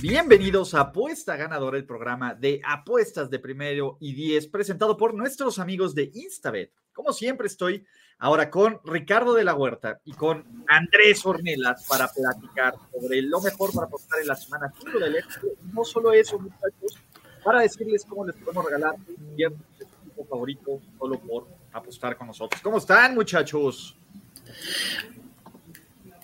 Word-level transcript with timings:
Bienvenidos 0.00 0.74
a 0.74 0.80
Apuesta 0.80 1.34
Ganadora, 1.34 1.76
el 1.76 1.84
programa 1.84 2.32
de 2.32 2.60
apuestas 2.64 3.30
de 3.30 3.40
primero 3.40 3.96
y 3.98 4.12
diez, 4.12 4.46
presentado 4.46 4.96
por 4.96 5.12
nuestros 5.12 5.58
amigos 5.58 5.92
de 5.92 6.12
Instabet. 6.14 6.72
Como 6.92 7.12
siempre, 7.12 7.48
estoy 7.48 7.84
ahora 8.20 8.48
con 8.48 8.78
Ricardo 8.84 9.34
de 9.34 9.42
la 9.42 9.56
Huerta 9.56 10.00
y 10.04 10.12
con 10.12 10.44
Andrés 10.68 11.26
Ornelas 11.26 11.84
para 11.88 12.06
platicar 12.06 12.76
sobre 12.92 13.22
lo 13.22 13.40
mejor 13.40 13.72
para 13.72 13.88
apostar 13.88 14.20
en 14.20 14.28
la 14.28 14.36
semana 14.36 14.72
5 14.78 15.00
del 15.00 15.16
éxito. 15.16 15.48
No 15.72 15.84
solo 15.84 16.12
eso, 16.12 16.38
muchachos, 16.38 16.96
para 17.42 17.62
decirles 17.62 18.04
cómo 18.08 18.24
les 18.24 18.36
podemos 18.36 18.64
regalar 18.64 18.94
un 18.94 19.36
viernes 19.36 19.60
de 19.80 19.84
su 19.84 19.94
equipo 20.00 20.24
favorito 20.26 20.80
solo 20.96 21.18
por 21.18 21.48
apostar 21.72 22.16
con 22.16 22.28
nosotros. 22.28 22.62
¿Cómo 22.62 22.78
están, 22.78 23.16
muchachos? 23.16 23.96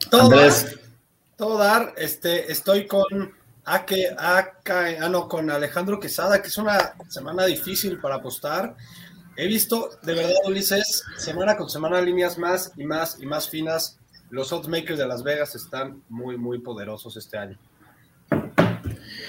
Todo 0.08 0.28
dar, 0.28 0.52
todo 1.36 1.58
dar, 1.58 1.92
este, 1.96 2.52
estoy 2.52 2.86
con 2.86 3.34
Ake, 3.66 4.14
Ake, 4.16 4.98
ah, 5.00 5.08
no, 5.08 5.28
con 5.28 5.50
Alejandro 5.50 5.98
Quesada, 5.98 6.40
que 6.42 6.48
es 6.48 6.58
una 6.58 6.94
semana 7.08 7.44
difícil 7.46 7.98
para 7.98 8.16
apostar. 8.16 8.76
He 9.36 9.48
visto, 9.48 9.90
de 10.02 10.14
verdad, 10.14 10.34
Ulises, 10.46 11.02
semana 11.16 11.56
con 11.56 11.68
semana 11.68 12.00
líneas 12.00 12.38
más 12.38 12.72
y 12.76 12.84
más 12.84 13.18
y 13.20 13.26
más 13.26 13.48
finas. 13.48 13.98
Los 14.30 14.52
oddsmakers 14.52 14.98
de 14.98 15.06
Las 15.06 15.22
Vegas 15.22 15.54
están 15.54 16.02
muy, 16.08 16.36
muy 16.36 16.58
poderosos 16.58 17.16
este 17.16 17.38
año. 17.38 17.58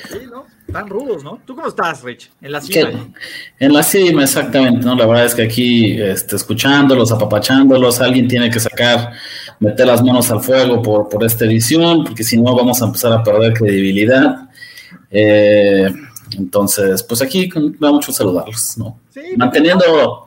Sí, 0.09 0.19
¿no? 0.29 0.45
Tan 0.71 0.87
rudos, 0.89 1.23
¿no? 1.23 1.39
¿Tú 1.45 1.55
cómo 1.55 1.67
estás, 1.67 2.03
Rich? 2.03 2.31
En 2.41 2.51
la 2.51 2.61
cima. 2.61 3.13
En 3.59 3.73
la 3.73 3.83
cima, 3.83 4.23
exactamente, 4.23 4.85
¿no? 4.85 4.95
La 4.95 5.05
verdad 5.05 5.25
es 5.25 5.35
que 5.35 5.43
aquí, 5.43 6.01
este, 6.01 6.35
escuchándolos, 6.35 7.11
apapachándolos, 7.11 8.01
alguien 8.01 8.27
tiene 8.27 8.49
que 8.49 8.59
sacar, 8.59 9.13
meter 9.59 9.87
las 9.87 10.03
manos 10.03 10.29
al 10.31 10.41
fuego 10.41 10.81
por, 10.81 11.09
por 11.09 11.23
esta 11.23 11.45
edición, 11.45 12.03
porque 12.03 12.23
si 12.23 12.41
no 12.41 12.55
vamos 12.55 12.81
a 12.81 12.85
empezar 12.85 13.13
a 13.13 13.23
perder 13.23 13.53
credibilidad. 13.53 14.49
Eh, 15.09 15.91
entonces, 16.37 17.03
pues 17.03 17.21
aquí 17.21 17.49
me 17.55 17.87
da 17.87 17.91
mucho 17.91 18.11
saludarlos, 18.11 18.77
¿no? 18.77 18.99
Sí, 19.09 19.21
Manteniendo, 19.37 20.25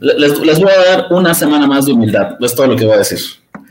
les, 0.00 0.38
les 0.40 0.60
voy 0.60 0.70
a 0.70 0.90
dar 0.90 1.06
una 1.10 1.34
semana 1.34 1.66
más 1.66 1.86
de 1.86 1.92
humildad, 1.92 2.36
es 2.40 2.54
todo 2.54 2.66
lo 2.66 2.76
que 2.76 2.84
voy 2.84 2.94
a 2.94 2.98
decir. 2.98 3.20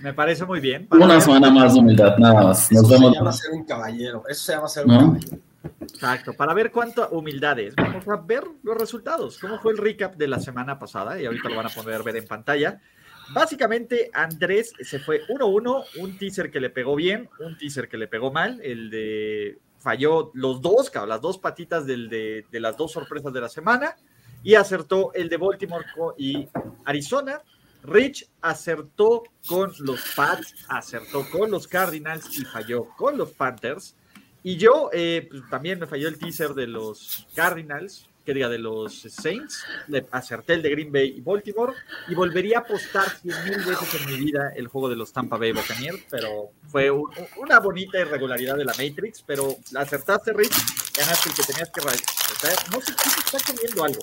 Me 0.01 0.13
parece 0.13 0.45
muy 0.45 0.59
bien. 0.59 0.87
Una 0.91 1.21
semana 1.21 1.51
más 1.51 1.73
de 1.75 1.79
humildad, 1.79 2.17
nada 2.17 2.41
más. 2.45 2.71
Nos 2.71 2.83
eso 2.83 2.91
vemos. 2.91 3.11
se 3.13 3.19
llama 3.19 3.31
ser 3.31 3.51
un 3.51 3.65
caballero. 3.65 4.23
Eso 4.27 4.43
se 4.43 4.53
llama 4.53 4.67
ser 4.67 4.85
un 4.87 4.97
caballero. 4.97 5.37
Exacto, 5.81 6.33
para 6.33 6.53
ver 6.55 6.71
cuánta 6.71 7.09
humildad 7.09 7.59
es. 7.59 7.75
Vamos 7.75 8.07
a 8.07 8.15
ver 8.15 8.43
los 8.63 8.77
resultados. 8.77 9.37
¿Cómo 9.37 9.59
fue 9.59 9.73
el 9.73 9.77
recap 9.77 10.15
de 10.15 10.27
la 10.27 10.39
semana 10.39 10.79
pasada? 10.79 11.21
Y 11.21 11.25
ahorita 11.25 11.49
lo 11.49 11.57
van 11.57 11.67
a 11.67 11.69
poder 11.69 12.01
ver 12.01 12.17
en 12.17 12.25
pantalla. 12.25 12.81
Básicamente, 13.29 14.09
Andrés 14.13 14.73
se 14.79 14.99
fue 14.99 15.25
1-1, 15.27 15.85
un 15.99 16.17
teaser 16.17 16.51
que 16.51 16.59
le 16.59 16.69
pegó 16.69 16.95
bien, 16.95 17.29
un 17.39 17.57
teaser 17.57 17.87
que 17.87 17.97
le 17.97 18.07
pegó 18.07 18.31
mal, 18.31 18.59
el 18.61 18.89
de 18.89 19.59
falló 19.79 20.31
los 20.35 20.61
dos, 20.61 20.91
las 21.07 21.21
dos 21.21 21.39
patitas 21.39 21.87
del 21.87 22.07
de, 22.07 22.45
las 22.59 22.77
dos 22.77 22.91
sorpresas 22.91 23.33
de 23.33 23.41
la 23.41 23.49
semana, 23.49 23.95
y 24.43 24.55
acertó 24.55 25.13
el 25.13 25.27
de 25.29 25.37
Baltimore 25.37 25.85
y 26.17 26.47
Arizona, 26.85 27.41
Rich 27.83 28.29
acertó 28.41 29.23
con 29.47 29.71
los 29.79 30.01
Pats, 30.15 30.65
acertó 30.67 31.27
con 31.29 31.49
los 31.49 31.67
Cardinals 31.67 32.37
y 32.37 32.45
falló 32.45 32.87
con 32.95 33.17
los 33.17 33.31
Panthers. 33.31 33.95
Y 34.43 34.57
yo 34.57 34.89
eh, 34.93 35.27
pues, 35.29 35.43
también 35.49 35.79
me 35.79 35.87
falló 35.87 36.07
el 36.07 36.17
teaser 36.17 36.53
de 36.53 36.67
los 36.67 37.27
Cardinals, 37.35 38.07
que 38.25 38.33
diga 38.33 38.49
de 38.49 38.57
los 38.57 39.01
Saints. 39.01 39.63
Le 39.87 40.05
acerté 40.11 40.53
el 40.53 40.61
de 40.61 40.69
Green 40.69 40.91
Bay 40.91 41.15
y 41.17 41.21
Baltimore. 41.21 41.73
Y 42.07 42.15
volvería 42.15 42.59
a 42.59 42.61
apostar 42.61 43.09
100 43.21 43.43
mil 43.45 43.57
veces 43.57 44.01
en 44.01 44.05
mi 44.05 44.25
vida 44.25 44.51
el 44.55 44.67
juego 44.67 44.89
de 44.89 44.95
los 44.95 45.11
Tampa 45.11 45.37
Bay 45.37 45.51
Buccaneers. 45.51 46.05
Pero 46.09 46.51
fue 46.69 46.89
una 46.91 47.59
bonita 47.59 47.99
irregularidad 47.99 48.57
de 48.57 48.65
la 48.65 48.73
Matrix. 48.73 49.23
Pero 49.25 49.55
acertaste, 49.75 50.33
Rich. 50.33 50.55
Ganaste 50.97 51.29
el 51.29 51.35
que 51.35 51.43
tenías 51.43 51.69
que. 51.69 51.81
No 51.81 52.81
sé 52.81 52.93
quién 52.95 53.15
está 53.25 53.53
comiendo 53.53 53.83
algo 53.83 54.01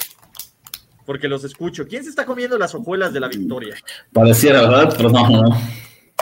porque 1.09 1.27
los 1.27 1.43
escucho. 1.43 1.87
¿Quién 1.89 2.05
se 2.05 2.11
está 2.11 2.27
comiendo 2.27 2.59
las 2.59 2.75
hojuelas 2.75 3.15
de 3.15 3.21
la 3.21 3.29
victoria? 3.29 3.75
Pareciera, 4.13 4.61
¿verdad? 4.61 4.93
Pero 4.95 5.09
no, 5.09 5.31
no. 5.31 5.43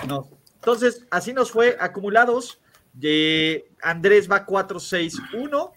No. 0.06 0.28
Entonces, 0.54 1.04
así 1.10 1.32
nos 1.32 1.50
fue 1.50 1.76
acumulados. 1.80 2.60
De 2.92 3.68
Andrés 3.82 4.30
va 4.30 4.46
4-6-1, 4.46 5.72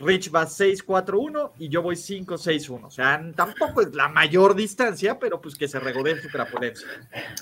Rich 0.00 0.32
va 0.32 0.46
6-4-1 0.46 1.50
y 1.58 1.68
yo 1.68 1.82
voy 1.82 1.96
5-6-1. 1.96 2.84
O 2.84 2.90
sea, 2.90 3.20
tampoco 3.34 3.82
es 3.82 3.92
la 3.94 4.08
mayor 4.08 4.54
distancia, 4.54 5.18
pero 5.18 5.40
pues 5.40 5.56
que 5.56 5.66
se 5.66 5.80
regodee 5.80 6.12
en 6.12 6.22
su 6.22 6.28
crapolencia. 6.28 6.86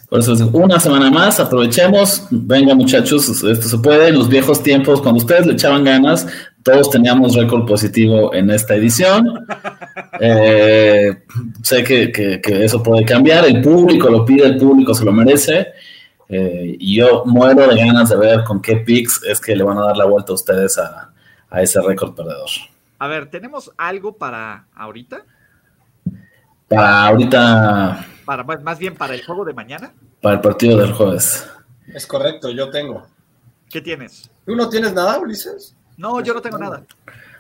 Por 0.08 0.20
eso, 0.20 0.32
una 0.52 0.80
semana 0.80 1.10
más, 1.10 1.38
aprovechemos. 1.38 2.26
Venga, 2.30 2.74
muchachos, 2.74 3.28
esto 3.28 3.68
se 3.68 3.78
puede. 3.78 4.08
En 4.08 4.14
los 4.14 4.28
viejos 4.28 4.62
tiempos, 4.62 5.02
cuando 5.02 5.18
ustedes 5.18 5.46
le 5.46 5.52
echaban 5.52 5.84
ganas, 5.84 6.26
todos 6.62 6.90
teníamos 6.90 7.34
récord 7.34 7.66
positivo 7.66 8.32
en 8.34 8.50
esta 8.50 8.74
edición. 8.74 9.46
Eh, 10.18 11.14
sé 11.62 11.84
que, 11.84 12.40
eso 12.42 12.82
puede 12.82 13.04
cambiar, 13.04 13.44
el 13.44 13.60
público 13.60 14.08
lo 14.08 14.24
pide, 14.24 14.46
el 14.46 14.56
público 14.56 14.94
se 14.94 15.04
lo 15.04 15.12
merece. 15.12 15.68
Eh, 16.28 16.76
y 16.80 16.96
yo 16.96 17.22
muero 17.26 17.68
de 17.68 17.76
ganas 17.76 18.08
de 18.08 18.16
ver 18.16 18.44
con 18.44 18.60
qué 18.60 18.76
picks 18.76 19.22
es 19.28 19.40
que 19.40 19.54
le 19.54 19.62
van 19.62 19.78
a 19.78 19.84
dar 19.84 19.96
la 19.96 20.06
vuelta 20.06 20.32
a 20.32 20.34
ustedes 20.34 20.76
a, 20.78 21.12
ese 21.62 21.80
récord 21.80 22.14
perdedor. 22.14 22.48
A 22.98 23.08
ver, 23.08 23.28
¿tenemos 23.28 23.72
algo 23.76 24.16
para 24.16 24.66
ahorita? 24.74 25.24
Para 26.68 27.06
ahorita. 27.06 28.06
Para, 28.24 28.42
más 28.42 28.78
bien 28.78 28.94
para 28.94 29.14
el 29.14 29.24
juego 29.24 29.44
de 29.44 29.54
mañana. 29.54 29.92
Para 30.20 30.36
el 30.36 30.40
partido 30.40 30.78
del 30.78 30.92
jueves. 30.92 31.48
Es 31.94 32.06
correcto, 32.06 32.50
yo 32.50 32.70
tengo. 32.70 33.06
¿Qué 33.70 33.80
tienes? 33.80 34.30
¿Tú 34.44 34.56
no 34.56 34.68
tienes 34.68 34.92
nada, 34.92 35.18
Ulises? 35.18 35.76
No, 35.96 36.20
yo 36.20 36.34
no 36.34 36.42
tengo 36.42 36.58
nada. 36.58 36.84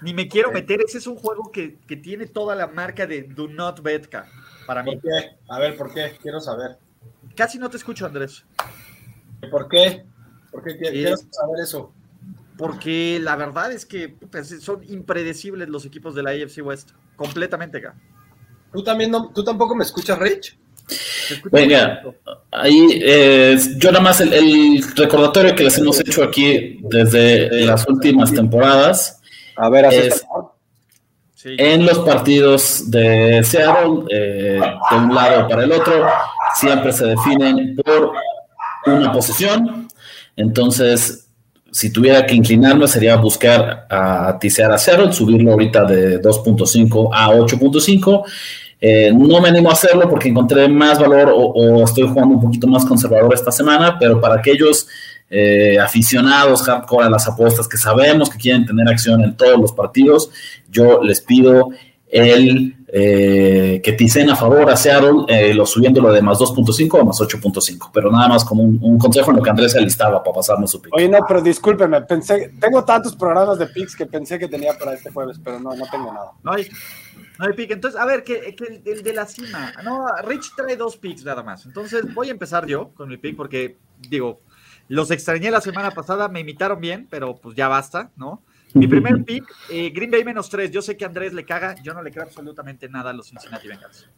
Ni 0.02 0.14
me 0.14 0.28
quiero 0.28 0.52
meter. 0.52 0.80
Ese 0.80 0.98
es 0.98 1.06
un 1.06 1.16
juego 1.16 1.50
que, 1.50 1.76
tiene 2.02 2.26
toda 2.26 2.54
la 2.54 2.66
marca 2.66 3.06
de 3.06 3.22
Do 3.22 3.48
Not 3.48 3.80
Betka 3.80 4.26
para 4.66 4.82
mí. 4.82 4.96
¿Por 4.96 5.02
qué? 5.02 5.36
A 5.48 5.58
ver, 5.58 5.76
¿por 5.76 5.92
qué? 5.92 6.16
Quiero 6.20 6.40
saber. 6.40 6.78
Casi 7.34 7.58
no 7.58 7.68
te 7.68 7.76
escucho, 7.76 8.06
Andrés. 8.06 8.44
¿Por 9.50 9.68
qué? 9.68 10.04
¿Por 10.50 10.62
qué 10.62 10.76
quiero 10.76 11.16
saber 11.16 11.60
eso? 11.62 11.92
Porque 12.56 13.18
la 13.20 13.36
verdad 13.36 13.72
es 13.72 13.84
que 13.84 14.08
pues, 14.08 14.62
son 14.62 14.82
impredecibles 14.88 15.68
los 15.68 15.84
equipos 15.84 16.14
de 16.14 16.22
la 16.22 16.30
AFC 16.30 16.64
West. 16.64 16.90
Completamente 17.16 17.78
acá. 17.78 17.94
¿Tú 18.72 18.82
también 18.82 19.10
no, 19.10 19.30
tú 19.32 19.44
tampoco 19.44 19.74
me 19.74 19.84
escuchas, 19.84 20.18
Rich? 20.18 20.58
Venga, 21.50 22.02
ahí 22.52 23.00
eh, 23.02 23.58
yo 23.76 23.90
nada 23.90 24.04
más 24.04 24.20
el, 24.20 24.84
recordatorio 24.94 25.54
que 25.54 25.64
les 25.64 25.76
hemos 25.78 25.98
hecho 25.98 26.22
aquí 26.22 26.78
desde 26.82 27.64
las 27.64 27.88
últimas 27.88 28.32
temporadas. 28.32 29.20
A 29.56 29.68
ver, 29.68 29.86
es, 29.92 30.24
en 31.44 31.86
los 31.86 31.98
partidos 32.00 32.90
de 32.90 33.42
Seattle, 33.42 34.04
eh, 34.10 34.60
de 34.90 34.96
un 34.96 35.14
lado 35.14 35.48
para 35.48 35.64
el 35.64 35.72
otro, 35.72 36.06
siempre 36.54 36.92
se 36.92 37.06
definen 37.06 37.76
por 37.76 38.12
una 38.86 39.12
posición. 39.12 39.88
Entonces, 40.36 41.25
si 41.76 41.90
tuviera 41.90 42.24
que 42.24 42.34
inclinarme, 42.34 42.88
sería 42.88 43.16
buscar 43.16 43.86
a 43.90 44.38
tisear 44.40 44.72
a 44.72 44.78
Seattle, 44.78 45.12
subirlo 45.12 45.52
ahorita 45.52 45.84
de 45.84 46.22
2.5 46.22 47.10
a 47.12 47.28
8.5 47.28 48.24
eh, 48.80 49.12
no 49.14 49.42
me 49.42 49.50
animo 49.50 49.68
a 49.68 49.74
hacerlo 49.74 50.08
porque 50.08 50.30
encontré 50.30 50.68
más 50.68 50.98
valor 50.98 51.30
o, 51.34 51.84
estoy 51.84 52.08
jugando 52.08 52.36
un 52.36 52.40
poquito 52.40 52.66
más 52.66 52.86
conservador 52.86 53.34
esta 53.34 53.52
semana, 53.52 53.98
pero 53.98 54.18
para 54.22 54.36
aquellos 54.36 54.88
eh, 55.28 55.78
aficionados 55.78 56.62
hardcore 56.62 57.08
a 57.08 57.10
las 57.10 57.28
apuestas 57.28 57.68
que 57.68 57.76
sabemos 57.76 58.30
que 58.30 58.38
quieren 58.38 58.64
tener 58.64 58.88
acción 58.88 59.22
en 59.22 59.36
todos 59.36 59.60
los 59.60 59.72
partidos, 59.72 60.30
yo 60.70 61.02
les 61.02 61.20
pido 61.20 61.72
el 62.08 62.75
eh, 62.88 63.80
que 63.82 63.92
ticen 63.92 64.30
a 64.30 64.36
favor 64.36 64.70
a 64.70 64.76
Seattle, 64.76 65.54
lo 65.54 65.66
subiéndolo 65.66 66.12
de 66.12 66.22
más 66.22 66.38
2.5 66.38 67.00
a 67.00 67.04
más 67.04 67.20
8.5, 67.20 67.90
pero 67.92 68.10
nada 68.10 68.28
más 68.28 68.44
como 68.44 68.62
un, 68.62 68.98
consejo 68.98 69.30
en 69.30 69.38
lo 69.38 69.42
que 69.42 69.50
Andrés 69.50 69.72
se 69.72 69.80
listaba 69.80 70.22
para 70.22 70.34
pasarme 70.34 70.66
su 70.66 70.80
pick. 70.80 70.94
Oye, 70.94 71.08
no, 71.08 71.18
pero 71.26 71.42
discúlpeme, 71.42 72.02
pensé, 72.02 72.52
tengo 72.60 72.84
tantos 72.84 73.16
programas 73.16 73.58
de 73.58 73.66
picks 73.66 73.96
que 73.96 74.06
pensé 74.06 74.38
que 74.38 74.48
tenía 74.48 74.76
para 74.78 74.94
este 74.94 75.10
jueves, 75.10 75.40
pero 75.42 75.58
no, 75.58 75.74
no 75.74 75.84
tengo 75.90 76.12
nada. 76.12 76.32
No 76.42 76.52
hay, 76.52 76.68
no 77.38 77.46
hay 77.46 77.52
pick. 77.54 77.72
Entonces, 77.72 78.00
a 78.00 78.06
ver, 78.06 78.22
que, 78.24 78.56
el, 78.84 79.02
de 79.02 79.12
la 79.12 79.26
cima. 79.26 79.72
No, 79.84 80.06
Rich 80.24 80.52
trae 80.56 80.76
dos 80.76 80.96
picks 80.96 81.24
nada 81.24 81.42
más. 81.42 81.66
Entonces, 81.66 82.02
voy 82.14 82.28
a 82.28 82.32
empezar 82.32 82.66
yo 82.66 82.90
con 82.94 83.08
mi 83.08 83.16
pick 83.16 83.36
porque, 83.36 83.76
digo, 84.08 84.40
los 84.88 85.10
extrañé 85.10 85.50
la 85.50 85.60
semana 85.60 85.90
pasada, 85.90 86.28
me 86.28 86.40
imitaron 86.40 86.80
bien, 86.80 87.06
pero 87.10 87.36
pues 87.36 87.56
ya 87.56 87.68
basta, 87.68 88.10
¿no? 88.16 88.42
Mi 88.76 88.86
primer 88.88 89.24
pick, 89.24 89.44
eh, 89.70 89.90
Green 89.90 90.10
Bay 90.10 90.24
menos 90.24 90.48
3. 90.50 90.70
Yo 90.70 90.82
sé 90.82 90.96
que 90.96 91.04
Andrés 91.04 91.32
le 91.32 91.44
caga, 91.44 91.74
yo 91.82 91.94
no 91.94 92.02
le 92.02 92.10
creo 92.10 92.24
absolutamente 92.24 92.88
nada 92.88 93.10
a 93.10 93.12
los 93.12 93.28
Cincinnati 93.28 93.68
Bengals. 93.68 94.08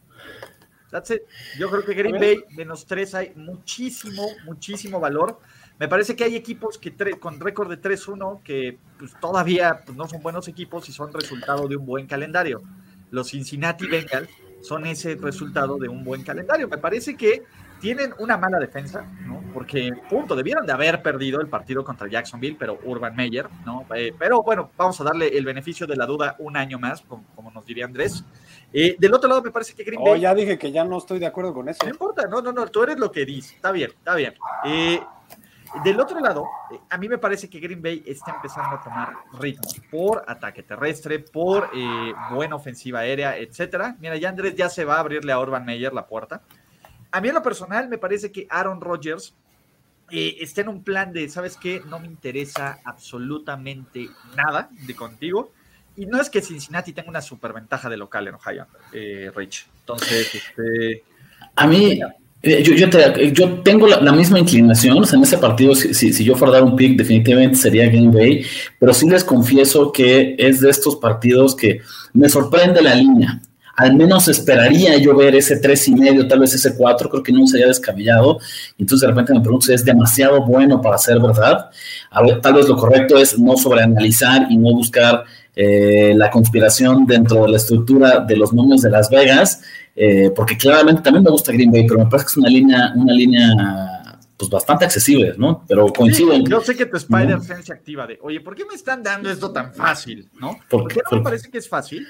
That's 0.91 1.11
it. 1.11 1.21
Yo 1.57 1.69
creo 1.69 1.85
que 1.85 1.93
Green 1.93 2.19
Bay 2.19 2.43
menos 2.55 2.85
3 2.85 3.15
hay 3.15 3.31
muchísimo, 3.35 4.27
muchísimo 4.45 4.99
valor. 4.99 5.39
Me 5.77 5.87
parece 5.87 6.15
que 6.15 6.25
hay 6.25 6.35
equipos 6.35 6.77
que 6.77 6.93
con 7.19 7.39
récord 7.39 7.69
de 7.69 7.79
3-1 7.79 8.43
que 8.43 8.77
pues, 8.97 9.13
todavía 9.21 9.83
pues, 9.85 9.97
no 9.97 10.07
son 10.07 10.21
buenos 10.21 10.47
equipos 10.47 10.89
y 10.89 10.91
son 10.91 11.13
resultado 11.13 11.67
de 11.67 11.77
un 11.77 11.85
buen 11.85 12.05
calendario. 12.05 12.61
Los 13.11 13.29
Cincinnati 13.29 13.87
Bengals 13.87 14.29
son 14.61 14.85
ese 14.85 15.15
resultado 15.15 15.77
de 15.77 15.87
un 15.87 16.03
buen 16.03 16.23
calendario. 16.23 16.67
Me 16.67 16.77
parece 16.77 17.15
que 17.15 17.43
tienen 17.79 18.13
una 18.19 18.37
mala 18.37 18.59
defensa, 18.59 19.05
¿no? 19.25 19.41
Porque, 19.53 19.91
punto, 20.09 20.35
debieron 20.35 20.65
de 20.65 20.73
haber 20.73 21.01
perdido 21.01 21.41
el 21.41 21.47
partido 21.47 21.83
contra 21.83 22.07
Jacksonville, 22.07 22.57
pero 22.59 22.79
Urban 22.83 23.15
Meyer, 23.15 23.47
¿no? 23.65 23.85
Eh, 23.95 24.13
pero 24.17 24.41
bueno, 24.43 24.71
vamos 24.77 24.99
a 25.01 25.03
darle 25.03 25.35
el 25.37 25.45
beneficio 25.45 25.87
de 25.87 25.95
la 25.95 26.05
duda 26.05 26.35
un 26.39 26.55
año 26.57 26.77
más, 26.77 27.01
como, 27.01 27.51
nos 27.51 27.65
diría 27.65 27.85
Andrés. 27.85 28.23
Eh, 28.71 28.95
del 28.99 29.13
otro 29.13 29.27
lado, 29.27 29.41
me 29.41 29.51
parece 29.51 29.73
que 29.73 29.83
Green 29.83 30.01
oh, 30.01 30.11
Bay. 30.11 30.21
ya 30.21 30.35
dije 30.35 30.57
que 30.57 30.71
ya 30.71 30.83
no 30.83 30.97
estoy 30.97 31.19
de 31.19 31.25
acuerdo 31.25 31.53
con 31.53 31.67
eso. 31.69 31.79
No 31.83 31.89
importa, 31.89 32.27
no, 32.27 32.41
no, 32.41 32.51
no, 32.51 32.67
tú 32.67 32.83
eres 32.83 32.99
lo 32.99 33.11
que 33.11 33.25
dices. 33.25 33.53
Está 33.53 33.71
bien, 33.71 33.89
está 33.91 34.15
bien. 34.15 34.33
Eh, 34.65 35.01
del 35.83 35.99
otro 35.99 36.19
lado, 36.19 36.45
a 36.89 36.97
mí 36.97 37.07
me 37.07 37.17
parece 37.17 37.49
que 37.49 37.59
Green 37.59 37.81
Bay 37.81 38.03
está 38.05 38.31
empezando 38.35 38.75
a 38.75 38.81
tomar 38.81 39.13
ritmo 39.39 39.67
por 39.91 40.23
ataque 40.27 40.63
terrestre, 40.63 41.19
por 41.19 41.69
buena 42.31 42.55
ofensiva 42.55 42.99
aérea, 42.99 43.37
etcétera. 43.37 43.95
Mira, 43.99 44.17
ya 44.17 44.29
Andrés 44.29 44.55
ya 44.55 44.69
se 44.69 44.83
va 44.83 44.95
a 44.95 44.99
abrirle 44.99 45.31
a 45.31 45.39
Urban 45.39 45.65
Meyer 45.65 45.93
la 45.93 46.07
puerta. 46.07 46.41
A 47.11 47.21
mí 47.21 47.29
en 47.29 47.35
lo 47.35 47.43
personal 47.43 47.89
me 47.89 47.97
parece 47.97 48.31
que 48.31 48.47
Aaron 48.49 48.81
Rodgers 48.81 49.33
eh, 50.11 50.37
está 50.39 50.61
en 50.61 50.69
un 50.69 50.83
plan 50.83 51.13
de, 51.13 51.29
¿sabes 51.29 51.57
qué? 51.57 51.81
No 51.87 51.99
me 51.99 52.07
interesa 52.07 52.79
absolutamente 52.83 54.09
nada 54.35 54.69
de 54.85 54.95
contigo. 54.95 55.51
Y 55.97 56.05
no 56.05 56.21
es 56.21 56.29
que 56.29 56.41
Cincinnati 56.41 56.93
tenga 56.93 57.09
una 57.09 57.21
superventaja 57.21 57.89
de 57.89 57.97
local 57.97 58.27
en 58.27 58.35
Ohio, 58.35 58.67
eh, 58.93 59.31
Rich. 59.35 59.67
Entonces, 59.81 60.33
este... 60.33 61.03
A 61.55 61.67
mí, 61.67 61.99
eh, 62.41 62.63
yo, 62.63 63.61
tengo 63.63 63.85
la, 63.85 64.11
misma 64.13 64.39
inclinación, 64.39 65.03
en 65.11 65.23
ese 65.23 65.37
partido, 65.37 65.75
si, 65.75 65.93
si, 65.93 66.23
yo 66.23 66.35
fuera 66.35 66.53
a 66.53 66.59
dar 66.59 66.63
un 66.63 66.75
pick, 66.77 66.97
definitivamente 66.97 67.57
sería 67.57 67.87
Green 67.87 68.13
Bay, 68.13 68.45
pero 68.79 68.93
sí 68.93 69.09
les 69.09 69.25
confieso 69.25 69.91
que 69.91 70.35
es 70.39 70.61
de 70.61 70.69
estos 70.69 70.95
partidos 70.95 71.53
que 71.53 71.81
me 72.13 72.29
sorprende 72.29 72.81
la 72.81 72.95
línea 72.95 73.41
al 73.79 73.95
menos 73.95 74.27
esperaría 74.27 74.97
yo 74.97 75.15
ver 75.15 75.37
ese 75.37 75.55
tres 75.55 75.87
y 75.87 75.95
medio, 75.95 76.27
tal 76.27 76.41
vez 76.41 76.53
ese 76.53 76.75
cuatro, 76.75 77.09
creo 77.09 77.23
que 77.23 77.31
no 77.31 77.47
sería 77.47 77.67
descabellado. 77.67 78.37
Entonces 78.77 79.07
de 79.07 79.07
repente 79.07 79.33
me 79.33 79.39
pregunto 79.39 79.67
si 79.67 79.73
es 79.73 79.85
demasiado 79.85 80.45
bueno 80.45 80.81
para 80.81 80.97
ser 80.97 81.17
verdad. 81.21 81.69
tal 82.41 82.53
vez 82.53 82.67
lo 82.67 82.75
correcto 82.75 83.17
es 83.17 83.39
no 83.39 83.55
sobreanalizar 83.55 84.47
y 84.49 84.57
no 84.57 84.73
buscar 84.73 85.23
eh, 85.55 86.13
la 86.13 86.29
conspiración 86.29 87.05
dentro 87.05 87.43
de 87.43 87.51
la 87.51 87.57
estructura 87.57 88.19
de 88.19 88.35
los 88.35 88.51
números 88.51 88.81
de 88.81 88.89
Las 88.89 89.09
Vegas, 89.09 89.61
eh, 89.95 90.29
porque 90.35 90.57
claramente 90.57 91.01
también 91.01 91.23
me 91.23 91.31
gusta 91.31 91.53
Green 91.53 91.71
Bay, 91.71 91.87
pero 91.87 92.03
me 92.03 92.09
parece 92.09 92.25
que 92.25 92.31
es 92.31 92.37
una 92.37 92.49
línea, 92.49 92.91
una 92.97 93.13
línea 93.13 93.47
pues 94.35 94.49
bastante 94.49 94.83
accesible, 94.83 95.35
¿no? 95.37 95.63
Pero 95.69 95.87
coincido 95.87 96.33
en 96.33 96.45
Yo 96.45 96.59
sé 96.59 96.75
que 96.75 96.85
tu 96.85 96.97
Spider-Sense 96.97 97.63
se 97.63 97.71
activa 97.71 98.05
de, 98.05 98.19
oye, 98.21 98.41
¿por 98.41 98.55
qué 98.55 98.65
me 98.65 98.73
están 98.73 99.01
dando 99.01 99.29
esto 99.29 99.51
tan 99.51 99.73
fácil, 99.73 100.29
no? 100.37 100.57
¿Por, 100.69 100.89
qué 100.89 100.99
no 101.09 101.17
me 101.17 101.23
parece 101.23 101.49
que 101.49 101.59
es 101.59 101.69
fácil? 101.69 102.05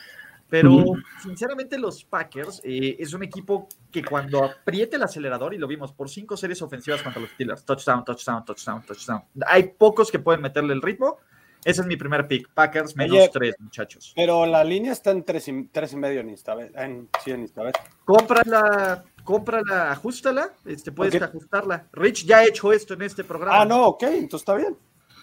Pero 0.50 0.84
sinceramente 1.22 1.78
los 1.78 2.04
Packers 2.04 2.62
eh, 2.64 2.96
es 3.00 3.14
un 3.14 3.24
equipo 3.24 3.68
que 3.92 4.04
cuando 4.04 4.44
apriete 4.44 4.96
el 4.96 5.04
acelerador, 5.04 5.54
y 5.54 5.58
lo 5.58 5.68
vimos 5.68 5.94
por 5.94 6.10
cinco 6.10 6.36
series 6.36 6.62
ofensivas 6.62 7.04
contra 7.04 7.22
los 7.22 7.30
Steelers, 7.32 7.64
touchdown, 7.64 8.04
touchdown, 8.04 8.44
touchdown, 8.44 8.82
touchdown. 8.84 9.24
Hay 9.46 9.64
pocos 9.78 10.12
que 10.12 10.20
pueden 10.20 10.42
meterle 10.42 10.74
el 10.74 10.82
ritmo. 10.82 11.18
Ese 11.64 11.82
es 11.82 11.88
mi 11.88 11.98
primer 11.98 12.28
pick. 12.28 12.50
Packers 12.54 12.96
menos 12.96 13.30
tres, 13.32 13.56
muchachos. 13.60 14.14
Pero 14.16 14.46
la 14.46 14.64
línea 14.64 14.94
está 14.94 15.12
en 15.12 15.24
tres 15.24 15.48
y, 15.50 15.66
tres 15.66 15.94
y 15.94 15.98
medio 15.98 16.22
en 16.22 16.30
Instabet. 16.30 16.76
En, 16.76 17.10
sí, 17.24 17.32
en 17.32 17.42
Instabet. 17.42 17.78
Cómprala, 18.06 19.04
cómprala, 19.24 19.92
ajustala. 19.92 20.54
Este, 20.66 20.92
puedes 20.92 21.22
ajustarla. 21.22 21.86
Rich 21.92 22.26
ya 22.26 22.38
ha 22.40 22.46
hecho 22.46 22.72
esto 22.72 22.94
en 22.94 23.02
este 23.02 23.24
programa. 23.24 23.62
Ah, 23.62 23.66
no, 23.66 23.88
ok, 23.88 24.04
entonces 24.04 24.42
está 24.42 24.56
bien. 24.56 24.78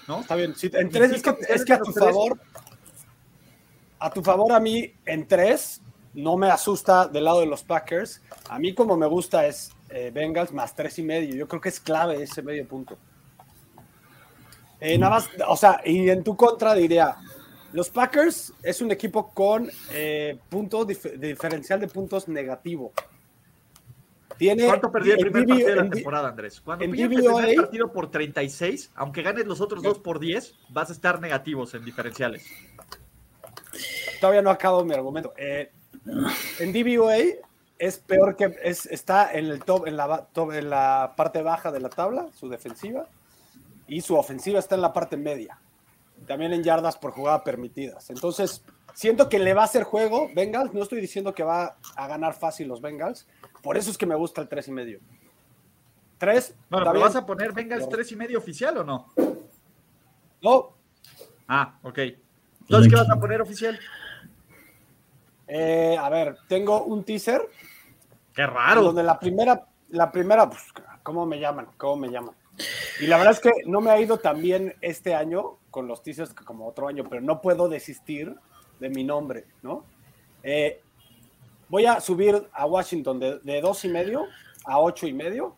¿No? 0.06 0.20
Está 0.20 0.37
bien. 0.37 0.55
en 0.62 0.88
tres 0.90 1.12
es 1.12 1.23
que, 1.23 1.37
es 1.49 1.64
que 1.64 1.73
a 1.73 1.81
tu 1.81 1.93
favor 1.93 2.38
a 3.98 4.10
tu 4.10 4.22
favor, 4.22 4.52
a 4.52 4.60
mí 4.60 4.93
en 5.04 5.26
tres, 5.26 5.81
no 6.14 6.37
me 6.37 6.50
asusta 6.50 7.06
del 7.06 7.25
lado 7.25 7.40
de 7.40 7.46
los 7.46 7.62
Packers. 7.62 8.22
A 8.48 8.58
mí 8.58 8.75
como 8.75 8.96
me 8.96 9.06
gusta 9.06 9.46
es 9.46 9.70
eh, 9.90 10.10
Bengals 10.12 10.52
más 10.52 10.75
tres 10.75 10.98
y 10.98 11.02
medio. 11.02 11.34
Yo 11.34 11.46
creo 11.46 11.60
que 11.60 11.69
es 11.69 11.81
clave 11.81 12.22
ese 12.22 12.43
medio 12.43 12.66
punto. 12.66 12.96
Eh, 14.81 14.98
nada 14.98 15.16
más, 15.16 15.28
o 15.48 15.56
sea, 15.56 15.81
y 15.84 16.08
en 16.10 16.22
tu 16.22 16.37
contra 16.37 16.75
diría, 16.75 17.16
los 17.72 17.88
Packers 17.90 18.52
es 18.62 18.81
un 18.82 18.93
equipo 18.93 19.32
con 19.32 19.70
eh, 19.93 20.38
punto 20.49 20.84
diferencial 20.84 21.81
de 21.81 21.88
puntos 21.88 22.28
negativo. 22.28 22.92
Tiene, 24.38 24.66
¿Cuánto 24.66 24.92
perdió 24.92 25.14
el 25.14 25.20
primer 25.20 25.46
partido 25.46 25.69
de 25.69 25.76
la 25.76 25.88
temporada, 25.88 26.28
Andrés? 26.28 26.60
Cuando 26.60 26.84
pierdes 26.90 27.25
el 27.25 27.34
primer 27.34 27.56
partido 27.56 27.90
por 27.90 28.10
36, 28.10 28.92
aunque 28.94 29.22
ganes 29.22 29.46
los 29.46 29.62
otros 29.62 29.82
dos 29.82 29.99
por 29.99 30.19
10, 30.19 30.54
vas 30.69 30.90
a 30.90 30.92
estar 30.92 31.20
negativos 31.20 31.72
en 31.72 31.87
diferenciales 31.87 32.46
todavía 34.20 34.42
no 34.42 34.50
acabo 34.50 34.84
mi 34.84 34.94
argumento. 34.94 35.32
Eh, 35.36 35.72
en 36.58 36.72
DVOA 36.72 37.16
es 37.78 37.98
peor 37.98 38.36
que 38.36 38.56
es, 38.62 38.86
está 38.86 39.32
en 39.32 39.46
el 39.46 39.64
top, 39.64 39.86
en 39.86 39.96
la, 39.96 40.28
en 40.34 40.70
la 40.70 41.14
parte 41.16 41.42
baja 41.42 41.70
de 41.70 41.80
la 41.80 41.88
tabla, 41.88 42.28
su 42.32 42.48
defensiva, 42.48 43.06
y 43.86 44.00
su 44.00 44.16
ofensiva 44.16 44.58
está 44.58 44.74
en 44.74 44.82
la 44.82 44.92
parte 44.92 45.16
media. 45.16 45.58
También 46.26 46.52
en 46.52 46.62
yardas 46.62 46.96
por 46.96 47.12
jugada 47.12 47.44
permitidas. 47.44 48.08
Entonces, 48.10 48.64
siento 48.94 49.28
que 49.28 49.38
le 49.38 49.52
va 49.52 49.62
a 49.62 49.66
hacer 49.66 49.84
juego 49.84 50.30
Bengals. 50.34 50.72
No 50.72 50.82
estoy 50.82 51.00
diciendo 51.00 51.34
que 51.34 51.44
va 51.44 51.76
a 51.94 52.08
ganar 52.08 52.34
fácil 52.34 52.68
los 52.68 52.80
Bengals. 52.80 53.28
Por 53.62 53.76
eso 53.76 53.90
es 53.90 53.98
que 53.98 54.06
me 54.06 54.14
gusta 54.14 54.40
el 54.40 54.48
3 54.48 54.68
y 54.68 54.72
medio. 54.72 55.00
3. 56.18 56.54
Bueno, 56.70 56.86
¿pero 56.90 57.00
vas 57.00 57.16
a 57.16 57.26
poner 57.26 57.52
Bengals 57.52 57.88
3 57.88 58.12
y 58.12 58.16
medio 58.16 58.38
oficial 58.38 58.78
o 58.78 58.84
no? 58.84 59.12
No. 60.42 60.74
Ah, 61.46 61.78
ok. 61.82 61.98
Entonces, 62.62 62.90
¿qué 62.90 62.98
vas 62.98 63.10
a 63.10 63.20
poner 63.20 63.42
oficial? 63.42 63.78
Eh, 65.48 65.96
a 65.98 66.08
ver, 66.08 66.37
tengo 66.48 66.84
un 66.84 67.04
teaser. 67.04 67.48
Qué 68.34 68.46
raro. 68.46 68.82
Donde 68.82 69.02
la 69.02 69.19
primera, 69.19 69.66
la 69.90 70.10
primera, 70.10 70.48
pues, 70.48 70.62
¿cómo 71.02 71.26
me 71.26 71.38
llaman? 71.38 71.69
¿Cómo 71.76 71.96
me 71.96 72.08
llaman? 72.08 72.34
Y 73.00 73.06
la 73.06 73.19
verdad 73.19 73.34
es 73.34 73.40
que 73.40 73.52
no 73.66 73.81
me 73.81 73.90
ha 73.90 74.00
ido 74.00 74.19
tan 74.19 74.40
bien 74.40 74.75
este 74.81 75.14
año 75.14 75.58
con 75.70 75.87
los 75.87 76.02
teasers 76.02 76.32
como 76.32 76.66
otro 76.66 76.88
año, 76.88 77.04
pero 77.08 77.20
no 77.20 77.40
puedo 77.40 77.69
desistir 77.69 78.34
de 78.81 78.88
mi 78.88 79.04
nombre, 79.04 79.44
¿no? 79.62 79.84
Eh, 80.43 80.80
voy 81.68 81.87
a 81.87 82.00
subir 82.00 82.49
a 82.52 82.66
Washington 82.66 83.20
de, 83.20 83.38
de, 83.40 83.61
dos 83.61 83.85
y 83.85 83.88
medio 83.88 84.26
a 84.64 84.80
ocho 84.80 85.06
y 85.06 85.12
medio. 85.12 85.54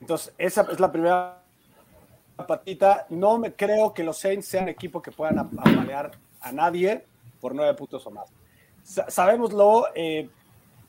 Entonces, 0.00 0.34
esa 0.38 0.66
es 0.72 0.80
la 0.80 0.90
primera 0.90 1.42
patita. 2.46 3.06
No 3.10 3.38
me 3.38 3.54
creo 3.54 3.94
que 3.94 4.02
los 4.02 4.18
Saints 4.18 4.46
sean 4.46 4.68
equipo 4.68 5.00
que 5.00 5.12
puedan 5.12 5.38
apalear 5.38 6.10
a 6.40 6.52
nadie 6.52 7.04
por 7.42 7.56
nueve 7.56 7.74
puntos 7.74 8.06
o 8.06 8.10
más. 8.12 8.32
sabemos 9.08 9.52
lo 9.52 9.86
eh, 9.96 10.30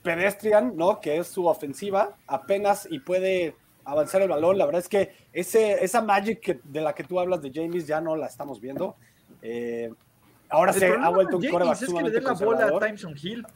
pedestrian, 0.04 0.78
¿no? 0.78 1.02
Que 1.02 1.18
es 1.18 1.28
su 1.28 1.48
ofensiva, 1.48 2.16
apenas 2.28 2.88
y 2.90 3.00
puede 3.00 3.56
avanzar 3.84 4.22
el 4.22 4.30
balón. 4.30 4.60
La 4.60 4.68
verdad 4.68 4.82
es 4.82 4.88
que 4.88 5.16
ese, 5.34 5.84
esa 5.84 6.04
magic 6.04 6.62
de 6.64 6.82
la 6.82 6.94
que 6.94 7.04
tú 7.04 7.20
hablas 7.20 7.42
de 7.42 7.52
James 7.52 7.88
ya 7.88 8.00
no 8.00 8.16
la 8.16 8.28
estamos 8.28 8.62
viendo. 8.62 8.96
Eh, 9.42 9.92
ahora 10.48 10.74
se 10.74 10.94
ha 10.94 11.10
vuelto 11.10 11.38
un 11.38 11.50
coreback 11.50 11.82
es 11.82 11.92
que 11.92 12.04
le 12.04 12.22
la 12.22 12.34
bola 12.72 12.86
a 12.86 12.90
Hill. 12.90 13.48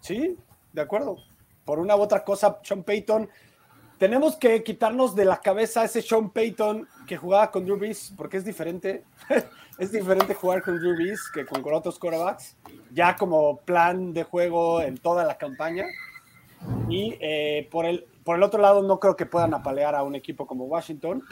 Sí, 0.00 0.36
de 0.72 0.82
acuerdo. 0.82 1.18
Por 1.64 1.78
una 1.78 1.94
u 1.94 2.00
otra 2.00 2.24
cosa, 2.24 2.58
Sean 2.64 2.82
Payton 2.82 3.30
tenemos 4.02 4.34
que 4.34 4.64
quitarnos 4.64 5.14
de 5.14 5.24
la 5.24 5.36
cabeza 5.36 5.84
ese 5.84 6.02
Sean 6.02 6.30
Payton 6.30 6.88
que 7.06 7.16
jugaba 7.16 7.52
con 7.52 7.64
Drew 7.64 7.76
Brees, 7.76 8.12
porque 8.16 8.36
es 8.36 8.44
diferente. 8.44 9.04
es 9.78 9.92
diferente 9.92 10.34
jugar 10.34 10.60
con 10.60 10.76
Drew 10.80 10.96
Brees 10.96 11.30
que 11.32 11.46
con, 11.46 11.62
otros 11.72 12.00
quarterbacks, 12.00 12.56
ya 12.90 13.14
como 13.14 13.58
plan 13.58 14.12
de 14.12 14.24
juego 14.24 14.82
en 14.82 14.98
toda 14.98 15.22
la 15.22 15.38
campaña. 15.38 15.84
Y 16.88 17.16
eh, 17.20 17.68
por, 17.70 17.86
el, 17.86 18.04
por 18.24 18.34
el 18.34 18.42
otro 18.42 18.60
lado, 18.60 18.82
no 18.82 18.98
creo 18.98 19.14
que 19.14 19.24
puedan 19.24 19.54
apalear 19.54 19.94
a 19.94 20.02
un 20.02 20.16
equipo 20.16 20.48
como 20.48 20.64
Washington. 20.64 21.22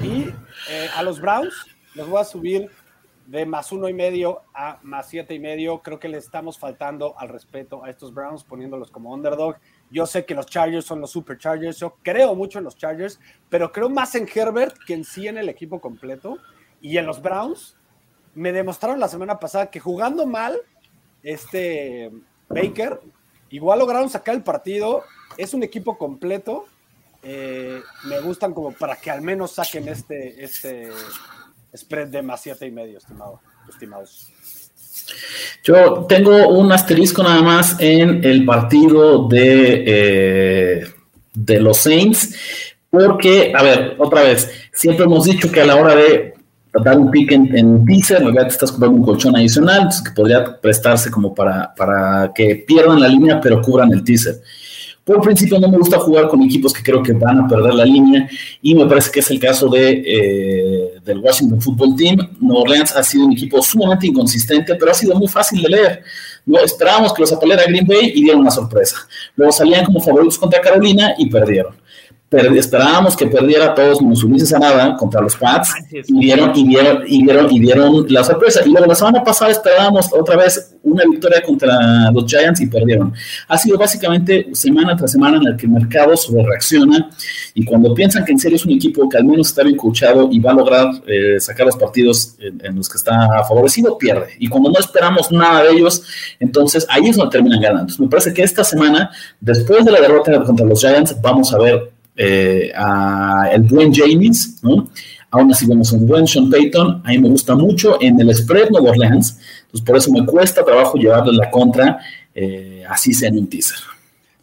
Y 0.00 0.22
eh, 0.70 0.88
a 0.96 1.02
los 1.02 1.20
Browns 1.20 1.52
los 1.94 2.08
voy 2.08 2.22
a 2.22 2.24
subir 2.24 2.70
de 3.26 3.44
más 3.44 3.70
uno 3.70 3.86
y 3.86 3.92
medio 3.92 4.40
a 4.54 4.78
más 4.82 5.10
siete 5.10 5.34
y 5.34 5.40
medio. 5.40 5.82
Creo 5.82 5.98
que 5.98 6.08
le 6.08 6.16
estamos 6.16 6.58
faltando 6.58 7.18
al 7.18 7.28
respeto 7.28 7.84
a 7.84 7.90
estos 7.90 8.14
Browns, 8.14 8.44
poniéndolos 8.44 8.90
como 8.90 9.12
underdog. 9.12 9.56
Yo 9.90 10.06
sé 10.06 10.24
que 10.24 10.34
los 10.34 10.46
Chargers 10.46 10.84
son 10.84 11.00
los 11.00 11.10
Super 11.10 11.38
Chargers, 11.38 11.78
yo 11.78 11.96
creo 12.02 12.34
mucho 12.34 12.58
en 12.58 12.64
los 12.64 12.76
Chargers, 12.76 13.20
pero 13.48 13.70
creo 13.70 13.88
más 13.88 14.14
en 14.14 14.28
Herbert 14.32 14.76
que 14.86 14.94
en 14.94 15.04
sí 15.04 15.28
en 15.28 15.38
el 15.38 15.48
equipo 15.48 15.80
completo. 15.80 16.38
Y 16.80 16.98
en 16.98 17.06
los 17.06 17.22
Browns 17.22 17.76
me 18.34 18.52
demostraron 18.52 18.98
la 19.00 19.08
semana 19.08 19.38
pasada 19.38 19.70
que 19.70 19.80
jugando 19.80 20.26
mal, 20.26 20.60
este 21.22 22.10
Baker, 22.48 23.00
igual 23.50 23.78
lograron 23.78 24.10
sacar 24.10 24.34
el 24.34 24.42
partido. 24.42 25.02
Es 25.36 25.54
un 25.54 25.62
equipo 25.62 25.96
completo. 25.96 26.66
Eh, 27.22 27.80
me 28.04 28.20
gustan 28.20 28.52
como 28.52 28.72
para 28.72 28.96
que 28.96 29.10
al 29.10 29.22
menos 29.22 29.52
saquen 29.52 29.88
este, 29.88 30.44
este, 30.44 30.90
spread 31.74 32.08
de 32.08 32.22
más 32.22 32.46
y 32.46 32.70
medio, 32.70 32.98
estimado, 32.98 33.40
estimados. 33.68 34.30
Yo 35.62 36.06
tengo 36.08 36.48
un 36.48 36.70
asterisco 36.72 37.22
nada 37.22 37.42
más 37.42 37.76
en 37.80 38.22
el 38.24 38.44
partido 38.44 39.26
de, 39.28 39.84
eh, 39.86 40.84
de 41.32 41.60
los 41.60 41.78
Saints, 41.78 42.34
porque, 42.90 43.52
a 43.56 43.62
ver, 43.62 43.96
otra 43.98 44.22
vez, 44.22 44.50
siempre 44.72 45.04
hemos 45.04 45.24
dicho 45.24 45.50
que 45.50 45.62
a 45.62 45.66
la 45.66 45.76
hora 45.76 45.96
de 45.96 46.34
dar 46.82 46.98
un 46.98 47.10
pick 47.10 47.32
en, 47.32 47.56
en 47.56 47.84
teaser, 47.84 48.18
en 48.18 48.24
realidad 48.24 48.48
te 48.48 48.54
estás 48.54 48.70
comprando 48.72 48.98
un 48.98 49.04
colchón 49.04 49.36
adicional, 49.36 49.88
que 50.04 50.10
podría 50.10 50.60
prestarse 50.60 51.10
como 51.10 51.34
para, 51.34 51.74
para 51.74 52.32
que 52.34 52.56
pierdan 52.66 53.00
la 53.00 53.08
línea, 53.08 53.40
pero 53.40 53.62
cubran 53.62 53.92
el 53.92 54.04
teaser. 54.04 54.40
Por 55.04 55.20
principio 55.20 55.58
no 55.58 55.68
me 55.68 55.76
gusta 55.76 55.98
jugar 55.98 56.28
con 56.28 56.42
equipos 56.42 56.72
que 56.72 56.82
creo 56.82 57.02
que 57.02 57.12
van 57.12 57.40
a 57.40 57.46
perder 57.46 57.74
la 57.74 57.84
línea 57.84 58.26
y 58.62 58.74
me 58.74 58.86
parece 58.86 59.10
que 59.10 59.20
es 59.20 59.30
el 59.30 59.38
caso 59.38 59.68
de, 59.68 60.02
eh, 60.06 61.00
del 61.04 61.18
Washington 61.18 61.60
Football 61.60 61.94
Team. 61.94 62.36
New 62.40 62.56
Orleans 62.56 62.96
ha 62.96 63.02
sido 63.02 63.26
un 63.26 63.32
equipo 63.32 63.62
sumamente 63.62 64.06
inconsistente, 64.06 64.74
pero 64.76 64.92
ha 64.92 64.94
sido 64.94 65.14
muy 65.14 65.28
fácil 65.28 65.60
de 65.60 65.68
leer. 65.68 66.04
Esperábamos 66.64 67.12
que 67.12 67.20
los 67.20 67.32
apaleara 67.32 67.64
Green 67.64 67.86
Bay 67.86 68.12
y 68.14 68.22
dieron 68.22 68.40
una 68.40 68.50
sorpresa. 68.50 68.96
Luego 69.36 69.52
salían 69.52 69.84
como 69.84 70.00
favoritos 70.00 70.38
contra 70.38 70.60
Carolina 70.62 71.14
y 71.18 71.28
perdieron 71.28 71.74
esperábamos 72.30 73.16
que 73.16 73.26
perdiera 73.26 73.74
todos 73.74 74.02
menos 74.02 74.22
Ulises 74.24 74.52
Arada 74.52 74.96
contra 74.96 75.20
los 75.20 75.36
Pats 75.36 75.72
y 75.90 76.18
dieron, 76.18 76.50
y, 76.54 76.66
dieron, 76.66 77.04
y, 77.06 77.22
dieron, 77.22 77.52
y 77.52 77.60
dieron 77.60 78.06
la 78.08 78.24
sorpresa. 78.24 78.60
Y 78.64 78.70
luego 78.70 78.86
la 78.86 78.94
semana 78.94 79.22
pasada 79.22 79.50
esperábamos 79.50 80.12
otra 80.12 80.36
vez 80.36 80.74
una 80.82 81.04
victoria 81.10 81.42
contra 81.42 82.10
los 82.10 82.24
Giants 82.26 82.60
y 82.60 82.66
perdieron. 82.66 83.12
Ha 83.48 83.58
sido 83.58 83.78
básicamente 83.78 84.48
semana 84.52 84.96
tras 84.96 85.12
semana 85.12 85.36
en 85.36 85.44
la 85.44 85.56
que 85.56 85.66
el 85.66 85.72
mercado 85.72 86.16
sobre 86.16 86.44
reacciona 86.44 87.10
y 87.54 87.64
cuando 87.64 87.94
piensan 87.94 88.24
que 88.24 88.32
en 88.32 88.38
serio 88.38 88.56
es 88.56 88.66
un 88.66 88.72
equipo 88.72 89.08
que 89.08 89.16
al 89.16 89.24
menos 89.24 89.48
está 89.48 89.62
bien 89.62 89.76
coachado 89.76 90.28
y 90.30 90.40
va 90.40 90.50
a 90.50 90.54
lograr 90.54 90.88
eh, 91.06 91.38
sacar 91.38 91.66
los 91.66 91.76
partidos 91.76 92.36
en, 92.40 92.76
los 92.76 92.88
que 92.88 92.98
está 92.98 93.44
favorecido, 93.48 93.96
pierde. 93.96 94.34
Y 94.38 94.48
cuando 94.48 94.70
no 94.70 94.78
esperamos 94.78 95.30
nada 95.30 95.62
de 95.62 95.70
ellos, 95.70 96.02
entonces 96.40 96.86
ahí 96.90 97.08
es 97.08 97.16
donde 97.16 97.30
terminan 97.30 97.60
ganando. 97.60 97.82
Entonces, 97.82 98.00
me 98.00 98.08
parece 98.08 98.34
que 98.34 98.42
esta 98.42 98.64
semana, 98.64 99.10
después 99.40 99.84
de 99.84 99.92
la 99.92 100.00
derrota 100.00 100.42
contra 100.42 100.66
los 100.66 100.80
Giants, 100.80 101.16
vamos 101.20 101.52
a 101.52 101.58
ver 101.58 101.93
eh, 102.16 102.72
a 102.74 103.48
el 103.52 103.62
buen 103.62 103.92
James, 103.92 104.60
¿no? 104.62 104.88
Aún 105.30 105.50
así 105.50 105.66
vemos 105.66 105.90
un 105.92 106.06
buen 106.06 106.26
Sean 106.26 106.48
Payton, 106.48 107.02
a 107.04 107.08
mí 107.08 107.18
me 107.18 107.28
gusta 107.28 107.56
mucho 107.56 108.00
en 108.00 108.20
el 108.20 108.32
spread 108.34 108.70
Nueva 108.70 108.90
Orleans, 108.90 109.40
entonces 109.62 109.80
por 109.84 109.96
eso 109.96 110.12
me 110.12 110.24
cuesta 110.24 110.64
trabajo 110.64 110.96
llevarle 110.96 111.32
la 111.32 111.50
contra, 111.50 111.98
eh, 112.32 112.84
así 112.88 113.12
sea 113.12 113.30
en 113.30 113.38
un 113.38 113.48
teaser, 113.48 113.78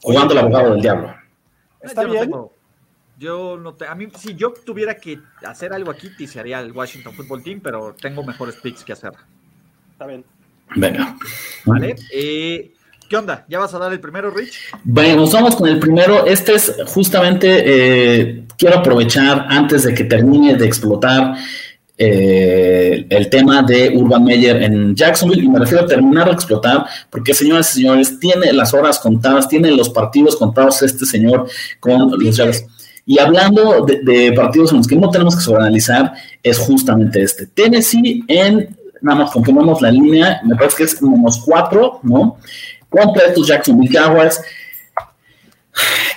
jugando 0.01 0.33
el 0.33 0.39
abogado 0.39 0.71
del 0.73 0.81
diablo. 0.81 1.15
Está 1.81 2.03
bien. 2.03 2.29
yo 3.17 3.57
no 3.57 3.73
te, 3.73 3.87
a 3.87 3.95
mí, 3.95 4.07
si 4.17 4.35
yo 4.35 4.53
tuviera 4.65 4.95
que 4.95 5.19
hacer 5.45 5.71
algo 5.71 5.91
aquí, 5.91 6.09
teasearía 6.15 6.59
el 6.59 6.73
Washington 6.73 7.13
Football 7.13 7.43
Team, 7.43 7.61
pero 7.63 7.95
tengo 7.99 8.23
mejores 8.23 8.55
picks 8.57 8.83
que 8.83 8.91
hacer. 8.91 9.13
Está 9.93 10.07
bien. 10.07 10.25
Venga. 10.75 11.15
Vale. 11.65 11.95
Eh, 12.13 12.73
¿Qué 13.11 13.17
onda? 13.17 13.45
¿Ya 13.49 13.59
vas 13.59 13.73
a 13.73 13.77
dar 13.77 13.91
el 13.91 13.99
primero, 13.99 14.31
Rich? 14.31 14.53
Bueno, 14.85 15.17
nos 15.17 15.33
vamos 15.33 15.57
con 15.57 15.67
el 15.67 15.79
primero. 15.79 16.25
Este 16.25 16.55
es 16.55 16.73
justamente, 16.87 17.61
eh, 17.65 18.45
quiero 18.57 18.77
aprovechar 18.77 19.47
antes 19.49 19.83
de 19.83 19.93
que 19.93 20.05
termine 20.05 20.55
de 20.55 20.65
explotar 20.65 21.35
eh, 21.97 23.05
el 23.09 23.29
tema 23.29 23.63
de 23.63 23.91
Urban 23.97 24.23
Meyer 24.23 24.63
en 24.63 24.95
Jacksonville, 24.95 25.43
y 25.43 25.49
me 25.49 25.59
refiero 25.59 25.83
a 25.83 25.87
terminar 25.87 26.27
de 26.27 26.31
explotar, 26.31 26.85
porque 27.09 27.33
señoras 27.33 27.75
y 27.75 27.81
señores, 27.81 28.17
tiene 28.17 28.53
las 28.53 28.73
horas 28.73 28.97
contadas, 28.97 29.49
tiene 29.49 29.71
los 29.71 29.89
partidos 29.89 30.37
contados 30.37 30.81
este 30.81 31.05
señor 31.05 31.49
con 31.81 32.11
los 32.17 32.37
Jaguars. 32.37 32.65
Y 33.05 33.19
hablando 33.19 33.85
de, 33.85 33.99
de, 34.03 34.31
partidos 34.31 34.71
en 34.71 34.77
los 34.77 34.87
que 34.87 34.95
no 34.95 35.09
tenemos 35.09 35.35
que 35.35 35.41
sobreanalizar, 35.41 36.13
es 36.41 36.57
justamente 36.57 37.23
este. 37.23 37.47
Tennessee 37.47 38.23
en, 38.29 38.73
nada 39.01 39.23
más 39.23 39.31
confirmamos 39.31 39.81
la 39.81 39.91
línea, 39.91 40.39
me 40.45 40.55
parece 40.55 40.77
que 40.77 40.83
es 40.83 41.01
menos 41.01 41.41
cuatro, 41.43 41.99
¿no? 42.03 42.37
Contra 42.91 43.27
estos 43.27 43.48
Jacksonville 43.48 43.98
Jaguars. 43.98 44.39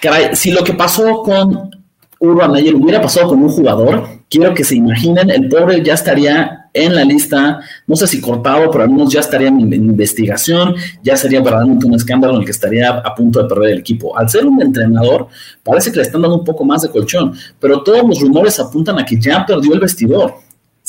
Caray, 0.02 0.36
si 0.36 0.50
lo 0.50 0.62
que 0.62 0.74
pasó 0.74 1.22
con 1.22 1.70
Urban 2.18 2.52
Meyer 2.52 2.74
hubiera 2.74 3.00
pasado 3.00 3.28
con 3.28 3.42
un 3.42 3.48
jugador, 3.48 4.06
quiero 4.28 4.52
que 4.52 4.64
se 4.64 4.76
imaginen, 4.76 5.30
el 5.30 5.48
pobre 5.48 5.82
ya 5.82 5.94
estaría 5.94 6.68
en 6.74 6.94
la 6.94 7.04
lista, 7.04 7.60
no 7.86 7.94
sé 7.94 8.06
si 8.08 8.20
cortado, 8.20 8.68
pero 8.70 8.84
al 8.84 8.90
menos 8.90 9.12
ya 9.12 9.20
estaría 9.20 9.48
en, 9.48 9.72
investigación, 9.72 10.74
ya 11.02 11.16
sería 11.16 11.40
verdaderamente 11.40 11.86
un 11.86 11.94
escándalo 11.94 12.34
en 12.34 12.40
el 12.40 12.44
que 12.44 12.50
estaría 12.50 12.90
a 12.90 13.14
punto 13.14 13.40
de 13.40 13.48
perder 13.48 13.70
el 13.70 13.78
equipo. 13.78 14.18
Al 14.18 14.28
ser 14.28 14.44
un 14.44 14.60
entrenador, 14.60 15.28
parece 15.62 15.92
que 15.92 15.98
le 15.98 16.02
están 16.02 16.22
dando 16.22 16.38
un 16.38 16.44
poco 16.44 16.64
más 16.64 16.82
de 16.82 16.88
colchón, 16.88 17.32
pero 17.60 17.82
todos 17.82 18.02
los 18.06 18.20
rumores 18.20 18.58
apuntan 18.58 18.98
a 18.98 19.04
que 19.04 19.20
ya 19.20 19.46
perdió 19.46 19.74
el 19.74 19.80
vestidor. 19.80 20.34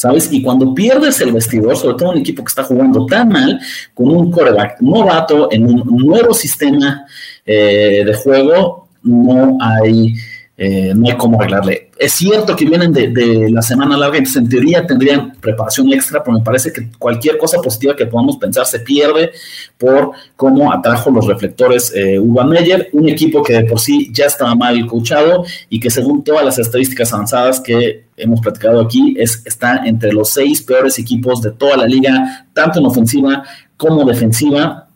¿Sabes? 0.06 0.32
Y 0.32 0.44
cuando 0.44 0.72
pierdes 0.76 1.20
el 1.22 1.34
vestidor, 1.34 1.76
sobre 1.76 1.96
todo 1.96 2.12
un 2.12 2.20
equipo 2.20 2.44
que 2.44 2.50
está 2.50 2.64
jugando 2.64 3.08
tan 3.08 3.30
mal, 3.30 3.60
con 3.96 4.10
un 4.10 4.30
coreback 4.30 4.80
novato 4.82 5.52
en 5.52 5.66
un 5.66 5.84
nuevo 5.98 6.32
sistema 6.32 7.08
eh, 7.44 8.04
de 8.06 8.14
juego, 8.14 8.88
no 9.02 9.58
hay 9.60 10.14
eh, 10.58 10.94
no 10.96 11.08
hay 11.10 11.18
cómo 11.18 11.38
arreglarle. 11.38 11.90
Es 11.98 12.14
cierto 12.14 12.56
que 12.56 12.66
vienen 12.66 12.94
de, 12.94 13.50
la 13.50 13.62
semana 13.62 13.98
larga, 13.98 14.18
entonces 14.18 14.42
en 14.42 14.48
teoría 14.48 14.88
tendrían 14.88 15.34
preparación 15.42 15.92
extra, 15.92 16.24
pero 16.24 16.38
me 16.38 16.44
parece 16.44 16.72
que 16.72 16.88
cualquier 16.98 17.38
cosa 17.38 17.60
positiva 17.62 17.96
que 17.96 18.06
podamos 18.06 18.38
pensar 18.38 18.66
se 18.66 18.80
pierde 18.80 19.32
por 19.78 20.12
cómo 20.36 20.72
atrajo 20.72 21.10
los 21.10 21.28
reflectores 21.28 21.92
eh, 21.94 22.20
Meyer, 22.20 22.90
un 22.94 23.10
equipo 23.10 23.44
que 23.44 23.54
de 23.54 23.64
por 23.66 23.80
sí 23.80 24.10
ya 24.14 24.28
estaba 24.28 24.56
mal 24.56 24.86
coachado 24.86 25.44
y 25.68 25.80
que 25.80 25.90
según 25.90 26.24
todas 26.24 26.46
las 26.46 26.58
estadísticas 26.58 27.12
avanzadas 27.12 27.60
que 27.60 28.05
hemos 28.18 28.40
platicado 28.42 28.82
aquí, 28.82 29.16
es, 29.18 29.42
está 29.46 29.86
entre 29.86 30.14
los 30.14 30.30
seis 30.30 30.62
peores 30.62 30.98
equipos 31.00 31.42
de 31.42 31.52
toda 31.52 31.78
la 31.78 31.86
liga, 31.86 32.48
tanto 32.54 32.80
en 32.80 32.86
ofensiva 32.86 33.44
como 33.78 34.06
defensiva, 34.06 34.88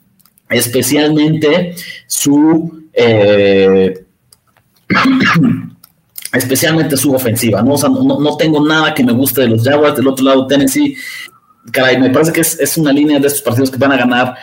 especialmente 0.49 1.75
su... 2.07 2.87
Eh, 2.93 4.05
especialmente 6.33 6.95
su 6.95 7.13
ofensiva, 7.13 7.61
¿no? 7.61 7.75
no, 7.77 8.37
tengo 8.37 8.65
nada 8.65 8.93
que 8.93 9.03
me 9.03 9.13
guste 9.13 9.41
de 9.41 9.47
los 9.47 9.63
Jaguars. 9.63 9.95
Del 9.95 10.07
otro 10.07 10.25
lado, 10.25 10.45
Tennessee, 10.45 10.95
caray, 11.71 11.99
me 11.99 12.09
parece 12.09 12.31
que 12.31 12.41
es, 12.41 12.77
una 12.77 12.91
línea 12.91 13.19
de 13.19 13.27
estos 13.27 13.41
partidos 13.41 13.71
que 13.71 13.77
van 13.77 13.93
a 13.93 13.97
ganar 13.97 14.35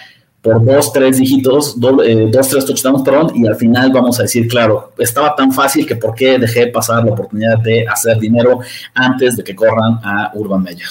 por 0.43 0.65
dos, 0.65 0.93
tres 0.93 1.19
dígitos, 1.19 1.77
eh, 2.05 2.29
dos, 2.31 2.49
tres 2.49 2.65
touchdowns, 2.65 3.03
perdón, 3.03 3.33
y 3.35 3.47
al 3.47 3.57
final 3.57 3.91
vamos 3.93 4.19
a 4.21 4.23
decir, 4.23 4.47
claro, 4.47 4.93
estaba 4.99 5.35
tan 5.35 5.53
fácil 5.53 5.87
que 5.87 5.97
por 5.97 6.15
qué 6.15 6.39
dejé 6.39 6.69
pasar 6.69 7.05
la 7.05 7.13
oportunidad 7.13 7.59
de 7.59 7.87
hacer 7.89 8.19
dinero 8.19 8.61
antes 8.95 9.37
de 9.37 9.43
que 9.43 9.57
corran 9.57 9.99
a 10.05 10.31
Urban 10.35 10.63
Meyer. 10.63 10.89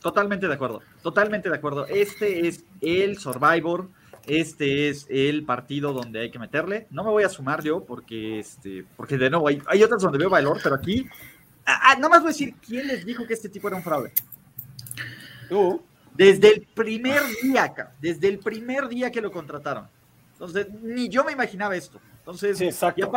Totalmente 0.00 0.46
de 0.46 0.54
acuerdo, 0.54 0.82
totalmente 1.02 1.48
de 1.48 1.56
acuerdo. 1.56 1.86
Este 1.86 2.46
es 2.46 2.64
el 2.80 3.18
Survivor 3.18 3.88
este 4.28 4.90
es 4.90 5.06
el 5.08 5.44
partido 5.44 5.94
donde 5.94 6.20
hay 6.20 6.30
que 6.30 6.38
meterle. 6.38 6.86
No 6.90 7.02
me 7.02 7.10
voy 7.10 7.24
a 7.24 7.30
sumar 7.30 7.62
yo 7.62 7.84
porque, 7.84 8.38
este, 8.38 8.84
porque 8.94 9.16
de 9.16 9.30
nuevo 9.30 9.48
hay, 9.48 9.60
hay 9.66 9.82
otras 9.82 10.02
donde 10.02 10.18
veo 10.18 10.28
valor, 10.28 10.60
pero 10.62 10.74
aquí, 10.74 11.08
ah, 11.64 11.80
ah, 11.82 11.94
nada 11.94 12.10
más 12.10 12.20
voy 12.20 12.28
a 12.28 12.32
decir 12.32 12.54
quién 12.64 12.86
les 12.86 13.06
dijo 13.06 13.26
que 13.26 13.32
este 13.32 13.48
tipo 13.48 13.68
era 13.68 13.78
un 13.78 13.82
fraude. 13.82 14.12
Tú. 15.48 15.82
Desde 16.18 16.52
el 16.52 16.66
primer 16.74 17.22
día, 17.40 17.72
desde 18.00 18.26
el 18.26 18.40
primer 18.40 18.88
día 18.88 19.08
que 19.12 19.20
lo 19.20 19.30
contrataron. 19.30 19.84
Entonces, 20.32 20.66
ni 20.82 21.08
yo 21.08 21.22
me 21.22 21.30
imaginaba 21.30 21.76
esto. 21.76 22.00
Entonces, 22.18 22.60
exacto. 22.60 23.08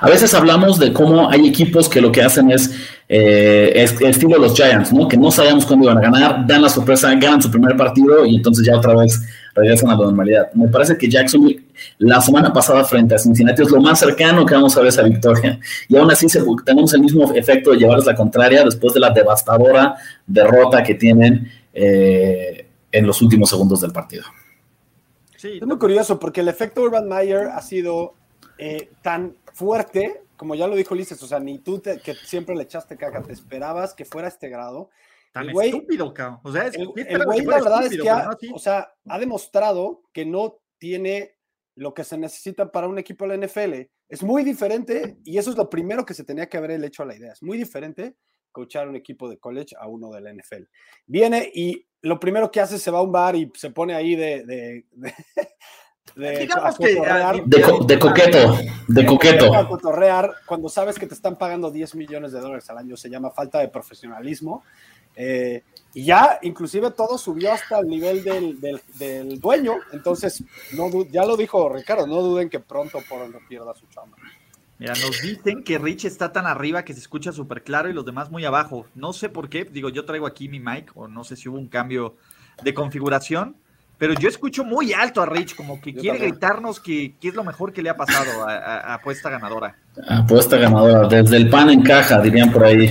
A 0.00 0.08
veces 0.08 0.32
hablamos 0.32 0.78
de 0.78 0.92
cómo 0.92 1.28
hay 1.28 1.48
equipos 1.48 1.88
que 1.88 2.00
lo 2.00 2.12
que 2.12 2.22
hacen 2.22 2.52
es, 2.52 2.70
eh, 3.08 3.72
estilo 4.02 4.38
los 4.38 4.54
Giants, 4.54 4.92
¿no? 4.92 5.08
Que 5.08 5.16
no 5.16 5.32
sabíamos 5.32 5.66
cuándo 5.66 5.86
iban 5.86 5.98
a 5.98 6.00
ganar, 6.00 6.46
dan 6.46 6.62
la 6.62 6.68
sorpresa, 6.68 7.12
ganan 7.16 7.42
su 7.42 7.50
primer 7.50 7.76
partido 7.76 8.24
y 8.24 8.36
entonces 8.36 8.64
ya 8.64 8.76
otra 8.76 8.94
vez 8.94 9.20
regresan 9.56 9.90
a 9.90 9.96
la 9.96 10.04
normalidad. 10.04 10.52
Me 10.54 10.68
parece 10.68 10.96
que 10.96 11.08
Jacksonville 11.08 11.64
la 11.98 12.20
semana 12.20 12.52
pasada 12.52 12.84
frente 12.84 13.16
a 13.16 13.18
Cincinnati 13.18 13.62
es 13.62 13.70
lo 13.70 13.80
más 13.80 13.98
cercano 13.98 14.46
que 14.46 14.54
vamos 14.54 14.76
a 14.76 14.80
ver 14.80 14.90
esa 14.90 15.02
victoria. 15.02 15.58
Y 15.88 15.96
aún 15.96 16.08
así 16.08 16.28
tenemos 16.64 16.94
el 16.94 17.00
mismo 17.00 17.32
efecto 17.34 17.72
de 17.72 17.78
llevarles 17.78 18.06
la 18.06 18.14
contraria 18.14 18.62
después 18.62 18.94
de 18.94 19.00
la 19.00 19.10
devastadora 19.10 19.96
derrota 20.24 20.84
que 20.84 20.94
tienen 20.94 21.50
eh, 21.72 22.68
en 22.92 23.06
los 23.06 23.22
últimos 23.22 23.50
segundos 23.50 23.80
del 23.80 23.92
partido. 23.92 24.24
Sí, 25.36 25.58
es 25.60 25.66
muy 25.66 25.78
curioso 25.78 26.18
porque 26.18 26.42
el 26.42 26.48
efecto 26.48 26.82
Urban 26.82 27.08
Meyer 27.08 27.48
ha 27.48 27.62
sido 27.62 28.14
eh, 28.58 28.90
tan 29.02 29.36
fuerte, 29.54 30.22
como 30.36 30.54
ya 30.54 30.66
lo 30.66 30.76
dijo 30.76 30.94
Ulises, 30.94 31.22
o 31.22 31.26
sea, 31.26 31.40
ni 31.40 31.58
tú 31.58 31.80
que 31.80 32.14
siempre 32.14 32.54
le 32.54 32.64
echaste 32.64 32.96
caca, 32.96 33.22
te 33.22 33.32
esperabas 33.32 33.94
que 33.94 34.04
fuera 34.04 34.28
este 34.28 34.48
grado. 34.48 34.90
Tan 35.32 35.48
estúpido, 35.48 36.12
cabrón. 36.12 36.40
O 36.42 36.52
sea, 36.52 36.66
el, 36.66 36.88
güey, 36.88 37.44
la 37.44 37.54
verdad 37.54 37.86
es 37.86 38.00
que 38.00 38.10
ha, 38.10 38.30
o 38.52 38.58
sea, 38.58 38.92
ha 39.06 39.18
demostrado 39.18 40.02
que 40.12 40.26
no 40.26 40.58
tiene 40.78 41.36
lo 41.76 41.94
que 41.94 42.04
se 42.04 42.18
necesita 42.18 42.70
para 42.70 42.88
un 42.88 42.98
equipo 42.98 43.26
de 43.26 43.36
la 43.36 43.46
NFL. 43.46 43.90
Es 44.08 44.22
muy 44.22 44.42
diferente, 44.42 45.18
y 45.24 45.38
eso 45.38 45.50
es 45.50 45.56
lo 45.56 45.70
primero 45.70 46.04
que 46.04 46.14
se 46.14 46.24
tenía 46.24 46.48
que 46.48 46.58
haber 46.58 46.72
hecho 46.84 47.04
a 47.04 47.06
la 47.06 47.16
idea. 47.16 47.32
Es 47.32 47.42
muy 47.42 47.56
diferente 47.56 48.16
coachar 48.52 48.88
un 48.88 48.96
equipo 48.96 49.28
de 49.28 49.38
college 49.38 49.74
a 49.78 49.86
uno 49.86 50.10
de 50.10 50.20
la 50.20 50.32
NFL. 50.32 50.64
Viene 51.06 51.50
y 51.54 51.86
lo 52.02 52.18
primero 52.18 52.50
que 52.50 52.60
hace 52.60 52.78
se 52.78 52.90
va 52.90 52.98
a 52.98 53.02
un 53.02 53.12
bar 53.12 53.36
y 53.36 53.50
se 53.54 53.70
pone 53.70 53.94
ahí 53.94 54.16
de, 54.16 54.44
de, 54.44 54.84
de, 56.16 57.98
coqueto, 57.98 58.58
de 58.88 59.06
coqueto. 59.06 59.54
A 59.54 59.68
cotorrear 59.68 60.34
cuando 60.46 60.68
sabes 60.68 60.98
que 60.98 61.06
te 61.06 61.14
están 61.14 61.36
pagando 61.36 61.70
10 61.70 61.94
millones 61.96 62.32
de 62.32 62.40
dólares 62.40 62.68
al 62.70 62.78
año, 62.78 62.96
se 62.96 63.10
llama 63.10 63.30
falta 63.30 63.58
de 63.58 63.68
profesionalismo. 63.68 64.64
Eh, 65.16 65.62
y 65.92 66.04
ya, 66.04 66.38
inclusive 66.42 66.92
todo 66.92 67.18
subió 67.18 67.52
hasta 67.52 67.80
el 67.80 67.88
nivel 67.88 68.22
del, 68.22 68.60
del, 68.98 69.40
dueño. 69.40 69.74
Entonces, 69.92 70.42
no, 70.72 70.88
ya 71.10 71.24
lo 71.24 71.36
dijo 71.36 71.68
Ricardo, 71.68 72.06
no 72.06 72.22
duden 72.22 72.48
que 72.48 72.60
pronto 72.60 73.00
por 73.08 73.20
pierda 73.48 73.74
su 73.74 73.86
chamba. 73.88 74.16
Mira, 74.80 74.94
nos 74.94 75.20
dicen 75.20 75.62
que 75.62 75.76
Rich 75.76 76.06
está 76.06 76.32
tan 76.32 76.46
arriba 76.46 76.86
que 76.86 76.94
se 76.94 77.00
escucha 77.00 77.32
súper 77.32 77.62
claro 77.62 77.90
y 77.90 77.92
los 77.92 78.06
demás 78.06 78.30
muy 78.30 78.46
abajo. 78.46 78.86
No 78.94 79.12
sé 79.12 79.28
por 79.28 79.50
qué, 79.50 79.66
digo, 79.66 79.90
yo 79.90 80.06
traigo 80.06 80.26
aquí 80.26 80.48
mi 80.48 80.58
mic 80.58 80.90
o 80.94 81.06
no 81.06 81.22
sé 81.22 81.36
si 81.36 81.50
hubo 81.50 81.58
un 81.58 81.68
cambio 81.68 82.16
de 82.62 82.72
configuración, 82.72 83.56
pero 83.98 84.14
yo 84.14 84.30
escucho 84.30 84.64
muy 84.64 84.94
alto 84.94 85.20
a 85.20 85.26
Rich, 85.26 85.54
como 85.54 85.82
que 85.82 85.94
quiere 85.94 86.18
gritarnos 86.18 86.80
que, 86.80 87.14
es 87.20 87.34
lo 87.34 87.44
mejor 87.44 87.74
que 87.74 87.82
le 87.82 87.90
ha 87.90 87.96
pasado 87.98 88.48
a, 88.48 88.94
apuesta 88.94 89.28
ganadora. 89.28 89.76
Apuesta 90.08 90.56
ganadora, 90.56 91.06
desde 91.08 91.36
el 91.36 91.50
pan 91.50 91.68
en 91.68 91.82
caja, 91.82 92.18
dirían 92.22 92.50
por 92.50 92.64
ahí. 92.64 92.90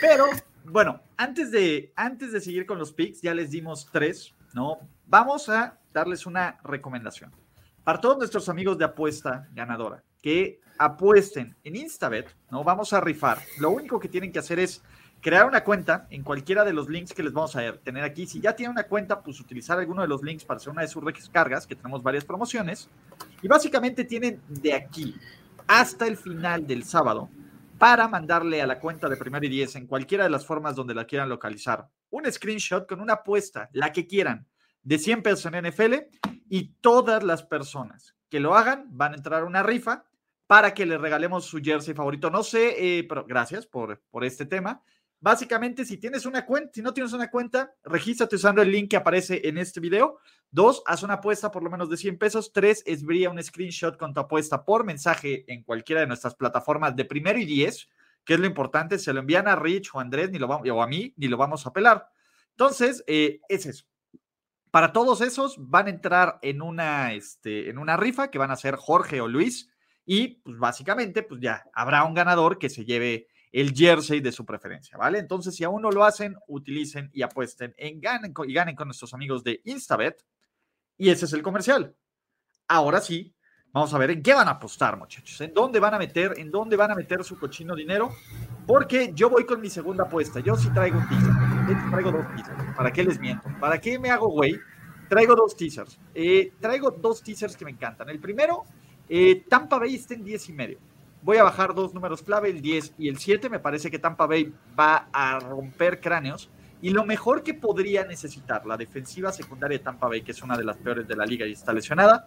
Pero, 0.00 0.24
bueno, 0.64 1.02
antes 1.18 1.50
de, 1.50 1.92
antes 1.94 2.32
de 2.32 2.40
seguir 2.40 2.64
con 2.64 2.78
los 2.78 2.92
picks, 2.92 3.20
ya 3.20 3.34
les 3.34 3.50
dimos 3.50 3.86
tres, 3.92 4.32
¿no? 4.54 4.78
Vamos 5.06 5.50
a 5.50 5.76
darles 5.92 6.24
una 6.24 6.56
recomendación. 6.64 7.30
Para 7.84 8.00
todos 8.00 8.18
nuestros 8.18 8.48
amigos 8.48 8.78
de 8.78 8.84
apuesta 8.84 9.48
ganadora, 9.52 10.04
que 10.20 10.60
apuesten 10.78 11.56
en 11.64 11.76
Instabet, 11.76 12.32
¿no? 12.48 12.62
Vamos 12.62 12.92
a 12.92 13.00
rifar. 13.00 13.38
Lo 13.58 13.70
único 13.70 13.98
que 13.98 14.08
tienen 14.08 14.30
que 14.30 14.38
hacer 14.38 14.60
es 14.60 14.82
crear 15.20 15.46
una 15.46 15.64
cuenta 15.64 16.06
en 16.10 16.22
cualquiera 16.22 16.64
de 16.64 16.72
los 16.72 16.88
links 16.88 17.12
que 17.12 17.24
les 17.24 17.32
vamos 17.32 17.56
a 17.56 17.76
tener 17.78 18.04
aquí. 18.04 18.26
Si 18.26 18.40
ya 18.40 18.54
tienen 18.54 18.72
una 18.72 18.84
cuenta, 18.84 19.20
pues 19.20 19.40
utilizar 19.40 19.80
alguno 19.80 20.02
de 20.02 20.08
los 20.08 20.22
links 20.22 20.44
para 20.44 20.58
hacer 20.58 20.70
una 20.70 20.82
de 20.82 20.88
sus 20.88 21.04
descargas, 21.04 21.66
que 21.66 21.74
tenemos 21.74 22.04
varias 22.04 22.24
promociones. 22.24 22.88
Y 23.42 23.48
básicamente 23.48 24.04
tienen 24.04 24.40
de 24.48 24.74
aquí 24.74 25.16
hasta 25.66 26.06
el 26.06 26.16
final 26.16 26.66
del 26.66 26.84
sábado 26.84 27.30
para 27.78 28.06
mandarle 28.06 28.62
a 28.62 28.66
la 28.68 28.78
cuenta 28.78 29.08
de 29.08 29.16
Primero 29.16 29.44
y 29.44 29.48
Diez 29.48 29.74
en 29.74 29.88
cualquiera 29.88 30.22
de 30.22 30.30
las 30.30 30.46
formas 30.46 30.76
donde 30.76 30.94
la 30.94 31.04
quieran 31.04 31.28
localizar 31.28 31.88
un 32.10 32.30
screenshot 32.30 32.86
con 32.86 33.00
una 33.00 33.14
apuesta, 33.14 33.70
la 33.72 33.90
que 33.90 34.06
quieran, 34.06 34.46
de 34.84 34.98
100 34.98 35.22
pesos 35.22 35.46
en 35.46 35.66
NFL 35.66 35.94
y 36.52 36.74
todas 36.82 37.22
las 37.22 37.42
personas 37.42 38.14
que 38.28 38.38
lo 38.38 38.54
hagan 38.54 38.84
van 38.90 39.14
a 39.14 39.16
entrar 39.16 39.40
a 39.40 39.46
una 39.46 39.62
rifa 39.62 40.04
para 40.46 40.74
que 40.74 40.84
le 40.84 40.98
regalemos 40.98 41.46
su 41.46 41.62
jersey 41.62 41.94
favorito. 41.94 42.28
No 42.28 42.42
sé, 42.42 42.98
eh, 42.98 43.04
pero 43.04 43.24
gracias 43.24 43.64
por, 43.64 44.02
por 44.10 44.22
este 44.22 44.44
tema. 44.44 44.82
Básicamente, 45.18 45.86
si 45.86 45.96
tienes 45.96 46.26
una 46.26 46.44
cuenta, 46.44 46.70
si 46.74 46.82
no 46.82 46.92
tienes 46.92 47.14
una 47.14 47.30
cuenta, 47.30 47.72
regístrate 47.84 48.36
usando 48.36 48.60
el 48.60 48.70
link 48.70 48.90
que 48.90 48.98
aparece 48.98 49.40
en 49.48 49.56
este 49.56 49.80
video. 49.80 50.18
Dos, 50.50 50.82
haz 50.84 51.02
una 51.02 51.14
apuesta 51.14 51.50
por 51.50 51.62
lo 51.62 51.70
menos 51.70 51.88
de 51.88 51.96
100 51.96 52.18
pesos. 52.18 52.52
Tres, 52.52 52.82
esbría 52.84 53.30
un 53.30 53.42
screenshot 53.42 53.96
con 53.96 54.12
tu 54.12 54.20
apuesta 54.20 54.62
por 54.62 54.84
mensaje 54.84 55.50
en 55.50 55.62
cualquiera 55.62 56.02
de 56.02 56.06
nuestras 56.06 56.34
plataformas 56.34 56.94
de 56.94 57.06
primero 57.06 57.38
y 57.38 57.46
diez, 57.46 57.88
que 58.26 58.34
es 58.34 58.40
lo 58.40 58.44
importante. 58.44 58.98
Se 58.98 59.14
lo 59.14 59.20
envían 59.20 59.48
a 59.48 59.56
Rich 59.56 59.94
o 59.94 60.00
Andrés 60.00 60.30
ni 60.30 60.38
lo 60.38 60.48
vamos, 60.48 60.68
o 60.68 60.82
a 60.82 60.86
mí, 60.86 61.14
ni 61.16 61.28
lo 61.28 61.38
vamos 61.38 61.66
a 61.66 61.72
pelar. 61.72 62.10
Entonces, 62.50 63.02
eh, 63.06 63.40
es 63.48 63.64
eso. 63.64 63.86
Para 64.72 64.94
todos 64.94 65.20
esos 65.20 65.56
van 65.58 65.86
a 65.86 65.90
entrar 65.90 66.38
en 66.40 66.62
una, 66.62 67.12
este, 67.12 67.68
en 67.68 67.76
una 67.76 67.98
rifa 67.98 68.30
que 68.30 68.38
van 68.38 68.50
a 68.50 68.56
ser 68.56 68.76
Jorge 68.76 69.20
o 69.20 69.28
Luis. 69.28 69.68
Y 70.06 70.40
pues 70.42 70.56
básicamente, 70.58 71.22
pues 71.22 71.42
ya 71.42 71.66
habrá 71.74 72.04
un 72.04 72.14
ganador 72.14 72.58
que 72.58 72.70
se 72.70 72.86
lleve 72.86 73.28
el 73.52 73.74
jersey 73.74 74.20
de 74.20 74.32
su 74.32 74.46
preferencia, 74.46 74.96
¿vale? 74.96 75.18
Entonces, 75.18 75.54
si 75.54 75.62
aún 75.62 75.82
no 75.82 75.90
lo 75.90 76.04
hacen, 76.04 76.36
utilicen 76.48 77.10
y 77.12 77.20
apuesten 77.20 77.74
en 77.76 78.00
ganen 78.00 78.32
y 78.46 78.54
ganen 78.54 78.74
con 78.74 78.88
nuestros 78.88 79.12
amigos 79.12 79.44
de 79.44 79.60
Instabet. 79.64 80.24
Y 80.96 81.10
ese 81.10 81.26
es 81.26 81.34
el 81.34 81.42
comercial. 81.42 81.94
Ahora 82.66 83.02
sí, 83.02 83.36
vamos 83.72 83.92
a 83.92 83.98
ver 83.98 84.12
en 84.12 84.22
qué 84.22 84.32
van 84.32 84.48
a 84.48 84.52
apostar, 84.52 84.96
muchachos. 84.96 85.38
¿En 85.42 85.52
dónde 85.52 85.80
van 85.80 85.92
a 85.92 85.98
meter, 85.98 86.32
en 86.38 86.50
dónde 86.50 86.76
van 86.76 86.92
a 86.92 86.94
meter 86.94 87.22
su 87.24 87.38
cochino 87.38 87.76
dinero? 87.76 88.10
Porque 88.66 89.12
yo 89.14 89.28
voy 89.28 89.44
con 89.44 89.60
mi 89.60 89.70
segunda 89.70 90.04
apuesta. 90.04 90.40
Yo 90.40 90.56
sí 90.56 90.68
traigo 90.70 90.98
un 90.98 91.08
teaser. 91.08 91.90
Traigo 91.90 92.12
dos 92.12 92.26
teasers. 92.34 92.76
¿Para 92.76 92.92
qué 92.92 93.04
les 93.04 93.18
miento? 93.18 93.48
¿Para 93.60 93.80
qué 93.80 93.98
me 93.98 94.10
hago 94.10 94.28
güey? 94.28 94.58
Traigo 95.08 95.34
dos 95.34 95.56
teasers. 95.56 95.98
Eh, 96.14 96.52
traigo 96.60 96.90
dos 96.90 97.22
teasers 97.22 97.56
que 97.56 97.64
me 97.64 97.70
encantan. 97.70 98.08
El 98.08 98.20
primero, 98.20 98.64
eh, 99.08 99.44
Tampa 99.48 99.78
Bay 99.78 99.94
está 99.94 100.14
en 100.14 100.24
10 100.24 100.48
y 100.48 100.52
medio 100.52 100.78
voy 101.22 101.36
a 101.36 101.44
bajar 101.44 101.74
dos 101.74 101.94
números 101.94 102.22
clave, 102.22 102.50
el 102.50 102.60
10 102.60 102.94
y 102.98 103.08
el 103.08 103.18
7. 103.18 103.48
Me 103.48 103.58
parece 103.58 103.90
que 103.90 103.98
Tampa 103.98 104.26
Bay 104.26 104.52
va 104.78 105.08
a 105.12 105.38
romper 105.38 106.00
cráneos. 106.00 106.50
Y 106.82 106.90
lo 106.90 107.06
mejor 107.06 107.44
que 107.44 107.54
podría 107.54 108.04
necesitar 108.04 108.66
la 108.66 108.76
defensiva 108.76 109.30
secundaria 109.30 109.78
de 109.78 109.84
Tampa 109.84 110.08
Bay, 110.08 110.22
que 110.22 110.32
es 110.32 110.42
una 110.42 110.56
de 110.56 110.64
las 110.64 110.76
peores 110.76 111.06
de 111.06 111.14
la 111.14 111.24
liga 111.24 111.46
y 111.46 111.52
está 111.52 111.72
lesionada, 111.72 112.26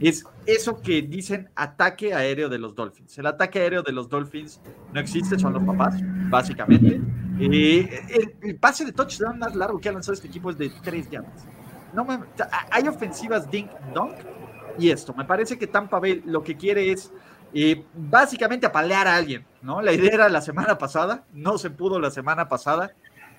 es 0.00 0.24
eso 0.46 0.80
que 0.80 1.02
dicen 1.02 1.50
ataque 1.56 2.14
aéreo 2.14 2.48
de 2.48 2.58
los 2.58 2.74
Dolphins. 2.76 3.18
El 3.18 3.26
ataque 3.26 3.58
aéreo 3.58 3.82
de 3.82 3.90
los 3.90 4.08
Dolphins 4.08 4.60
no 4.92 5.00
existe, 5.00 5.38
son 5.38 5.54
los 5.54 5.64
papás, 5.64 5.96
básicamente. 6.30 7.00
Eh, 7.40 8.30
el, 8.42 8.56
pase 8.56 8.84
de 8.84 8.92
touchdown 8.92 9.38
más 9.38 9.54
largo 9.56 9.80
que 9.80 9.88
ha 9.88 9.92
lanzado 9.92 10.14
este 10.14 10.28
equipo 10.28 10.50
es 10.50 10.58
de 10.58 10.70
3 10.82 11.10
yardas. 11.10 11.44
No 11.92 12.06
hay 12.70 12.88
ofensivas 12.88 13.50
dink 13.50 13.70
donk 13.92 14.14
y 14.78 14.90
esto. 14.90 15.14
Me 15.14 15.24
parece 15.24 15.58
que 15.58 15.66
Tampa 15.66 15.98
Bay 15.98 16.22
lo 16.24 16.42
que 16.42 16.56
quiere 16.56 16.92
es 16.92 17.12
y 17.52 17.84
básicamente 17.94 18.66
apalear 18.66 19.06
a 19.06 19.16
alguien, 19.16 19.46
¿no? 19.62 19.80
La 19.80 19.92
idea 19.92 20.10
era 20.12 20.28
la 20.28 20.42
semana 20.42 20.78
pasada, 20.78 21.24
no 21.32 21.58
se 21.58 21.70
pudo 21.70 21.98
la 21.98 22.10
semana 22.10 22.48
pasada. 22.48 22.92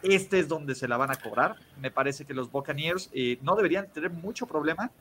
Este 0.03 0.39
es 0.39 0.47
donde 0.47 0.75
se 0.75 0.87
la 0.87 0.97
van 0.97 1.11
a 1.11 1.15
cobrar. 1.15 1.55
Me 1.79 1.91
parece 1.91 2.25
que 2.25 2.33
los 2.33 2.51
Buccaneers 2.51 3.09
eh, 3.13 3.39
no 3.41 3.55
deberían 3.55 3.87
tener 3.91 4.11
mucho 4.11 4.47
problema 4.47 4.91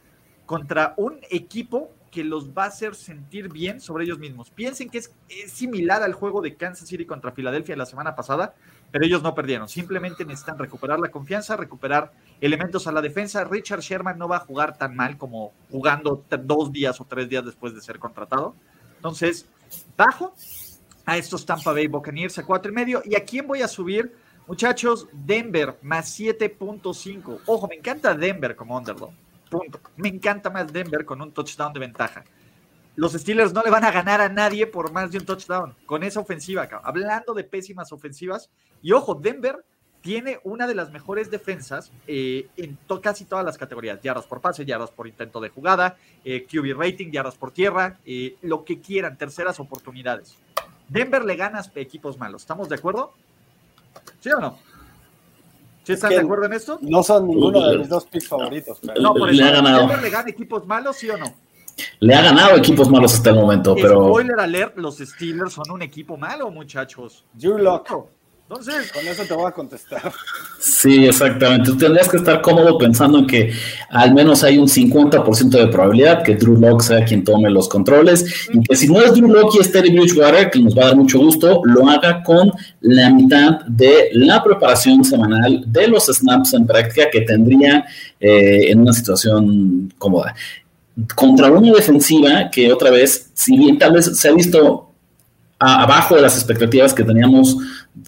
contra 0.46 0.94
un 0.96 1.18
equipo 1.30 1.90
que 2.10 2.24
los 2.24 2.50
va 2.50 2.64
a 2.64 2.68
hacer 2.68 2.94
sentir 2.94 3.52
bien 3.52 3.80
sobre 3.80 4.04
ellos 4.04 4.18
mismos. 4.18 4.50
Piensen 4.50 4.88
que 4.88 4.98
es, 4.98 5.12
similar 5.48 6.02
al 6.02 6.14
juego 6.14 6.40
de 6.40 6.54
Kansas 6.54 6.88
City 6.88 7.04
contra 7.04 7.32
Filadelfia 7.32 7.76
la 7.76 7.84
semana 7.84 8.14
pasada, 8.14 8.54
pero 8.90 9.04
ellos 9.04 9.22
no 9.22 9.34
perdieron. 9.34 9.68
Simplemente 9.68 10.24
necesitan 10.24 10.58
recuperar 10.58 10.98
la 10.98 11.10
confianza, 11.10 11.56
recuperar 11.56 12.12
elementos 12.40 12.86
a 12.86 12.92
la 12.92 13.02
defensa. 13.02 13.44
Richard 13.44 13.80
Sherman 13.80 14.18
no 14.18 14.28
va 14.28 14.36
a 14.36 14.40
jugar 14.40 14.78
tan 14.78 14.96
mal 14.96 15.18
como 15.18 15.52
jugando 15.70 16.24
dos 16.44 16.72
días 16.72 17.00
o 17.00 17.04
tres 17.04 17.28
días 17.28 17.44
después 17.44 17.74
de 17.74 17.82
ser 17.82 17.98
contratado. 17.98 18.54
Entonces, 18.96 19.46
bajo 19.96 20.32
a 21.06 21.16
estos 21.16 21.46
Tampa 21.46 21.72
Bay 21.72 21.86
Buccaneers 21.86 22.38
a 22.38 22.44
cuatro 22.44 22.70
y 22.70 22.74
medio. 22.74 23.02
¿Y 23.04 23.14
a 23.14 23.24
quién 23.24 23.46
voy 23.46 23.62
a 23.62 23.68
subir? 23.68 24.12
Muchachos, 24.46 25.08
Denver 25.12 25.76
más 25.82 26.18
7.5. 26.18 27.40
Ojo, 27.46 27.66
me 27.68 27.74
encanta 27.74 28.14
Denver 28.14 28.54
como 28.54 28.76
underdog. 28.76 29.10
Punto. 29.50 29.80
Me 29.96 30.08
encanta 30.08 30.50
más 30.50 30.72
Denver 30.72 31.04
con 31.04 31.20
un 31.20 31.32
touchdown 31.32 31.72
de 31.72 31.80
ventaja. 31.80 32.24
Los 32.94 33.12
Steelers 33.12 33.52
no 33.52 33.62
le 33.62 33.70
van 33.70 33.84
a 33.84 33.90
ganar 33.90 34.20
a 34.20 34.28
nadie 34.28 34.66
por 34.66 34.92
más 34.92 35.10
de 35.10 35.18
un 35.18 35.26
touchdown 35.26 35.74
con 35.84 36.04
esa 36.04 36.20
ofensiva. 36.20 36.68
Hablando 36.84 37.34
de 37.34 37.44
pésimas 37.44 37.92
ofensivas. 37.92 38.48
Y 38.82 38.92
ojo, 38.92 39.16
Denver 39.16 39.64
tiene 40.00 40.38
una 40.44 40.68
de 40.68 40.76
las 40.76 40.92
mejores 40.92 41.28
defensas 41.28 41.90
eh, 42.06 42.48
en 42.56 42.78
casi 43.02 43.24
todas 43.24 43.44
las 43.44 43.58
categorías, 43.58 44.00
yardas 44.00 44.26
por 44.26 44.40
pase, 44.40 44.64
yardas 44.64 44.92
por 44.92 45.08
intento 45.08 45.40
de 45.40 45.48
jugada, 45.48 45.96
eh, 46.24 46.46
QB 46.46 46.78
rating, 46.78 47.10
yardas 47.10 47.34
por 47.34 47.50
tierra, 47.50 47.98
eh, 48.04 48.36
lo 48.42 48.64
que 48.64 48.80
quieran, 48.80 49.18
terceras 49.18 49.58
oportunidades. 49.58 50.36
Denver 50.88 51.24
le 51.24 51.34
gana 51.34 51.58
a 51.58 51.80
equipos 51.80 52.18
malos, 52.18 52.42
¿estamos 52.42 52.68
de 52.68 52.76
acuerdo? 52.76 53.14
¿Sí 54.20 54.30
o 54.30 54.40
no? 54.40 54.58
¿Sí 55.84 55.92
están 55.92 56.10
de 56.10 56.18
acuerdo 56.18 56.46
en 56.46 56.52
esto? 56.54 56.78
No 56.82 57.02
son 57.02 57.28
ninguno 57.28 57.68
de 57.68 57.78
mis 57.78 57.88
dos 57.88 58.06
picks 58.06 58.28
favoritos. 58.28 58.80
No, 59.00 59.14
por 59.14 59.30
eso, 59.30 59.44
¿Denver 59.44 60.02
le 60.02 60.10
gana 60.10 60.28
equipos 60.28 60.66
malos, 60.66 60.96
sí 60.96 61.08
o 61.08 61.16
no? 61.16 61.32
Le 62.00 62.14
ha 62.14 62.22
ganado 62.22 62.56
equipos 62.56 62.90
malos 62.90 63.14
hasta 63.14 63.30
el 63.30 63.36
momento, 63.36 63.74
pero... 63.74 64.08
Spoiler 64.08 64.40
alert, 64.40 64.76
los 64.78 64.98
Steelers 64.98 65.52
son 65.52 65.70
un 65.70 65.82
equipo 65.82 66.16
malo, 66.16 66.50
muchachos. 66.50 67.24
You 67.34 67.58
loco. 67.58 68.10
Entonces, 68.48 68.92
con 68.92 69.04
eso 69.04 69.24
te 69.24 69.34
voy 69.34 69.48
a 69.48 69.50
contestar. 69.50 70.12
Sí, 70.60 71.04
exactamente. 71.04 71.70
Tú 71.70 71.76
tendrías 71.76 72.08
que 72.08 72.16
estar 72.16 72.40
cómodo 72.40 72.78
pensando 72.78 73.18
en 73.18 73.26
que 73.26 73.52
al 73.90 74.14
menos 74.14 74.44
hay 74.44 74.56
un 74.56 74.68
50% 74.68 75.50
de 75.50 75.66
probabilidad 75.66 76.22
que 76.22 76.36
Drew 76.36 76.56
Locke 76.56 76.82
sea 76.82 77.04
quien 77.04 77.24
tome 77.24 77.50
los 77.50 77.68
controles 77.68 78.48
y 78.52 78.60
que 78.62 78.76
si 78.76 78.86
no 78.86 79.00
es 79.00 79.14
Drew 79.14 79.28
Locke 79.28 79.56
y 79.56 79.62
es 79.62 79.72
Terry 79.72 79.90
Bridgewater, 79.90 80.48
que 80.50 80.60
nos 80.60 80.78
va 80.78 80.84
a 80.84 80.86
dar 80.86 80.96
mucho 80.96 81.18
gusto, 81.18 81.60
lo 81.64 81.88
haga 81.88 82.22
con 82.22 82.52
la 82.80 83.10
mitad 83.10 83.60
de 83.66 84.10
la 84.12 84.42
preparación 84.44 85.04
semanal 85.04 85.64
de 85.66 85.88
los 85.88 86.06
snaps 86.06 86.54
en 86.54 86.66
práctica 86.66 87.10
que 87.10 87.22
tendría 87.22 87.84
eh, 88.20 88.70
en 88.70 88.80
una 88.80 88.92
situación 88.92 89.92
cómoda. 89.98 90.34
Contra 91.16 91.50
una 91.50 91.72
defensiva 91.72 92.48
que 92.50 92.72
otra 92.72 92.90
vez, 92.90 93.30
si 93.34 93.56
bien 93.58 93.76
tal 93.76 93.92
vez 93.92 94.16
se 94.16 94.28
ha 94.28 94.32
visto 94.32 94.85
abajo 95.58 96.16
de 96.16 96.22
las 96.22 96.36
expectativas 96.36 96.92
que 96.92 97.02
teníamos 97.02 97.56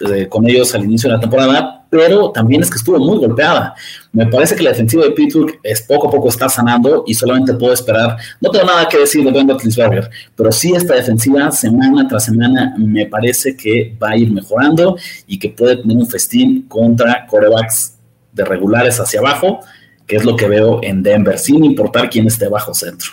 eh, 0.01 0.29
con 0.29 0.47
ellos 0.49 0.75
al 0.75 0.85
inicio 0.85 1.09
de 1.09 1.17
la 1.17 1.21
temporada, 1.21 1.87
pero 1.89 2.31
también 2.31 2.63
es 2.63 2.71
que 2.71 2.77
estuvo 2.77 2.99
muy 2.99 3.19
golpeada. 3.19 3.75
Me 4.13 4.27
parece 4.27 4.55
que 4.55 4.63
la 4.63 4.71
defensiva 4.71 5.05
de 5.05 5.13
Pittsburgh 5.13 5.59
es 5.63 5.81
poco 5.83 6.09
a 6.09 6.11
poco 6.11 6.29
está 6.29 6.49
sanando 6.49 7.05
y 7.07 7.15
solamente 7.15 7.55
puedo 7.55 7.73
esperar. 7.73 8.17
No 8.41 8.51
tengo 8.51 8.67
nada 8.67 8.87
que 8.89 8.99
decir 8.99 9.25
de 9.25 9.33
Ben 9.33 9.49
Roethlisberger, 9.49 10.11
pero 10.37 10.53
sí 10.53 10.73
esta 10.75 10.95
defensiva 10.95 11.51
semana 11.51 12.07
tras 12.07 12.27
semana 12.27 12.75
me 12.77 13.07
parece 13.07 13.57
que 13.57 13.97
va 14.03 14.11
a 14.11 14.17
ir 14.17 14.31
mejorando 14.31 14.97
y 15.27 15.39
que 15.39 15.49
puede 15.49 15.77
tener 15.77 15.97
un 15.97 16.07
festín 16.07 16.63
contra 16.69 17.27
corebacks 17.27 17.95
de 18.33 18.45
regulares 18.45 19.01
hacia 19.01 19.21
abajo 19.21 19.61
que 20.09 20.17
es 20.17 20.25
lo 20.25 20.35
que 20.35 20.49
veo 20.49 20.81
en 20.83 21.03
Denver, 21.03 21.39
sin 21.39 21.63
importar 21.63 22.09
quién 22.09 22.27
esté 22.27 22.49
bajo 22.49 22.73
centro. 22.73 23.11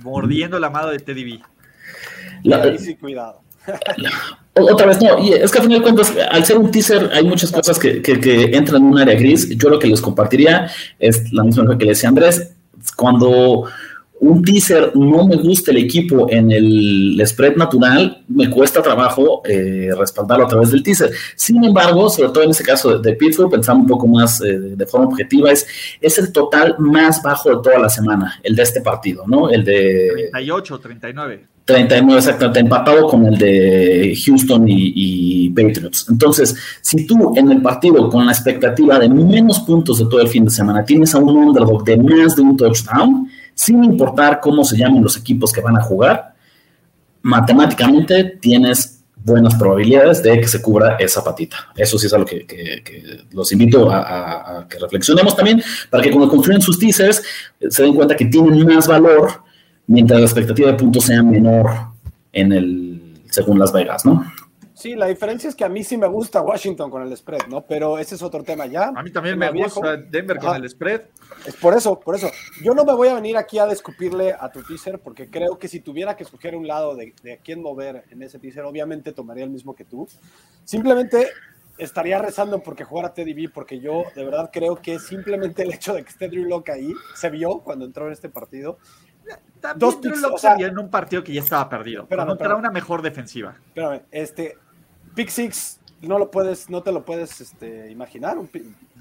Mordiendo 0.00 0.58
la 0.58 0.70
mano 0.70 0.88
de 0.88 0.98
Teddy 0.98 1.24
B. 1.24 1.40
sí, 2.78 2.96
cuidado. 2.96 3.40
otra 4.54 4.86
vez, 4.86 5.00
no, 5.00 5.18
y 5.18 5.32
es 5.32 5.50
que 5.50 5.58
al 5.58 5.64
final 5.64 5.78
de 5.78 5.82
cuentas, 5.82 6.12
al 6.30 6.44
ser 6.44 6.58
un 6.58 6.70
teaser, 6.70 7.10
hay 7.12 7.24
muchas 7.24 7.50
cosas 7.50 7.78
que, 7.78 8.02
entran 8.52 8.82
en 8.82 8.88
un 8.88 8.98
área 8.98 9.14
gris. 9.14 9.48
Yo 9.56 9.68
lo 9.68 9.78
que 9.78 9.88
les 9.88 10.00
compartiría 10.00 10.70
es 10.98 11.32
la 11.32 11.44
misma 11.44 11.64
cosa 11.64 11.78
que 11.78 11.84
le 11.84 11.90
decía 11.90 12.08
Andrés. 12.08 12.52
Cuando 12.96 13.64
un 14.20 14.42
teaser 14.42 14.92
no 14.94 15.26
me 15.26 15.36
gusta 15.36 15.70
el 15.70 15.78
equipo 15.78 16.26
en 16.30 16.50
el 16.50 17.20
spread 17.26 17.56
natural, 17.56 18.24
me 18.28 18.48
cuesta 18.48 18.80
trabajo 18.82 19.42
eh, 19.44 19.90
respaldarlo 19.96 20.46
a 20.46 20.48
través 20.48 20.70
del 20.70 20.82
teaser. 20.82 21.10
Sin 21.36 21.62
embargo, 21.64 22.08
sobre 22.08 22.30
todo 22.30 22.44
en 22.44 22.50
este 22.50 22.64
caso 22.64 22.98
de, 22.98 23.12
Pittsburgh, 23.14 23.50
pensando 23.50 23.82
un 23.82 23.88
poco 23.88 24.06
más 24.06 24.40
eh, 24.40 24.58
de 24.58 24.86
forma 24.86 25.08
objetiva, 25.08 25.50
es, 25.50 25.66
es 26.00 26.18
el 26.18 26.32
total 26.32 26.76
más 26.78 27.22
bajo 27.22 27.50
de 27.50 27.56
toda 27.62 27.78
la 27.78 27.88
semana, 27.88 28.38
el 28.42 28.54
de 28.54 28.62
este 28.62 28.80
partido, 28.80 29.24
¿no? 29.26 29.50
El 29.50 29.64
de... 29.64 30.28
38, 30.30 30.78
39. 30.78 31.53
39 31.64 32.18
exactamente, 32.18 32.60
empatado 32.60 33.06
con 33.06 33.26
el 33.26 33.38
de 33.38 34.14
Houston 34.24 34.64
y, 34.66 35.48
Patriots. 35.50 36.06
Entonces, 36.10 36.56
si 36.80 37.06
tú 37.06 37.32
en 37.36 37.50
el 37.50 37.62
partido 37.62 38.08
con 38.10 38.26
la 38.26 38.32
expectativa 38.32 38.98
de 38.98 39.08
menos 39.08 39.60
puntos 39.60 39.98
de 39.98 40.06
todo 40.06 40.20
el 40.20 40.28
fin 40.28 40.44
de 40.44 40.50
semana 40.50 40.84
tienes 40.84 41.14
a 41.14 41.18
un 41.18 41.36
underdog 41.36 41.84
de 41.84 41.96
más 41.96 42.36
de 42.36 42.42
un 42.42 42.56
touchdown, 42.56 43.28
sin 43.54 43.84
importar 43.84 44.40
cómo 44.40 44.64
se 44.64 44.76
llamen 44.76 45.02
los 45.02 45.16
equipos 45.16 45.52
que 45.52 45.60
van 45.60 45.76
a 45.76 45.82
jugar, 45.82 46.34
matemáticamente 47.22 48.36
tienes 48.40 49.02
buenas 49.16 49.54
probabilidades 49.54 50.22
de 50.22 50.38
que 50.38 50.48
se 50.48 50.60
cubra 50.60 50.96
esa 50.96 51.24
patita. 51.24 51.56
Eso 51.76 51.98
sí 51.98 52.06
es 52.06 52.12
algo 52.12 52.26
que, 52.26 52.44
que, 52.44 53.24
los 53.30 53.50
invito 53.52 53.90
a, 53.90 54.66
que 54.68 54.78
reflexionemos 54.78 55.34
también, 55.34 55.62
para 55.88 56.02
que 56.02 56.10
cuando 56.10 56.28
construyen 56.28 56.60
sus 56.60 56.78
teasers 56.78 57.22
se 57.70 57.82
den 57.82 57.94
cuenta 57.94 58.16
que 58.16 58.26
tienen 58.26 58.66
más 58.66 58.86
valor 58.86 59.43
mientras 59.86 60.20
la 60.20 60.26
expectativa 60.26 60.70
de 60.70 60.74
puntos 60.74 61.04
sea 61.04 61.22
menor 61.22 61.70
en 62.32 62.52
el, 62.52 63.22
según 63.30 63.58
Las 63.58 63.72
Vegas, 63.72 64.04
¿no? 64.04 64.24
Sí, 64.84 64.96
la 64.96 65.06
diferencia 65.06 65.48
es 65.48 65.54
que 65.54 65.64
a 65.64 65.68
mí 65.68 65.82
sí 65.82 65.96
me 65.96 66.08
gusta 66.08 66.42
Washington 66.42 66.90
con 66.90 67.00
el 67.00 67.16
spread, 67.16 67.46
¿no? 67.46 67.64
Pero 67.64 67.98
ese 67.98 68.16
es 68.16 68.22
otro 68.22 68.42
tema 68.42 68.66
ya. 68.66 68.92
A 68.94 69.02
mí 69.02 69.10
también 69.10 69.38
me 69.38 69.50
gusta 69.50 69.96
Denver 69.96 70.36
con 70.38 70.56
el 70.56 70.68
spread. 70.68 71.02
Es 71.46 71.56
por 71.56 71.74
eso, 71.74 71.98
por 71.98 72.16
eso. 72.16 72.28
Yo 72.62 72.74
no 72.74 72.84
me 72.84 72.92
voy 72.92 73.08
a 73.08 73.14
venir 73.14 73.36
aquí 73.36 73.58
a 73.58 73.66
descupirle 73.66 74.34
a 74.38 74.50
tu 74.50 74.62
teaser 74.62 74.98
porque 74.98 75.30
creo 75.30 75.58
que 75.58 75.68
si 75.68 75.80
tuviera 75.80 76.16
que 76.16 76.24
escoger 76.24 76.54
un 76.54 76.66
lado 76.66 76.96
de, 76.96 77.14
de 77.22 77.38
quién 77.42 77.62
mover 77.62 78.04
en 78.10 78.22
ese 78.22 78.38
teaser, 78.38 78.64
obviamente 78.64 79.12
tomaría 79.12 79.44
el 79.44 79.50
mismo 79.50 79.74
que 79.74 79.84
tú. 79.84 80.06
Simplemente 80.64 81.28
estaría 81.78 82.18
rezando 82.18 82.62
porque 82.62 82.84
jugara 82.84 83.14
Teddy 83.14 83.32
B, 83.32 83.48
porque 83.48 83.80
yo 83.80 84.04
de 84.14 84.24
verdad 84.24 84.50
creo 84.52 84.76
que 84.76 84.98
simplemente 84.98 85.62
el 85.62 85.72
hecho 85.72 85.94
de 85.94 86.02
que 86.02 86.10
esté 86.10 86.28
Drew 86.28 86.44
Locke 86.44 86.70
ahí 86.70 86.92
se 87.14 87.30
vio 87.30 87.60
cuando 87.60 87.84
entró 87.84 88.06
en 88.06 88.12
este 88.12 88.28
partido 88.28 88.78
dos 89.76 89.96
picks, 89.96 90.22
o 90.22 90.58
en 90.58 90.78
un 90.78 90.90
partido 90.90 91.22
que 91.24 91.32
ya 91.32 91.40
estaba 91.40 91.68
perdido. 91.68 92.06
Pero 92.08 92.24
no 92.24 92.56
una 92.56 92.70
mejor 92.70 93.02
defensiva. 93.02 93.56
Espérame, 93.66 94.02
este, 94.10 94.58
pick 95.14 95.28
six 95.28 95.80
no 96.06 96.18
lo 96.18 96.30
puedes, 96.30 96.70
no 96.70 96.82
te 96.82 96.92
lo 96.92 97.04
puedes 97.04 97.40
este, 97.40 97.90
imaginar. 97.90 98.36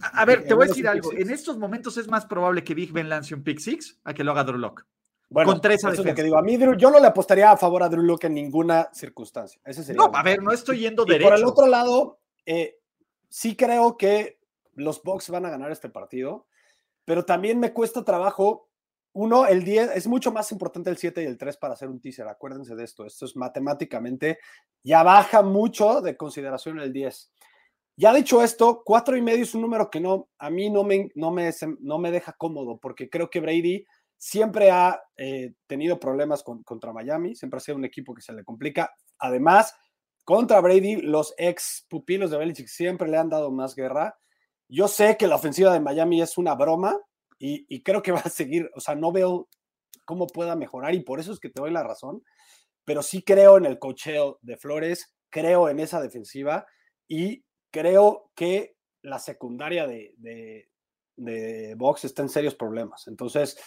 a, 0.01 0.25
ver, 0.25 0.45
te 0.45 0.53
voy 0.53 0.65
a 0.65 0.67
decir 0.67 0.87
algo. 0.87 1.11
En 1.13 1.29
estos 1.29 1.57
momentos 1.57 1.97
es 1.97 2.07
más 2.07 2.25
probable 2.25 2.63
que 2.63 2.73
Big 2.73 2.91
Ben 2.91 3.09
lance 3.09 3.33
un 3.33 3.43
pick 3.43 3.59
six 3.59 3.99
a 4.03 4.13
que 4.13 4.23
lo 4.23 4.31
haga 4.31 4.43
Drew 4.43 4.57
Lock. 4.57 4.85
Bueno, 5.29 5.51
con 5.51 5.61
tres 5.61 5.83
eso 5.83 6.03
es 6.03 6.15
que 6.15 6.23
digo. 6.23 6.37
A 6.37 6.43
mí, 6.43 6.57
Drew, 6.57 6.75
yo 6.75 6.91
no 6.91 6.99
le 6.99 7.07
apostaría 7.07 7.51
a 7.51 7.57
favor 7.57 7.83
a 7.83 7.89
Drew 7.89 8.03
Lock 8.03 8.25
en 8.25 8.35
ninguna 8.35 8.89
circunstancia. 8.93 9.59
Ese 9.65 9.83
sería 9.83 9.99
no, 9.99 10.11
a 10.13 10.23
ver, 10.23 10.41
no 10.41 10.51
estoy 10.51 10.79
yendo 10.79 11.05
derecho. 11.05 11.29
por 11.29 11.37
el 11.37 11.45
otro 11.45 11.67
lado, 11.67 12.19
eh, 12.45 12.77
sí 13.29 13.55
creo 13.55 13.97
que 13.97 14.39
los 14.75 15.01
Bucks 15.01 15.29
van 15.29 15.45
a 15.45 15.49
ganar 15.49 15.71
este 15.71 15.89
partido, 15.89 16.45
pero 17.05 17.25
también 17.25 17.59
me 17.59 17.73
cuesta 17.73 18.03
trabajo 18.03 18.69
uno, 19.13 19.45
el 19.45 19.63
10, 19.63 19.91
es 19.95 20.07
mucho 20.07 20.31
más 20.31 20.51
importante 20.51 20.89
el 20.89 20.97
7 20.97 21.23
y 21.23 21.25
el 21.25 21.37
3 21.37 21.57
para 21.57 21.73
hacer 21.73 21.89
un 21.89 22.01
teaser, 22.01 22.27
acuérdense 22.27 22.75
de 22.75 22.83
esto, 22.83 23.05
esto 23.05 23.25
es 23.25 23.35
matemáticamente, 23.35 24.39
ya 24.83 25.03
baja 25.03 25.43
mucho 25.43 26.01
de 26.01 26.17
consideración 26.17 26.79
el 26.79 26.91
10. 26.91 27.31
Ya 27.95 28.11
dicho 28.11 28.41
esto, 28.41 28.81
4 28.83 29.15
y 29.17 29.21
medio 29.21 29.43
es 29.43 29.53
un 29.53 29.61
número 29.61 29.91
que 29.91 29.99
no, 29.99 30.29
a 30.39 30.49
mí 30.49 30.71
no 30.71 30.83
me, 30.83 31.11
no 31.13 31.29
me, 31.29 31.51
no 31.79 31.99
me 31.99 32.11
deja 32.11 32.33
cómodo, 32.33 32.79
porque 32.79 33.07
creo 33.07 33.29
que 33.29 33.39
Brady 33.39 33.85
siempre 34.17 34.71
ha 34.71 34.99
eh, 35.17 35.53
tenido 35.67 35.99
problemas 35.99 36.43
contra 36.43 36.93
Miami, 36.93 37.35
siempre 37.35 37.57
ha 37.57 37.61
sido 37.61 37.77
un 37.77 37.85
equipo 37.85 38.13
que 38.15 38.21
se 38.21 38.33
le 38.33 38.43
complica. 38.43 38.95
Además, 39.19 39.75
contra 40.23 40.61
Brady, 40.61 41.01
los 41.01 41.35
ex 41.37 41.85
pupilos 41.89 42.31
de 42.31 42.37
Belichick 42.37 42.67
siempre 42.67 43.09
le 43.09 43.17
han 43.17 43.29
dado 43.29 43.51
más 43.51 43.75
guerra. 43.75 44.17
Yo 44.69 44.87
sé 44.87 45.17
que 45.17 45.27
la 45.27 45.35
ofensiva 45.35 45.73
de 45.73 45.81
Miami 45.81 46.21
es 46.21 46.37
una 46.37 46.55
broma, 46.55 46.97
y, 47.45 47.83
creo 47.83 48.01
que 48.01 48.13
va 48.13 48.21
a 48.21 48.29
seguir, 48.29 48.71
o 48.73 48.79
sea, 48.79 48.95
no 48.95 49.11
veo 49.11 49.49
cómo 50.05 50.27
pueda 50.27 50.55
mejorar 50.55 50.95
y 50.95 51.01
por 51.01 51.19
eso 51.19 51.33
es 51.33 51.39
que 51.39 51.49
te 51.49 51.61
doy 51.61 51.71
la 51.71 51.83
razón, 51.83 52.23
pero 52.85 53.03
sí 53.03 53.21
creo 53.21 53.57
en 53.57 53.65
el 53.65 53.79
cocheo 53.79 54.39
de 54.41 54.55
Flores, 54.55 55.13
creo 55.29 55.67
en 55.67 55.79
esa 55.79 56.01
defensiva 56.01 56.65
y 57.07 57.43
creo 57.69 58.31
que 58.35 58.77
la 59.01 59.19
secundaria 59.19 59.87
de, 59.87 60.15
de, 61.17 61.75
Box 61.75 62.05
está 62.05 62.21
en 62.21 62.29
serios 62.29 62.55
problemas. 62.55 63.07
Entonces, 63.07 63.57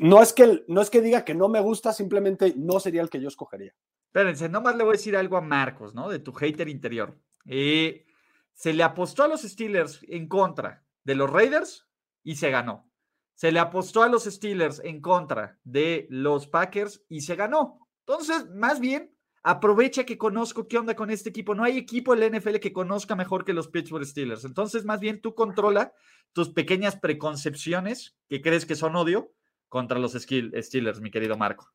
no, 0.00 0.22
es 0.22 0.32
que, 0.34 0.62
no 0.68 0.82
es 0.82 0.90
que 0.90 1.00
diga 1.00 1.24
que 1.24 1.34
no 1.34 1.48
me 1.48 1.60
gusta, 1.60 1.92
simplemente 1.94 2.52
no 2.56 2.78
sería 2.78 3.00
el 3.00 3.10
que 3.10 3.20
yo 3.20 3.28
escogería. 3.28 3.74
Espérense, 4.06 4.48
nomás 4.50 4.76
le 4.76 4.84
voy 4.84 4.92
a 4.92 4.98
decir 4.98 5.16
algo 5.16 5.36
a 5.38 5.40
Marcos, 5.40 5.94
¿no? 5.94 6.08
De 6.10 6.18
tu 6.18 6.32
hater 6.32 6.68
interior. 6.68 7.18
Eh, 7.46 8.04
se 8.52 8.74
le 8.74 8.82
apostó 8.82 9.22
a 9.22 9.28
los 9.28 9.42
Steelers 9.42 10.00
en 10.08 10.28
contra 10.28 10.84
de 11.04 11.14
los 11.14 11.30
Raiders 11.30 11.88
y 12.22 12.36
se 12.36 12.50
ganó. 12.50 12.90
Se 13.34 13.50
le 13.50 13.58
apostó 13.58 14.02
a 14.02 14.08
los 14.08 14.24
Steelers 14.24 14.80
en 14.84 15.00
contra 15.00 15.58
de 15.64 16.06
los 16.08 16.46
Packers 16.46 17.02
y 17.08 17.22
se 17.22 17.36
ganó. 17.36 17.80
Entonces, 18.06 18.48
más 18.50 18.80
bien, 18.80 19.14
aprovecha 19.42 20.04
que 20.04 20.18
conozco 20.18 20.68
qué 20.68 20.78
onda 20.78 20.94
con 20.94 21.10
este 21.10 21.30
equipo. 21.30 21.54
No 21.54 21.64
hay 21.64 21.78
equipo 21.78 22.14
en 22.14 22.20
la 22.20 22.28
NFL 22.28 22.56
que 22.56 22.72
conozca 22.72 23.16
mejor 23.16 23.44
que 23.44 23.52
los 23.52 23.68
Pittsburgh 23.68 24.06
Steelers. 24.06 24.44
Entonces, 24.44 24.84
más 24.84 25.00
bien, 25.00 25.20
tú 25.20 25.34
controla 25.34 25.92
tus 26.32 26.50
pequeñas 26.50 26.96
preconcepciones 26.96 28.16
que 28.28 28.40
crees 28.40 28.66
que 28.66 28.74
son 28.74 28.96
odio 28.96 29.32
contra 29.68 29.98
los 29.98 30.12
Steelers, 30.12 31.00
mi 31.00 31.10
querido 31.10 31.36
Marco. 31.36 31.68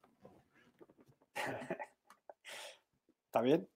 ¿Está 3.25 3.41
bien? 3.41 3.67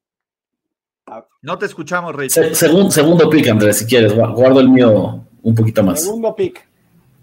Ah. 1.06 1.28
No 1.42 1.58
te 1.58 1.66
escuchamos, 1.66 2.16
Rey. 2.16 2.30
segundo 2.30 3.30
pick, 3.30 3.48
Andrés, 3.50 3.80
si 3.80 3.86
quieres. 3.86 4.16
Guardo 4.16 4.60
el 4.60 4.70
mío 4.70 5.28
un 5.42 5.56
poquito 5.56 5.84
más. 5.84 6.04
Segundo 6.04 6.36
pick. 6.36 6.73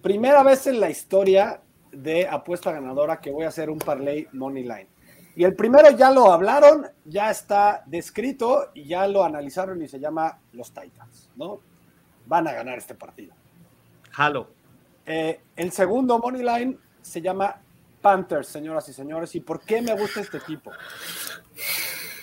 Primera 0.02 0.42
vez 0.42 0.66
en 0.66 0.80
la 0.80 0.88
historia 0.88 1.60
de 1.92 2.26
apuesta 2.26 2.72
ganadora 2.72 3.20
que 3.20 3.30
voy 3.30 3.44
a 3.44 3.48
hacer 3.48 3.68
un 3.68 3.78
parlay 3.78 4.26
money 4.32 4.62
line. 4.62 4.88
Y 5.36 5.44
el 5.44 5.54
primero 5.54 5.90
ya 5.90 6.10
lo 6.10 6.32
hablaron, 6.32 6.86
ya 7.04 7.30
está 7.30 7.82
descrito 7.86 8.70
y 8.74 8.84
ya 8.84 9.06
lo 9.06 9.24
analizaron 9.24 9.80
y 9.82 9.88
se 9.88 10.00
llama 10.00 10.38
los 10.52 10.72
Titans, 10.72 11.30
¿no? 11.36 11.60
Van 12.26 12.48
a 12.48 12.52
ganar 12.52 12.78
este 12.78 12.94
partido. 12.94 13.34
Halo. 14.16 14.48
Eh, 15.06 15.40
el 15.56 15.70
segundo 15.72 16.18
money 16.18 16.42
line 16.42 16.78
se 17.02 17.20
llama 17.20 17.60
Panthers, 18.00 18.48
señoras 18.48 18.88
y 18.88 18.92
señores. 18.92 19.34
¿Y 19.34 19.40
por 19.40 19.60
qué 19.60 19.82
me 19.82 19.94
gusta 19.94 20.20
este 20.20 20.38
equipo? 20.38 20.72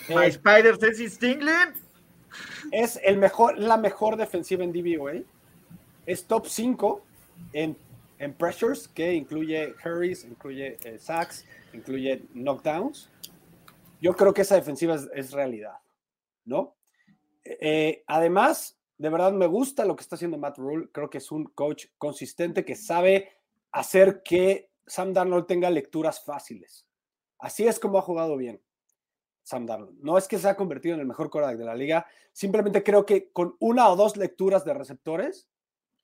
My 0.09 0.25
eh, 0.25 0.31
Spiders 0.31 0.81
es 0.83 1.13
Stingling. 1.13 1.73
Es 2.71 2.99
el 3.03 3.17
mejor, 3.17 3.57
la 3.57 3.77
mejor 3.77 4.17
defensiva 4.17 4.63
en 4.63 4.73
DVOA. 4.73 5.21
Es 6.05 6.25
top 6.25 6.47
5 6.47 7.06
en, 7.53 7.77
pressures, 8.37 8.87
que 8.87 9.13
incluye 9.13 9.73
hurries, 9.83 10.23
incluye 10.25 10.77
eh, 10.83 10.97
sacks, 10.99 11.45
incluye 11.73 12.23
knockdowns. 12.33 13.09
Yo 14.01 14.15
creo 14.15 14.33
que 14.33 14.41
esa 14.41 14.55
defensiva 14.55 14.95
es, 15.13 15.31
realidad, 15.31 15.77
¿no? 16.45 16.75
Eh, 17.43 18.03
además, 18.07 18.77
de 18.97 19.09
verdad 19.09 19.31
me 19.31 19.47
gusta 19.47 19.85
lo 19.85 19.95
que 19.95 20.01
está 20.01 20.15
haciendo 20.15 20.37
Matt 20.37 20.57
Rule. 20.57 20.89
Creo 20.91 21.09
que 21.09 21.19
es 21.19 21.31
un 21.31 21.45
coach 21.45 21.85
consistente 21.97 22.65
que 22.65 22.75
sabe 22.75 23.31
hacer 23.71 24.21
que 24.23 24.69
Sam 24.85 25.13
Darnold 25.13 25.45
tenga 25.45 25.69
lecturas 25.69 26.23
fáciles. 26.23 26.87
Así 27.39 27.67
es 27.67 27.79
como 27.79 27.97
ha 27.97 28.01
jugado 28.01 28.37
bien 28.37 28.61
Sam 29.43 29.65
Darnold. 29.65 29.99
No 30.01 30.17
es 30.17 30.27
que 30.27 30.39
se 30.39 30.49
ha 30.49 30.57
convertido 30.57 30.95
en 30.95 31.01
el 31.01 31.07
mejor 31.07 31.29
quarterback 31.29 31.57
de 31.57 31.65
la 31.65 31.75
liga, 31.75 32.05
simplemente 32.33 32.83
creo 32.83 33.05
que 33.05 33.31
con 33.31 33.55
una 33.59 33.89
o 33.89 33.95
dos 33.95 34.17
lecturas 34.17 34.65
de 34.65 34.73
receptores, 34.73 35.47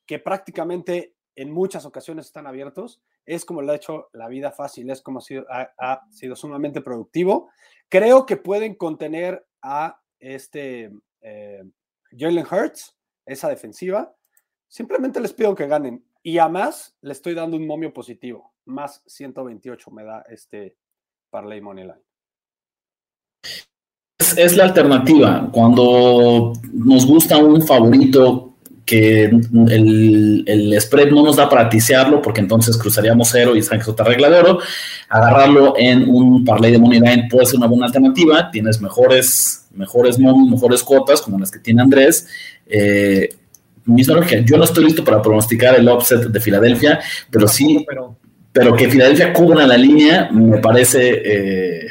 que 0.05 0.19
prácticamente 0.19 1.15
en 1.35 1.51
muchas 1.51 1.85
ocasiones 1.85 2.25
están 2.25 2.47
abiertos, 2.47 3.01
es 3.25 3.45
como 3.45 3.61
le 3.61 3.71
ha 3.71 3.75
hecho 3.75 4.09
la 4.13 4.27
vida 4.27 4.51
fácil, 4.51 4.89
es 4.89 5.01
como 5.01 5.19
ha 5.19 5.21
sido, 5.21 5.45
ha, 5.49 6.01
sido 6.09 6.35
sumamente 6.35 6.81
productivo. 6.81 7.49
Creo 7.89 8.25
que 8.25 8.37
pueden 8.37 8.75
contener 8.75 9.45
a 9.61 9.99
este 10.19 10.91
eh, 11.21 11.63
Jalen 12.11 12.45
Hurts, 12.49 12.95
esa 13.25 13.49
defensiva. 13.49 14.13
Simplemente 14.67 15.19
les 15.19 15.33
pido 15.33 15.55
que 15.55 15.67
ganen. 15.67 16.05
Y 16.21 16.37
además 16.37 16.95
le 17.01 17.11
estoy 17.11 17.33
dando 17.33 17.57
un 17.57 17.67
momio 17.67 17.93
positivo. 17.93 18.53
Más 18.65 19.03
128 19.07 19.91
me 19.91 20.03
da 20.03 20.23
este 20.29 20.77
Parlay 21.29 21.59
Moneyline. 21.61 22.01
Es 24.37 24.55
la 24.55 24.65
alternativa. 24.65 25.49
Cuando 25.51 26.53
nos 26.71 27.05
gusta 27.05 27.37
un 27.37 27.61
favorito 27.61 28.52
que 28.85 29.25
el, 29.25 30.43
el, 30.45 30.81
spread 30.81 31.09
no 31.09 31.23
nos 31.23 31.37
da 31.37 31.49
para 31.49 31.69
tisearlo, 31.69 32.21
porque 32.21 32.41
entonces 32.41 32.77
cruzaríamos 32.77 33.29
cero 33.31 33.55
y 33.55 33.61
saben 33.61 33.79
que 33.79 33.83
es 33.83 33.89
otra 33.89 34.05
regla 34.05 34.29
de 34.29 34.39
oro. 34.39 34.59
Agarrarlo 35.09 35.75
en 35.77 36.09
un 36.09 36.43
parlay 36.43 36.71
de 36.71 36.79
money 36.79 36.99
line 36.99 37.27
puede 37.29 37.45
ser 37.45 37.57
una 37.57 37.67
buena 37.67 37.85
alternativa. 37.85 38.51
Tienes 38.51 38.81
mejores, 38.81 39.67
mejores 39.73 40.19
mejores 40.19 40.83
cuotas, 40.83 41.21
como 41.21 41.39
las 41.39 41.49
que 41.49 41.59
tiene 41.59 41.81
Andrés. 41.81 42.27
Eh, 42.65 43.29
yo 43.85 44.57
no 44.57 44.63
estoy 44.63 44.85
listo 44.85 45.03
para 45.03 45.21
pronosticar 45.21 45.75
el 45.75 45.87
offset 45.87 46.21
de 46.21 46.39
Filadelfia, 46.39 46.99
pero 47.29 47.47
sí, 47.47 47.85
pero, 48.51 48.75
que 48.75 48.89
Filadelfia 48.89 49.33
cubra 49.33 49.67
la 49.67 49.77
línea 49.77 50.29
me 50.31 50.59
parece. 50.59 51.21
Eh, 51.25 51.87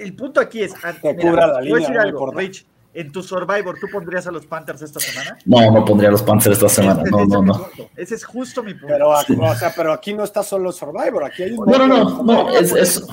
el 0.00 0.14
punto 0.14 0.40
aquí 0.40 0.62
es, 0.62 0.74
que 0.74 1.16
cubra 1.16 1.46
la 1.46 1.60
línea, 1.60 2.04
Rich, 2.34 2.64
en 2.98 3.12
tu 3.12 3.22
Survivor, 3.22 3.78
¿tú 3.80 3.86
pondrías 3.92 4.26
a 4.26 4.32
los 4.32 4.44
Panthers 4.46 4.82
esta 4.82 4.98
semana? 4.98 5.38
No, 5.44 5.70
no 5.70 5.84
pondría 5.84 6.08
a 6.08 6.12
los 6.12 6.22
Panthers 6.22 6.56
esta 6.56 6.68
semana. 6.68 7.04
No, 7.08 7.24
no, 7.26 7.42
no. 7.42 7.68
Ese 7.96 8.16
es 8.16 8.24
justo 8.24 8.60
mi 8.62 8.74
punto. 8.74 8.88
Pero, 8.88 9.10
o 9.10 9.54
sea, 9.54 9.72
pero 9.74 9.92
aquí 9.92 10.12
no 10.14 10.24
está 10.24 10.42
solo 10.42 10.72
Survivor, 10.72 11.24
aquí 11.24 11.44
hay 11.44 11.52
un. 11.52 11.64
No, 11.64 11.78
no, 11.78 11.86
no, 11.86 12.22
no, 12.24 12.50
es, 12.50 12.72
es, 12.72 13.06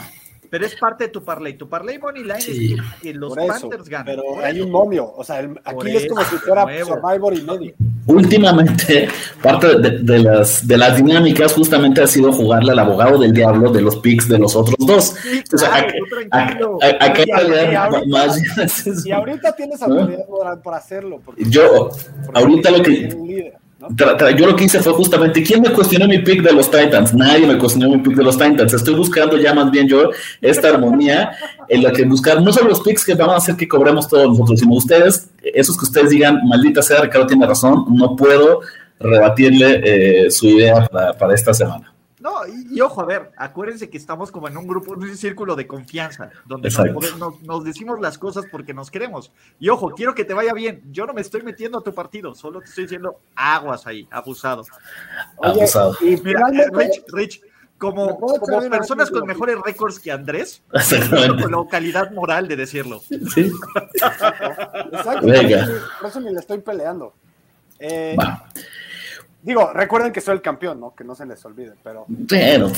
pero 0.55 0.67
es 0.67 0.75
parte 0.77 1.03
de 1.03 1.09
tu 1.09 1.21
parlay. 1.21 1.57
Tu 1.57 1.67
parlay 1.67 1.99
money 1.99 2.23
line 2.23 2.37
es 2.37 3.01
que, 3.01 3.13
los 3.13 3.35
Panthers 3.35 3.89
ganan. 3.89 4.05
Pero 4.05 4.39
hay 4.41 4.61
un 4.61 4.71
momio. 4.71 5.11
O 5.13 5.21
sea, 5.21 5.45
aquí 5.65 5.97
es 5.97 6.07
como 6.07 6.23
si 6.23 6.37
fuera 6.37 6.65
Survivor 6.85 7.33
y 7.33 7.41
medio. 7.41 7.73
Últimamente, 8.05 9.09
parte 9.43 9.77
de, 9.77 10.19
las, 10.19 10.65
de 10.65 10.77
las 10.77 10.95
dinámicas 10.95 11.51
justamente 11.51 12.01
ha 12.01 12.07
sido 12.07 12.31
jugarle 12.31 12.71
al 12.71 12.79
abogado 12.79 13.19
del 13.19 13.33
diablo 13.33 13.69
de 13.69 13.81
los 13.81 13.97
picks 13.97 14.29
de 14.29 14.39
los 14.39 14.55
otros 14.55 14.77
dos. 14.79 15.17
y 19.03 19.11
ahorita 19.11 19.51
tienes 19.57 19.81
autoridad 19.81 20.61
para 20.63 20.77
hacerlo. 20.77 21.21
yo, 21.35 21.89
ahorita 22.33 22.71
lo 22.71 22.81
que 22.81 23.53
yo 24.37 24.47
lo 24.47 24.55
que 24.55 24.63
hice 24.63 24.81
fue 24.81 24.93
justamente, 24.93 25.43
¿quién 25.43 25.61
me 25.61 25.69
cuestionó 25.71 26.07
mi 26.07 26.19
pick 26.19 26.41
de 26.41 26.53
los 26.53 26.71
Titans? 26.71 27.13
Nadie 27.13 27.45
me 27.45 27.57
cuestionó 27.57 27.89
mi 27.89 27.97
pick 28.01 28.15
de 28.15 28.23
los 28.23 28.37
Titans. 28.37 28.73
Estoy 28.73 28.95
buscando 28.95 29.37
ya 29.37 29.53
más 29.53 29.69
bien 29.69 29.87
yo 29.87 30.11
esta 30.41 30.69
armonía 30.69 31.31
en 31.67 31.83
la 31.83 31.91
que 31.91 32.05
buscar 32.05 32.41
no 32.41 32.53
solo 32.53 32.69
los 32.69 32.81
picks 32.81 33.03
que 33.03 33.15
van 33.15 33.31
a 33.31 33.35
hacer 33.37 33.55
que 33.55 33.67
cobremos 33.67 34.07
todos 34.07 34.29
nosotros, 34.29 34.59
sino 34.59 34.75
ustedes, 34.75 35.29
esos 35.41 35.77
que 35.77 35.85
ustedes 35.85 36.09
digan, 36.09 36.39
maldita 36.45 36.81
sea, 36.81 37.01
Ricardo 37.01 37.27
tiene 37.27 37.45
razón, 37.45 37.85
no 37.89 38.15
puedo 38.15 38.61
rebatirle 38.99 39.81
eh, 39.83 40.31
su 40.31 40.47
idea 40.47 40.87
para 40.87 41.33
esta 41.33 41.53
semana. 41.53 41.94
No, 42.25 42.39
y, 42.47 42.81
ojo, 42.81 43.01
a 43.01 43.05
ver, 43.05 43.31
acuérdense 43.37 43.87
que 43.87 43.99
estamos 43.99 44.31
como 44.31 44.47
en 44.47 44.57
un 44.57 44.65
grupo, 44.65 44.95
en 44.95 45.03
un 45.03 45.15
círculo 45.15 45.55
de 45.55 45.67
confianza, 45.67 46.31
donde 46.47 46.71
nos, 47.43 47.63
decimos 47.63 47.99
las 47.99 48.17
cosas 48.17 48.45
porque 48.51 48.73
nos 48.73 48.89
queremos. 48.89 49.31
Y 49.59 49.69
ojo, 49.69 49.91
quiero 49.91 50.15
que 50.15 50.25
te 50.25 50.33
vaya 50.33 50.51
bien. 50.51 50.81
Yo 50.91 51.05
no 51.05 51.13
me 51.13 51.21
estoy 51.21 51.43
metiendo 51.43 51.77
a 51.77 51.83
tu 51.83 51.93
partido, 51.93 52.33
solo 52.33 52.61
te 52.61 52.65
estoy 52.65 52.85
diciendo 52.85 53.19
aguas 53.35 53.85
ahí, 53.85 54.07
abusado. 54.09 54.63
abusado. 55.39 55.95
Y 56.01 56.17
Mira, 56.17 56.47
Rich, 56.73 57.03
Rich, 57.09 57.41
como, 57.77 58.17
como 58.17 58.69
personas 58.71 59.11
con 59.11 59.27
mejores 59.27 59.57
récords 59.63 59.99
que 59.99 60.11
Andrés, 60.11 60.63
con 60.71 61.51
la 61.51 61.67
calidad 61.69 62.09
moral 62.09 62.47
de 62.47 62.55
decirlo. 62.55 63.01
Sí. 63.35 63.51
Exacto. 64.91 65.27
Venga. 65.27 65.67
Por 66.01 66.09
eso 66.09 66.19
ni 66.21 66.33
le 66.33 66.39
estoy 66.39 66.57
peleando. 66.57 67.13
Eh, 67.77 68.17
Digo, 69.45 69.71
recuerden 69.73 70.11
que 70.11 70.21
soy 70.21 70.33
el 70.33 70.41
campeón, 70.41 70.79
¿no? 70.79 70.95
Que 70.95 71.03
no 71.03 71.13
se 71.13 71.23
les 71.25 71.45
olvide, 71.45 71.73
pero. 71.83 72.07
Pero. 72.27 72.69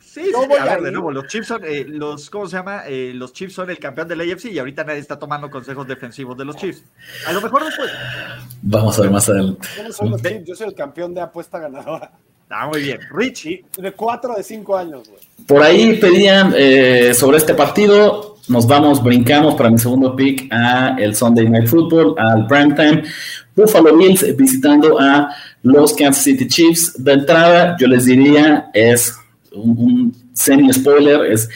Sí, 0.00 0.24
sí, 0.24 0.32
a, 0.34 0.64
ver, 0.64 0.80
de 0.80 0.90
nuevo, 0.92 1.12
los 1.12 1.26
Chiefs 1.26 1.48
son, 1.48 1.62
eh, 1.62 1.84
los, 1.86 2.30
¿cómo 2.30 2.46
se 2.46 2.56
llama? 2.56 2.84
Eh, 2.86 3.12
los 3.14 3.34
Chiefs 3.34 3.52
son 3.52 3.68
el 3.68 3.78
campeón 3.78 4.08
del 4.08 4.22
AFC 4.22 4.46
y 4.46 4.58
ahorita 4.58 4.82
nadie 4.82 5.00
está 5.00 5.18
tomando 5.18 5.50
consejos 5.50 5.86
defensivos 5.86 6.38
de 6.38 6.46
los 6.46 6.56
Chiefs. 6.56 6.84
A 7.26 7.34
lo 7.34 7.42
mejor 7.42 7.66
después. 7.66 7.90
Vamos 8.62 8.98
a 8.98 9.02
ver 9.02 9.10
más 9.10 9.28
adelante. 9.28 9.68
Yo 9.76 9.82
no 9.82 9.92
soy 9.92 10.08
los 10.08 10.22
Chiefs, 10.22 10.44
yo 10.46 10.54
soy 10.54 10.68
el 10.68 10.74
campeón 10.74 11.12
de 11.12 11.20
apuesta 11.20 11.58
ganadora. 11.58 12.12
Ah, 12.48 12.66
muy 12.68 12.80
bien. 12.80 12.98
Richie. 13.10 13.66
De 13.76 13.92
cuatro 13.92 14.34
de 14.34 14.42
cinco 14.42 14.74
años, 14.74 15.06
güey. 15.06 15.20
Por 15.46 15.62
ahí 15.62 15.98
pedían 15.98 16.54
eh, 16.56 17.12
sobre 17.12 17.36
este 17.36 17.52
partido. 17.52 18.35
Nos 18.48 18.64
vamos, 18.64 19.02
brincamos 19.02 19.56
para 19.56 19.70
mi 19.70 19.78
segundo 19.78 20.14
pick 20.14 20.46
a 20.52 20.94
el 20.98 21.16
Sunday 21.16 21.48
Night 21.48 21.66
Football, 21.66 22.14
al 22.16 22.46
primetime. 22.46 23.02
Buffalo 23.56 23.96
Bills 23.96 24.36
visitando 24.36 25.00
a 25.00 25.34
los 25.62 25.92
Kansas 25.94 26.22
City 26.22 26.46
Chiefs. 26.46 27.02
De 27.02 27.14
entrada, 27.14 27.76
yo 27.76 27.88
les 27.88 28.04
diría, 28.04 28.70
es 28.72 29.18
un, 29.52 30.14
semi-spoiler, 30.32 31.32
es 31.32 31.48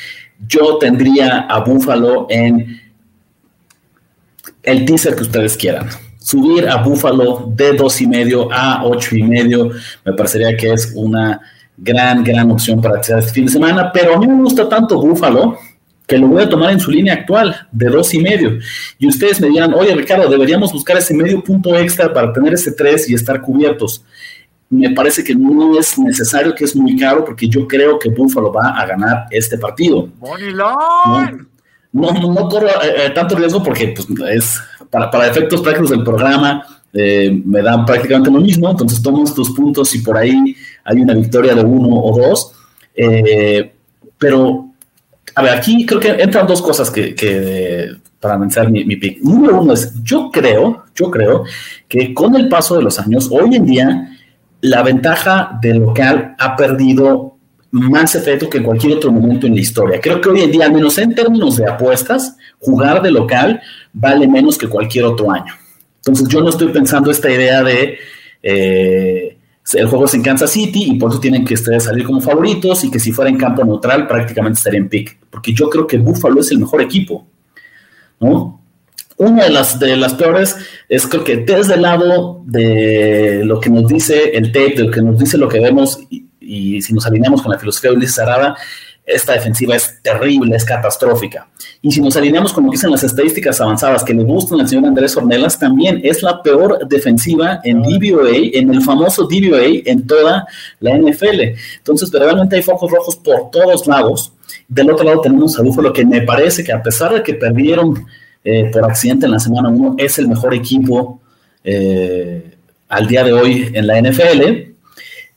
yo 0.49 0.79
tendría 0.79 1.41
a 1.41 1.61
Buffalo 1.61 2.27
en 2.29 2.81
el 4.65 4.85
teaser 4.85 5.15
que 5.15 5.23
ustedes 5.23 5.57
quieran. 5.57 5.89
Subir 6.19 6.69
a 6.69 6.79
Buffalo 6.79 7.53
de 7.55 7.75
dos 7.75 8.01
y 8.01 8.07
medio 8.09 8.53
a 8.53 8.85
ocho 8.85 9.17
y 9.17 9.23
medio 9.23 9.71
me 10.05 10.13
parecería 10.15 10.57
que 10.57 10.73
es 10.73 10.93
una 10.97 11.41
gran, 11.77 12.25
gran 12.25 12.51
opción 12.51 12.81
para 12.81 13.01
este 13.01 13.23
fin 13.23 13.47
de 13.47 13.53
semana, 13.53 13.93
pero 13.93 14.15
a 14.15 14.19
mí 14.19 14.27
me 14.27 14.43
gusta 14.43 14.69
tanto 14.69 15.01
Buffalo 15.01 15.57
que 16.11 16.19
lo 16.19 16.27
voy 16.27 16.43
a 16.43 16.49
tomar 16.49 16.73
en 16.73 16.81
su 16.81 16.91
línea 16.91 17.15
actual 17.15 17.55
de 17.71 17.87
dos 17.89 18.13
y 18.15 18.19
medio. 18.19 18.59
Y 18.99 19.07
ustedes 19.07 19.41
me 19.41 19.49
dirán, 19.49 19.73
oye 19.75 19.95
Ricardo, 19.95 20.29
deberíamos 20.29 20.73
buscar 20.73 20.97
ese 20.97 21.15
medio 21.15 21.41
punto 21.45 21.79
extra 21.79 22.13
para 22.13 22.33
tener 22.33 22.53
ese 22.53 22.73
tres 22.73 23.09
y 23.09 23.15
estar 23.15 23.41
cubiertos. 23.41 24.05
Me 24.69 24.91
parece 24.91 25.23
que 25.23 25.37
no 25.37 25.79
es 25.79 25.97
necesario, 26.01 26.53
que 26.53 26.65
es 26.65 26.75
muy 26.75 26.97
caro, 26.97 27.25
porque 27.25 27.49
yo 27.49 27.69
creo 27.69 27.97
que 27.97 28.11
Buffalo 28.11 28.53
va 28.53 28.71
a 28.71 28.87
ganar 28.87 29.27
este 29.31 29.57
partido. 29.57 30.09
No, 31.93 32.13
no, 32.13 32.49
corro 32.49 32.67
eh, 32.67 33.07
eh, 33.07 33.11
tanto 33.11 33.37
riesgo 33.37 33.63
porque 33.63 33.95
pues, 33.95 34.09
es 34.33 34.61
para, 34.91 35.13
para 35.13 35.29
efectos 35.29 35.61
prácticos 35.61 35.91
del 35.91 36.03
programa. 36.03 36.65
Eh, 36.93 37.41
me 37.45 37.63
dan 37.63 37.87
prácticamente 37.87 38.33
lo 38.33 38.41
mismo, 38.41 38.69
entonces 38.69 39.01
tomo 39.01 39.23
estos 39.23 39.51
puntos 39.51 39.95
y 39.95 40.01
por 40.01 40.17
ahí 40.17 40.57
hay 40.83 41.01
una 41.01 41.15
victoria 41.15 41.55
de 41.55 41.63
uno 41.63 41.89
o 41.89 42.19
dos. 42.19 42.53
pero 44.19 44.70
a 45.35 45.43
ver, 45.43 45.53
aquí 45.53 45.87
creo 45.87 46.01
que 46.01 46.11
entran 46.11 46.47
dos 46.47 46.63
cosas 46.63 46.91
que, 46.91 47.97
para 48.19 48.39
mencionar 48.39 48.71
mi, 48.71 48.85
mi, 48.85 48.97
pick. 48.97 49.23
Número 49.23 49.61
uno 49.61 49.73
es, 49.73 49.95
yo 50.03 50.31
creo, 50.31 50.85
yo 50.95 51.11
creo 51.11 51.45
que 51.89 52.13
con 52.15 52.35
el 52.37 52.49
paso 52.49 52.77
de 52.77 52.83
los 52.83 52.99
años, 52.99 53.29
hoy 53.31 53.55
en 53.55 53.67
día, 53.67 54.19
la 54.61 54.83
ventaja 54.83 55.59
del 55.61 55.79
local 55.79 56.35
ha 56.39 56.57
perdido 56.57 57.37
más 57.73 58.15
efecto 58.15 58.51
que 58.51 58.59
en 58.59 58.65
cualquier 58.65 58.97
otro 58.97 59.13
momento 59.13 59.47
en 59.47 59.55
la 59.55 59.61
historia. 59.61 60.01
Creo 60.01 60.21
que 60.21 60.29
hoy 60.29 60.41
en 60.41 60.51
día, 60.51 60.67
al 60.67 60.73
menos 60.73 60.99
en 60.99 61.15
términos 61.15 61.57
de 61.57 61.69
apuestas, 61.69 62.37
jugar 62.59 63.01
de 63.01 63.11
local 63.11 63.61
vale 63.93 64.27
menos 64.27 64.59
que 64.59 64.69
cualquier 64.69 65.05
otro 65.05 65.31
año. 65.31 65.55
Entonces 65.99 66.29
yo 66.29 66.41
no 66.41 66.51
estoy 66.51 66.69
pensando 66.69 67.11
esta 67.11 67.31
idea 67.31 67.63
de... 67.63 67.99
Eh, 68.43 69.37
el 69.75 69.87
juego 69.87 70.07
es 70.07 70.15
en 70.15 70.23
Kansas 70.23 70.51
City 70.51 70.93
y 70.93 70.99
por 70.99 71.11
eso 71.11 71.21
tienen 71.21 71.45
que 71.45 71.57
salir 71.57 72.05
como 72.05 72.21
favoritos 72.21 72.85
y 72.85 72.91
que 72.91 72.99
si 72.99 73.13
fuera 73.13 73.31
en 73.31 73.37
campo 73.37 73.65
neutral 73.65 74.07
prácticamente 74.07 74.59
estaría 74.59 74.81
en 74.81 74.89
pick, 74.89 75.19
porque 75.31 75.53
yo 75.53 75.69
creo 75.69 75.87
que 75.87 75.99
Buffalo 75.99 76.41
es 76.41 76.51
el 76.51 76.59
mejor 76.59 76.83
equipo, 76.83 77.27
¿no? 78.19 78.61
Una 79.17 79.45
de 79.45 79.51
las, 79.51 79.79
de 79.79 79.97
las 79.99 80.15
peores 80.15 80.57
es 80.89 81.07
creo 81.07 81.23
que 81.25 81.37
desde 81.37 81.75
el 81.75 81.83
lado 81.83 82.43
de 82.47 83.43
lo 83.45 83.61
que 83.61 83.69
nos 83.69 83.87
dice 83.87 84.31
el 84.31 84.51
tape, 84.51 84.77
de 84.77 84.85
lo 84.85 84.91
que 84.91 85.03
nos 85.03 85.19
dice 85.19 85.37
lo 85.37 85.49
que 85.49 85.61
vemos 85.61 86.01
y, 86.41 86.81
si 86.81 86.95
nos 86.95 87.07
alineamos 87.07 87.43
con 87.43 87.53
la 87.53 87.59
filosofía 87.59 87.91
de 87.91 87.97
Ulises 87.97 88.19
Arada, 88.19 88.57
esta 89.15 89.33
defensiva 89.33 89.77
es 89.77 90.01
terrible, 90.03 90.57
es 90.57 90.65
catastrófica. 90.65 91.49
Y 91.83 91.91
si 91.91 92.01
nos 92.01 92.17
alineamos 92.17 92.53
con 92.53 92.65
lo 92.65 92.71
que 92.71 92.77
dicen 92.77 92.91
las 92.91 93.05
estadísticas 93.05 93.61
avanzadas 93.61 94.05
que 94.05 94.15
le 94.15 94.23
gustan 94.23 94.61
al 94.61 94.69
señor 94.69 94.87
Andrés 94.87 95.17
Ornelas, 95.17 95.59
también 95.59 96.01
es 96.03 96.23
la 96.23 96.43
peor 96.43 96.87
defensiva 96.89 97.61
en 97.65 97.83
DVOA, 97.83 98.51
en 98.55 98.73
el 98.73 98.83
famoso 98.83 99.25
DVOA 99.25 99.83
en 99.85 100.07
toda 100.07 100.47
la 100.81 100.99
NFL. 100.99 101.41
Entonces, 101.79 102.11
realmente 102.13 102.57
hay 102.57 102.63
focos 102.63 102.91
rojos 102.91 103.17
por 103.17 103.51
todos 103.51 103.87
lados. 103.87 104.33
Del 104.69 104.91
otro 104.91 105.05
lado 105.05 105.21
tenemos 105.21 105.59
a 105.59 105.63
Búfalo, 105.63 105.93
que 105.93 106.05
me 106.05 106.23
parece 106.23 106.63
que 106.65 106.73
a 106.73 106.83
pesar 106.83 107.15
de 107.15 107.23
que 107.23 107.35
perdieron 107.35 108.07
eh, 108.45 108.71
por 108.73 108.85
accidente 108.85 109.27
en 109.27 109.33
la 109.33 109.39
semana 109.39 109.69
1, 109.69 109.97
es 109.99 110.19
el 110.19 110.29
mejor 110.29 110.55
equipo 110.55 111.21
eh, 111.63 112.57
al 112.89 113.07
día 113.07 113.25
de 113.25 113.33
hoy 113.33 113.71
en 113.73 113.87
la 113.87 114.01
NFL. 114.01 114.71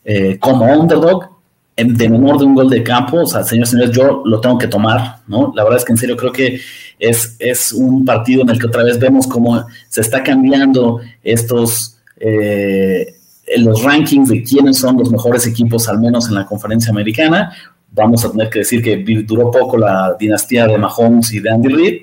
Eh, 0.05 0.37
como 0.39 0.65
underdog, 0.65 1.32
de 1.75 2.09
menor 2.09 2.37
de 2.37 2.45
un 2.45 2.53
gol 2.53 2.69
de 2.69 2.83
campo, 2.83 3.21
o 3.21 3.25
sea, 3.25 3.43
señores, 3.43 3.71
señores, 3.71 3.95
yo 3.95 4.21
lo 4.25 4.39
tengo 4.39 4.57
que 4.57 4.67
tomar, 4.67 5.17
¿no? 5.27 5.51
La 5.55 5.63
verdad 5.63 5.79
es 5.79 5.85
que 5.85 5.93
en 5.93 5.97
serio 5.97 6.15
creo 6.15 6.31
que 6.31 6.59
es, 6.99 7.35
es 7.39 7.73
un 7.73 8.05
partido 8.05 8.43
en 8.43 8.49
el 8.49 8.59
que 8.59 8.67
otra 8.67 8.83
vez 8.83 8.99
vemos 8.99 9.25
cómo 9.25 9.65
se 9.89 10.01
está 10.01 10.21
cambiando 10.21 11.01
estos, 11.23 11.97
eh, 12.17 13.15
los 13.57 13.83
rankings 13.83 14.29
de 14.29 14.43
quiénes 14.43 14.77
son 14.77 14.97
los 14.97 15.11
mejores 15.11 15.47
equipos, 15.47 15.89
al 15.89 15.99
menos 15.99 16.27
en 16.27 16.35
la 16.35 16.45
conferencia 16.45 16.91
americana. 16.91 17.51
Vamos 17.91 18.23
a 18.23 18.31
tener 18.31 18.49
que 18.49 18.59
decir 18.59 18.81
que 18.83 18.97
duró 19.25 19.49
poco 19.49 19.77
la 19.77 20.15
dinastía 20.19 20.67
de 20.67 20.77
Mahomes 20.77 21.33
y 21.33 21.39
de 21.39 21.49
Andy 21.49 21.69
Reid. 21.69 22.01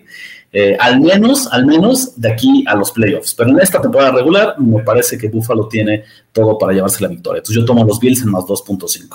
Eh, 0.52 0.76
al 0.80 1.00
menos, 1.00 1.46
al 1.52 1.64
menos 1.64 2.20
de 2.20 2.32
aquí 2.32 2.64
a 2.66 2.74
los 2.74 2.90
playoffs. 2.90 3.34
Pero 3.34 3.50
en 3.50 3.60
esta 3.60 3.80
temporada 3.80 4.10
regular 4.10 4.56
me 4.58 4.82
parece 4.82 5.16
que 5.16 5.28
Buffalo 5.28 5.68
tiene 5.68 6.04
todo 6.32 6.58
para 6.58 6.72
llevarse 6.72 7.02
la 7.02 7.08
victoria. 7.08 7.38
Entonces 7.38 7.62
yo 7.62 7.64
tomo 7.64 7.84
los 7.84 8.00
Bills 8.00 8.22
en 8.22 8.30
más 8.30 8.44
2.5. 8.44 9.08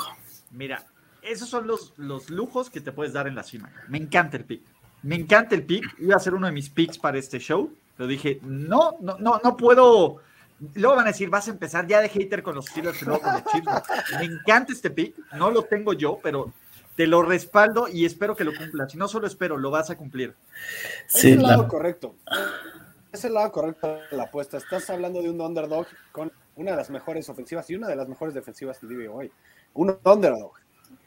Mira, 0.55 0.85
esos 1.21 1.49
son 1.49 1.67
los, 1.67 1.93
los 1.97 2.29
lujos 2.29 2.69
que 2.69 2.81
te 2.81 2.91
puedes 2.91 3.13
dar 3.13 3.27
en 3.27 3.35
la 3.35 3.43
cima. 3.43 3.71
Me 3.87 3.97
encanta 3.97 4.37
el 4.37 4.45
pick. 4.45 4.61
Me 5.03 5.15
encanta 5.15 5.55
el 5.55 5.63
pick. 5.63 5.99
Iba 5.99 6.15
a 6.15 6.19
ser 6.19 6.33
uno 6.33 6.47
de 6.47 6.53
mis 6.53 6.69
picks 6.69 6.97
para 6.97 7.17
este 7.17 7.39
show. 7.39 7.71
Pero 7.97 8.07
dije, 8.07 8.39
no, 8.43 8.97
no, 8.99 9.17
no, 9.19 9.39
no 9.43 9.55
puedo 9.55 10.21
luego 10.73 10.95
van 10.95 11.05
a 11.05 11.11
decir, 11.11 11.29
vas 11.29 11.47
a 11.47 11.51
empezar 11.51 11.87
ya 11.87 12.01
de 12.01 12.09
hater 12.09 12.41
con 12.41 12.55
los 12.55 12.65
Steelers 12.67 13.01
y 13.01 13.05
luego 13.05 13.21
con 13.21 13.33
los 13.33 13.43
Chiefs. 13.45 13.67
Me 14.19 14.25
encanta 14.25 14.73
este 14.73 14.89
pick, 14.89 15.15
no 15.33 15.51
lo 15.51 15.63
tengo 15.63 15.93
yo, 15.93 16.19
pero 16.21 16.53
te 16.95 17.07
lo 17.07 17.21
respaldo 17.23 17.87
y 17.87 18.05
espero 18.05 18.35
que 18.35 18.43
lo 18.43 18.55
cumplas. 18.55 18.91
Si 18.91 18.97
no 18.97 19.07
solo 19.07 19.27
espero, 19.27 19.57
lo 19.57 19.69
vas 19.69 19.89
a 19.89 19.97
cumplir. 19.97 20.35
Sí, 21.07 21.31
es 21.31 21.37
el 21.37 21.43
lado 21.43 21.67
correcto. 21.67 22.15
Es 23.11 23.25
el 23.25 23.33
lado 23.33 23.51
correcto 23.51 23.99
de 24.09 24.17
la 24.17 24.23
apuesta. 24.23 24.57
Estás 24.57 24.89
hablando 24.89 25.21
de 25.21 25.29
un 25.29 25.39
underdog 25.41 25.87
con 26.11 26.31
una 26.55 26.71
de 26.71 26.77
las 26.77 26.89
mejores 26.89 27.27
ofensivas 27.29 27.69
y 27.69 27.75
una 27.75 27.87
de 27.87 27.95
las 27.95 28.07
mejores 28.07 28.33
defensivas 28.33 28.79
que 28.79 28.87
vive 28.87 29.09
hoy. 29.09 29.31
Un 29.75 29.95
underdog. 30.03 30.53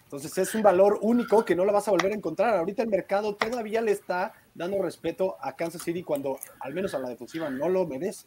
Entonces 0.05 0.39
es 0.39 0.55
un 0.55 0.63
valor 0.63 0.99
único 1.03 1.45
que 1.45 1.55
no 1.55 1.67
lo 1.67 1.73
vas 1.73 1.87
a 1.89 1.91
volver 1.91 2.13
a 2.13 2.15
encontrar. 2.15 2.57
Ahorita 2.57 2.83
el 2.83 2.89
mercado 2.89 3.35
todavía 3.35 3.83
le 3.83 3.93
está 3.93 4.33
dando 4.55 4.81
respeto 4.81 5.37
a 5.41 5.55
Kansas 5.55 5.83
City 5.83 6.03
cuando 6.03 6.39
al 6.61 6.73
menos 6.73 6.95
a 6.95 6.99
la 6.99 7.11
defensiva 7.11 7.51
no 7.51 7.69
lo 7.69 7.87
merece. 7.87 8.27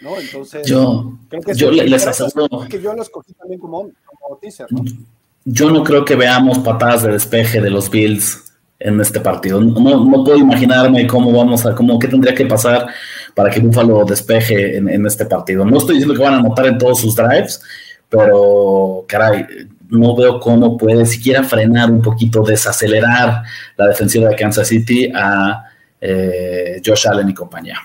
¿no? 0.00 0.18
Entonces, 0.20 0.66
yo, 0.66 1.18
creo 1.28 1.42
que 1.42 1.54
yo 1.54 1.70
les 1.70 2.06
aseguro 2.06 2.68
que 2.68 2.80
yo 2.80 2.94
lo 2.94 3.02
escogí 3.02 3.32
también 3.34 3.60
como, 3.60 3.90
teaser, 4.40 4.66
¿no? 4.70 4.84
Yo 5.44 5.70
no 5.70 5.82
creo 5.82 6.04
que 6.04 6.14
veamos 6.14 6.58
patadas 6.58 7.02
de 7.02 7.12
despeje 7.12 7.60
de 7.60 7.70
los 7.70 7.90
Bills 7.90 8.52
en 8.78 9.00
este 9.00 9.18
partido. 9.18 9.60
No, 9.60 10.04
no 10.04 10.24
puedo 10.24 10.36
imaginarme 10.36 11.06
cómo 11.06 11.32
vamos 11.32 11.64
a, 11.66 11.74
cómo, 11.74 11.98
qué 11.98 12.06
tendría 12.06 12.34
que 12.34 12.46
pasar 12.46 12.86
para 13.34 13.50
que 13.50 13.60
Buffalo 13.60 14.04
despeje 14.04 14.76
en, 14.76 14.88
en 14.88 15.06
este 15.06 15.24
partido. 15.24 15.64
No 15.64 15.78
estoy 15.78 15.96
diciendo 15.96 16.14
que 16.14 16.22
van 16.22 16.34
a 16.34 16.38
anotar 16.38 16.66
en 16.66 16.78
todos 16.78 17.00
sus 17.00 17.16
drives, 17.16 17.62
pero 18.08 19.04
caray, 19.06 19.46
no 19.88 20.16
veo 20.16 20.40
cómo 20.40 20.76
puede 20.76 21.04
siquiera 21.06 21.42
frenar 21.42 21.90
un 21.90 22.02
poquito, 22.02 22.42
desacelerar 22.42 23.42
la 23.76 23.86
defensiva 23.86 24.28
de 24.28 24.36
Kansas 24.36 24.68
City 24.68 25.10
a 25.14 25.64
eh, 26.00 26.80
Josh 26.84 27.08
Allen 27.08 27.28
y 27.28 27.34
compañía. 27.34 27.78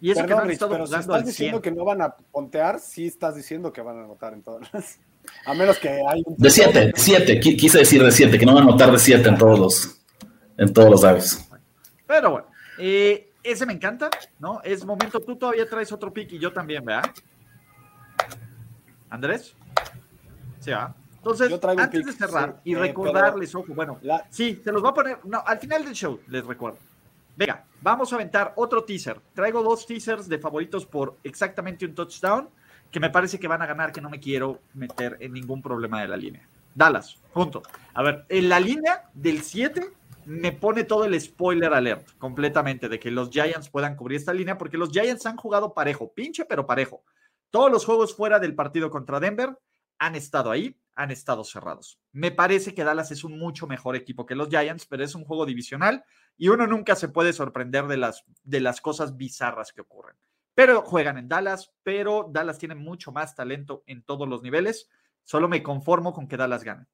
Y 0.00 0.12
eso 0.12 0.20
Perdón, 0.20 0.48
que 0.48 0.56
no 0.56 0.68
pero 0.68 0.86
si 0.86 0.94
estás 0.94 1.26
diciendo 1.26 1.60
que 1.60 1.70
no 1.72 1.84
van 1.84 2.02
a 2.02 2.14
pontear, 2.14 2.78
sí 2.78 3.06
estás 3.06 3.34
diciendo 3.34 3.72
que 3.72 3.80
van 3.80 3.98
a 3.98 4.04
anotar 4.04 4.32
en 4.32 4.42
todas 4.42 4.72
las... 4.72 4.98
A 5.44 5.54
menos 5.54 5.78
que 5.78 5.88
hay 5.88 6.22
un... 6.24 6.36
De 6.36 6.50
siete, 6.50 6.92
siete, 6.96 7.40
quise 7.40 7.78
decir 7.78 8.02
de 8.02 8.12
siete, 8.12 8.38
que 8.38 8.46
no 8.46 8.54
van 8.54 8.64
a 8.64 8.68
anotar 8.68 8.92
de 8.92 8.98
siete 8.98 9.28
en 9.28 9.36
todos 9.36 9.58
los, 9.58 10.00
en 10.56 10.72
todos 10.72 10.90
los 10.90 11.04
aves. 11.04 11.50
Pero 12.06 12.30
bueno, 12.30 12.46
eh, 12.78 13.32
ese 13.42 13.66
me 13.66 13.72
encanta, 13.72 14.08
¿no? 14.38 14.62
Es 14.62 14.84
momento, 14.84 15.20
tú 15.20 15.36
todavía 15.36 15.68
traes 15.68 15.90
otro 15.90 16.12
pick 16.12 16.32
y 16.32 16.38
yo 16.38 16.52
también, 16.52 16.84
¿verdad? 16.84 17.10
Andrés. 19.10 19.54
Sí, 20.60 20.70
¿verdad? 20.70 20.94
Entonces, 21.16 21.52
antes 21.76 22.06
de 22.06 22.12
cerrar 22.12 22.60
y 22.64 22.74
eh, 22.74 22.78
recordarles, 22.78 23.54
ojo, 23.54 23.74
bueno, 23.74 24.00
sí, 24.30 24.60
se 24.62 24.72
los 24.72 24.84
va 24.84 24.90
a 24.90 24.94
poner, 24.94 25.18
no, 25.24 25.42
al 25.44 25.58
final 25.58 25.84
del 25.84 25.92
show 25.92 26.20
les 26.28 26.44
recuerdo. 26.46 26.78
Venga, 27.36 27.64
vamos 27.82 28.12
a 28.12 28.16
aventar 28.16 28.52
otro 28.56 28.84
teaser. 28.84 29.20
Traigo 29.34 29.62
dos 29.62 29.86
teasers 29.86 30.28
de 30.28 30.38
favoritos 30.38 30.86
por 30.86 31.16
exactamente 31.22 31.84
un 31.86 31.94
touchdown 31.94 32.48
que 32.90 33.00
me 33.00 33.10
parece 33.10 33.38
que 33.38 33.46
van 33.46 33.62
a 33.62 33.66
ganar, 33.66 33.92
que 33.92 34.00
no 34.00 34.10
me 34.10 34.18
quiero 34.18 34.60
meter 34.74 35.16
en 35.20 35.32
ningún 35.32 35.60
problema 35.60 36.00
de 36.00 36.08
la 36.08 36.16
línea. 36.16 36.48
Dallas, 36.74 37.16
punto. 37.32 37.62
A 37.94 38.02
ver, 38.02 38.24
en 38.28 38.48
la 38.48 38.60
línea 38.60 39.04
del 39.12 39.42
7 39.42 39.90
me 40.26 40.52
pone 40.52 40.84
todo 40.84 41.04
el 41.04 41.20
spoiler 41.20 41.72
alert 41.72 42.08
completamente 42.18 42.88
de 42.88 42.98
que 42.98 43.10
los 43.10 43.30
Giants 43.30 43.68
puedan 43.68 43.96
cubrir 43.96 44.18
esta 44.18 44.32
línea 44.32 44.58
porque 44.58 44.76
los 44.76 44.90
Giants 44.90 45.26
han 45.26 45.36
jugado 45.36 45.74
parejo, 45.74 46.12
pinche 46.12 46.44
pero 46.44 46.66
parejo. 46.66 47.02
Todos 47.50 47.70
los 47.70 47.84
juegos 47.84 48.14
fuera 48.14 48.38
del 48.38 48.54
partido 48.54 48.90
contra 48.90 49.20
Denver 49.20 49.58
han 49.98 50.14
estado 50.14 50.50
ahí, 50.50 50.78
han 50.94 51.10
estado 51.10 51.44
cerrados. 51.44 51.98
Me 52.12 52.30
parece 52.30 52.74
que 52.74 52.84
Dallas 52.84 53.10
es 53.10 53.24
un 53.24 53.38
mucho 53.38 53.66
mejor 53.66 53.96
equipo 53.96 54.26
que 54.26 54.34
los 54.34 54.48
Giants, 54.48 54.86
pero 54.86 55.04
es 55.04 55.14
un 55.14 55.24
juego 55.24 55.46
divisional 55.46 56.04
y 56.36 56.48
uno 56.48 56.66
nunca 56.66 56.94
se 56.94 57.08
puede 57.08 57.32
sorprender 57.32 57.86
de 57.86 57.96
las, 57.96 58.24
de 58.42 58.60
las 58.60 58.80
cosas 58.80 59.16
bizarras 59.16 59.72
que 59.72 59.80
ocurren. 59.80 60.16
Pero 60.54 60.82
juegan 60.82 61.18
en 61.18 61.28
Dallas, 61.28 61.72
pero 61.84 62.28
Dallas 62.30 62.58
tiene 62.58 62.74
mucho 62.74 63.12
más 63.12 63.34
talento 63.34 63.84
en 63.86 64.02
todos 64.02 64.28
los 64.28 64.42
niveles. 64.42 64.88
Solo 65.24 65.48
me 65.48 65.62
conformo 65.62 66.12
con 66.12 66.26
que 66.26 66.36
Dallas 66.36 66.64
gane. 66.64 66.86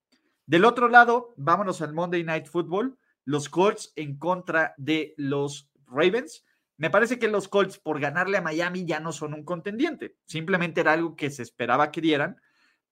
Del 0.47 0.67
otro 0.67 0.89
lado, 0.89 1.33
vámonos 1.37 1.81
al 1.81 1.95
Monday 1.95 2.23
Night 2.25 2.47
Football. 2.47 2.99
Los 3.25 3.49
Colts 3.49 3.93
en 3.97 4.19
contra 4.19 4.75
de 4.77 5.15
los 5.17 5.71
Ravens. 5.87 6.45
Me 6.77 6.91
parece 6.91 7.19
que 7.19 7.29
los 7.29 7.49
Colts, 7.49 7.79
por 7.79 8.01
ganarle 8.01 8.37
a 8.37 8.43
Miami, 8.43 8.85
ya 8.85 8.99
no 9.01 9.13
son 9.13 9.35
un 9.35 9.45
contendiente. 9.45 10.17
Simplemente 10.27 10.81
era 10.81 10.93
algo 10.93 11.15
que 11.15 11.31
se 11.31 11.43
esperaba 11.43 11.93
que 11.93 12.01
dieran. 12.01 12.41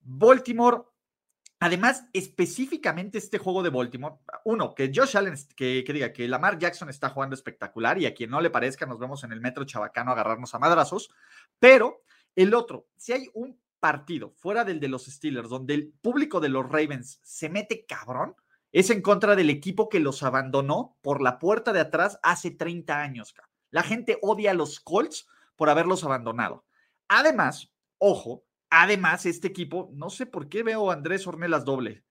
Baltimore, 0.00 0.82
además, 1.58 2.04
específicamente 2.12 3.18
este 3.18 3.38
juego 3.38 3.62
de 3.62 3.70
Baltimore, 3.70 4.16
uno, 4.44 4.74
que 4.74 4.92
Josh 4.94 5.16
Allen, 5.16 5.34
que, 5.56 5.84
diga 5.86 6.12
que 6.12 6.28
Lamar 6.28 6.58
Jackson 6.58 6.90
está 6.90 7.10
jugando 7.10 7.34
espectacular 7.34 7.98
y 7.98 8.06
a 8.06 8.14
quien 8.14 8.30
no 8.30 8.40
le 8.40 8.50
parezca, 8.50 8.86
nos 8.86 9.00
vemos 9.00 9.24
en 9.24 9.32
el 9.32 9.40
metro 9.40 9.64
chabacano 9.64 10.12
agarrarnos 10.12 10.54
a 10.54 10.60
madrazos, 10.60 11.10
pero 11.58 12.02
el 12.36 12.54
otro, 12.54 12.86
si 12.96 13.12
hay 13.12 13.28
un 13.34 13.60
partido 13.80 14.30
fuera 14.30 14.64
del 14.64 14.78
de 14.78 14.88
los 14.88 15.06
Steelers 15.06 15.48
donde 15.48 15.74
el 15.74 15.92
público 16.00 16.38
de 16.38 16.48
los 16.48 16.68
Ravens 16.68 17.18
se 17.22 17.48
mete 17.48 17.84
cabrón, 17.84 18.36
es 18.70 18.90
en 18.90 19.02
contra 19.02 19.36
del 19.36 19.50
equipo 19.50 19.88
que 19.88 20.00
los 20.00 20.22
abandonó 20.22 20.96
por 21.02 21.20
la 21.20 21.38
puerta 21.38 21.72
de 21.72 21.80
atrás 21.80 22.18
hace 22.22 22.52
30 22.52 23.00
años. 23.00 23.34
La 23.72 23.82
gente 23.82 24.18
odia 24.22 24.52
a 24.52 24.54
los 24.54 24.78
Colts 24.78 25.26
por 25.56 25.68
haberlos 25.68 26.04
abandonado. 26.04 26.64
Además, 27.08 27.72
ojo, 27.98 28.44
Además, 28.74 29.26
este 29.26 29.48
equipo, 29.48 29.90
no 29.92 30.08
sé 30.08 30.24
por 30.24 30.48
qué 30.48 30.62
veo 30.62 30.90
a 30.90 30.94
Andrés 30.94 31.26
Ornelas 31.26 31.62
doble. 31.66 32.02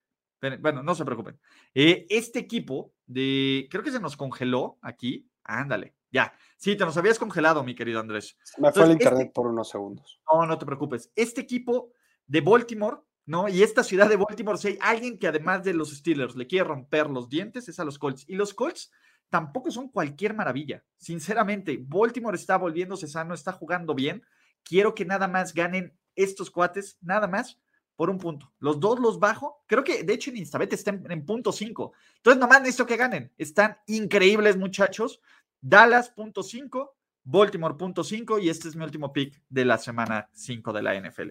bueno, 0.59 0.83
no 0.83 0.93
se 0.93 1.03
preocupen. 1.03 1.39
Eh, 1.73 2.05
este 2.07 2.37
equipo 2.37 2.93
de, 3.07 3.67
creo 3.71 3.81
que 3.81 3.91
se 3.91 3.99
nos 3.99 4.15
congeló 4.15 4.77
aquí. 4.83 5.27
Ándale, 5.43 5.95
ya. 6.11 6.31
Sí, 6.57 6.75
te 6.75 6.85
nos 6.85 6.95
habías 6.97 7.17
congelado, 7.17 7.63
mi 7.63 7.73
querido 7.73 7.99
Andrés. 7.99 8.37
Me 8.59 8.71
fue 8.71 8.83
el 8.83 8.91
internet 8.91 9.21
este 9.21 9.33
por 9.33 9.47
unos 9.47 9.69
segundos. 9.69 10.21
No, 10.31 10.45
no 10.45 10.59
te 10.59 10.67
preocupes. 10.67 11.11
Este 11.15 11.41
equipo 11.41 11.93
de 12.27 12.41
Baltimore, 12.41 12.97
¿no? 13.25 13.49
Y 13.49 13.63
esta 13.63 13.83
ciudad 13.83 14.07
de 14.07 14.17
Baltimore, 14.17 14.59
si 14.59 14.67
hay 14.67 14.77
alguien 14.81 15.17
que 15.17 15.25
además 15.25 15.63
de 15.63 15.73
los 15.73 15.89
Steelers 15.89 16.35
le 16.35 16.45
quiere 16.45 16.67
romper 16.67 17.09
los 17.09 17.27
dientes, 17.27 17.69
es 17.69 17.79
a 17.79 17.85
los 17.85 17.97
Colts. 17.97 18.23
Y 18.29 18.35
los 18.35 18.53
Colts 18.53 18.91
tampoco 19.31 19.71
son 19.71 19.87
cualquier 19.87 20.35
maravilla. 20.35 20.83
Sinceramente, 20.97 21.79
Baltimore 21.81 22.35
está 22.35 22.57
volviéndose 22.57 23.07
sano, 23.07 23.33
está 23.33 23.53
jugando 23.53 23.95
bien. 23.95 24.21
Quiero 24.61 24.93
que 24.93 25.05
nada 25.05 25.27
más 25.27 25.53
ganen 25.53 25.97
estos 26.15 26.51
cuates, 26.51 26.97
nada 27.01 27.27
más, 27.27 27.57
por 27.95 28.09
un 28.09 28.19
punto. 28.19 28.51
Los 28.59 28.79
dos 28.79 28.99
los 28.99 29.19
bajo. 29.19 29.63
Creo 29.67 29.83
que, 29.83 30.03
de 30.03 30.13
hecho, 30.13 30.29
en 30.29 30.37
Instabet 30.37 30.73
están 30.73 31.09
en, 31.09 31.25
punto 31.25 31.53
5. 31.53 31.93
Entonces, 32.17 32.39
nomás 32.39 32.59
necesito 32.59 32.85
que 32.85 32.97
ganen. 32.97 33.31
Están 33.37 33.77
increíbles, 33.87 34.57
muchachos. 34.57 35.21
Dallas, 35.61 36.09
punto 36.09 36.43
5. 36.43 36.93
Baltimore, 37.23 37.75
punto 37.75 38.03
5. 38.03 38.37
Y 38.39 38.49
este 38.49 38.67
es 38.67 38.75
mi 38.75 38.83
último 38.83 39.13
pick 39.13 39.41
de 39.47 39.63
la 39.63 39.77
semana 39.77 40.29
5 40.33 40.73
de 40.73 40.81
la 40.81 40.99
NFL. 40.99 41.29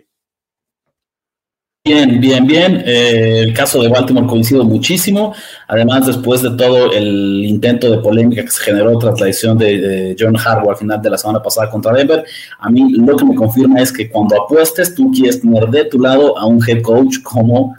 Bien, 1.82 2.20
bien, 2.20 2.46
bien. 2.46 2.82
Eh, 2.84 3.40
el 3.40 3.54
caso 3.54 3.80
de 3.80 3.88
Baltimore 3.88 4.26
coincido 4.26 4.64
muchísimo. 4.64 5.34
Además, 5.66 6.06
después 6.06 6.42
de 6.42 6.50
todo 6.50 6.92
el 6.92 7.42
intento 7.46 7.90
de 7.90 7.98
polémica 7.98 8.42
que 8.42 8.50
se 8.50 8.62
generó 8.62 8.98
tras 8.98 9.18
la 9.18 9.26
decisión 9.26 9.56
de, 9.56 10.14
John 10.18 10.36
Harbaugh 10.36 10.72
al 10.72 10.76
final 10.76 11.00
de 11.00 11.08
la 11.08 11.16
semana 11.16 11.42
pasada 11.42 11.70
contra 11.70 11.94
Denver, 11.94 12.22
a 12.58 12.68
mí 12.68 12.92
lo 12.98 13.16
que 13.16 13.24
me 13.24 13.34
confirma 13.34 13.80
es 13.80 13.90
que 13.90 14.10
cuando 14.10 14.42
apuestes, 14.42 14.94
tú 14.94 15.10
quieres 15.10 15.40
tener 15.40 15.68
de 15.68 15.86
tu 15.86 15.98
lado 15.98 16.36
a 16.36 16.44
un 16.44 16.62
head 16.68 16.82
coach 16.82 17.16
como 17.22 17.74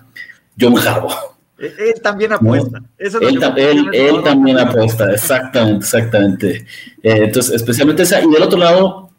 John 0.59 0.75
Harbaugh. 0.79 1.13
E, 1.59 1.67
él 1.93 2.01
también 2.01 2.33
apuesta. 2.33 2.81
él, 2.97 4.23
también 4.23 4.57
apuesta, 4.57 5.11
exactamente, 5.11 5.85
exactamente. 5.85 6.65
Eh, 7.03 7.25
entonces, 7.25 7.53
especialmente 7.53 8.01
esa. 8.01 8.19
Y 8.19 8.31
del 8.31 8.41
otro 8.41 8.57
lado, 8.57 9.10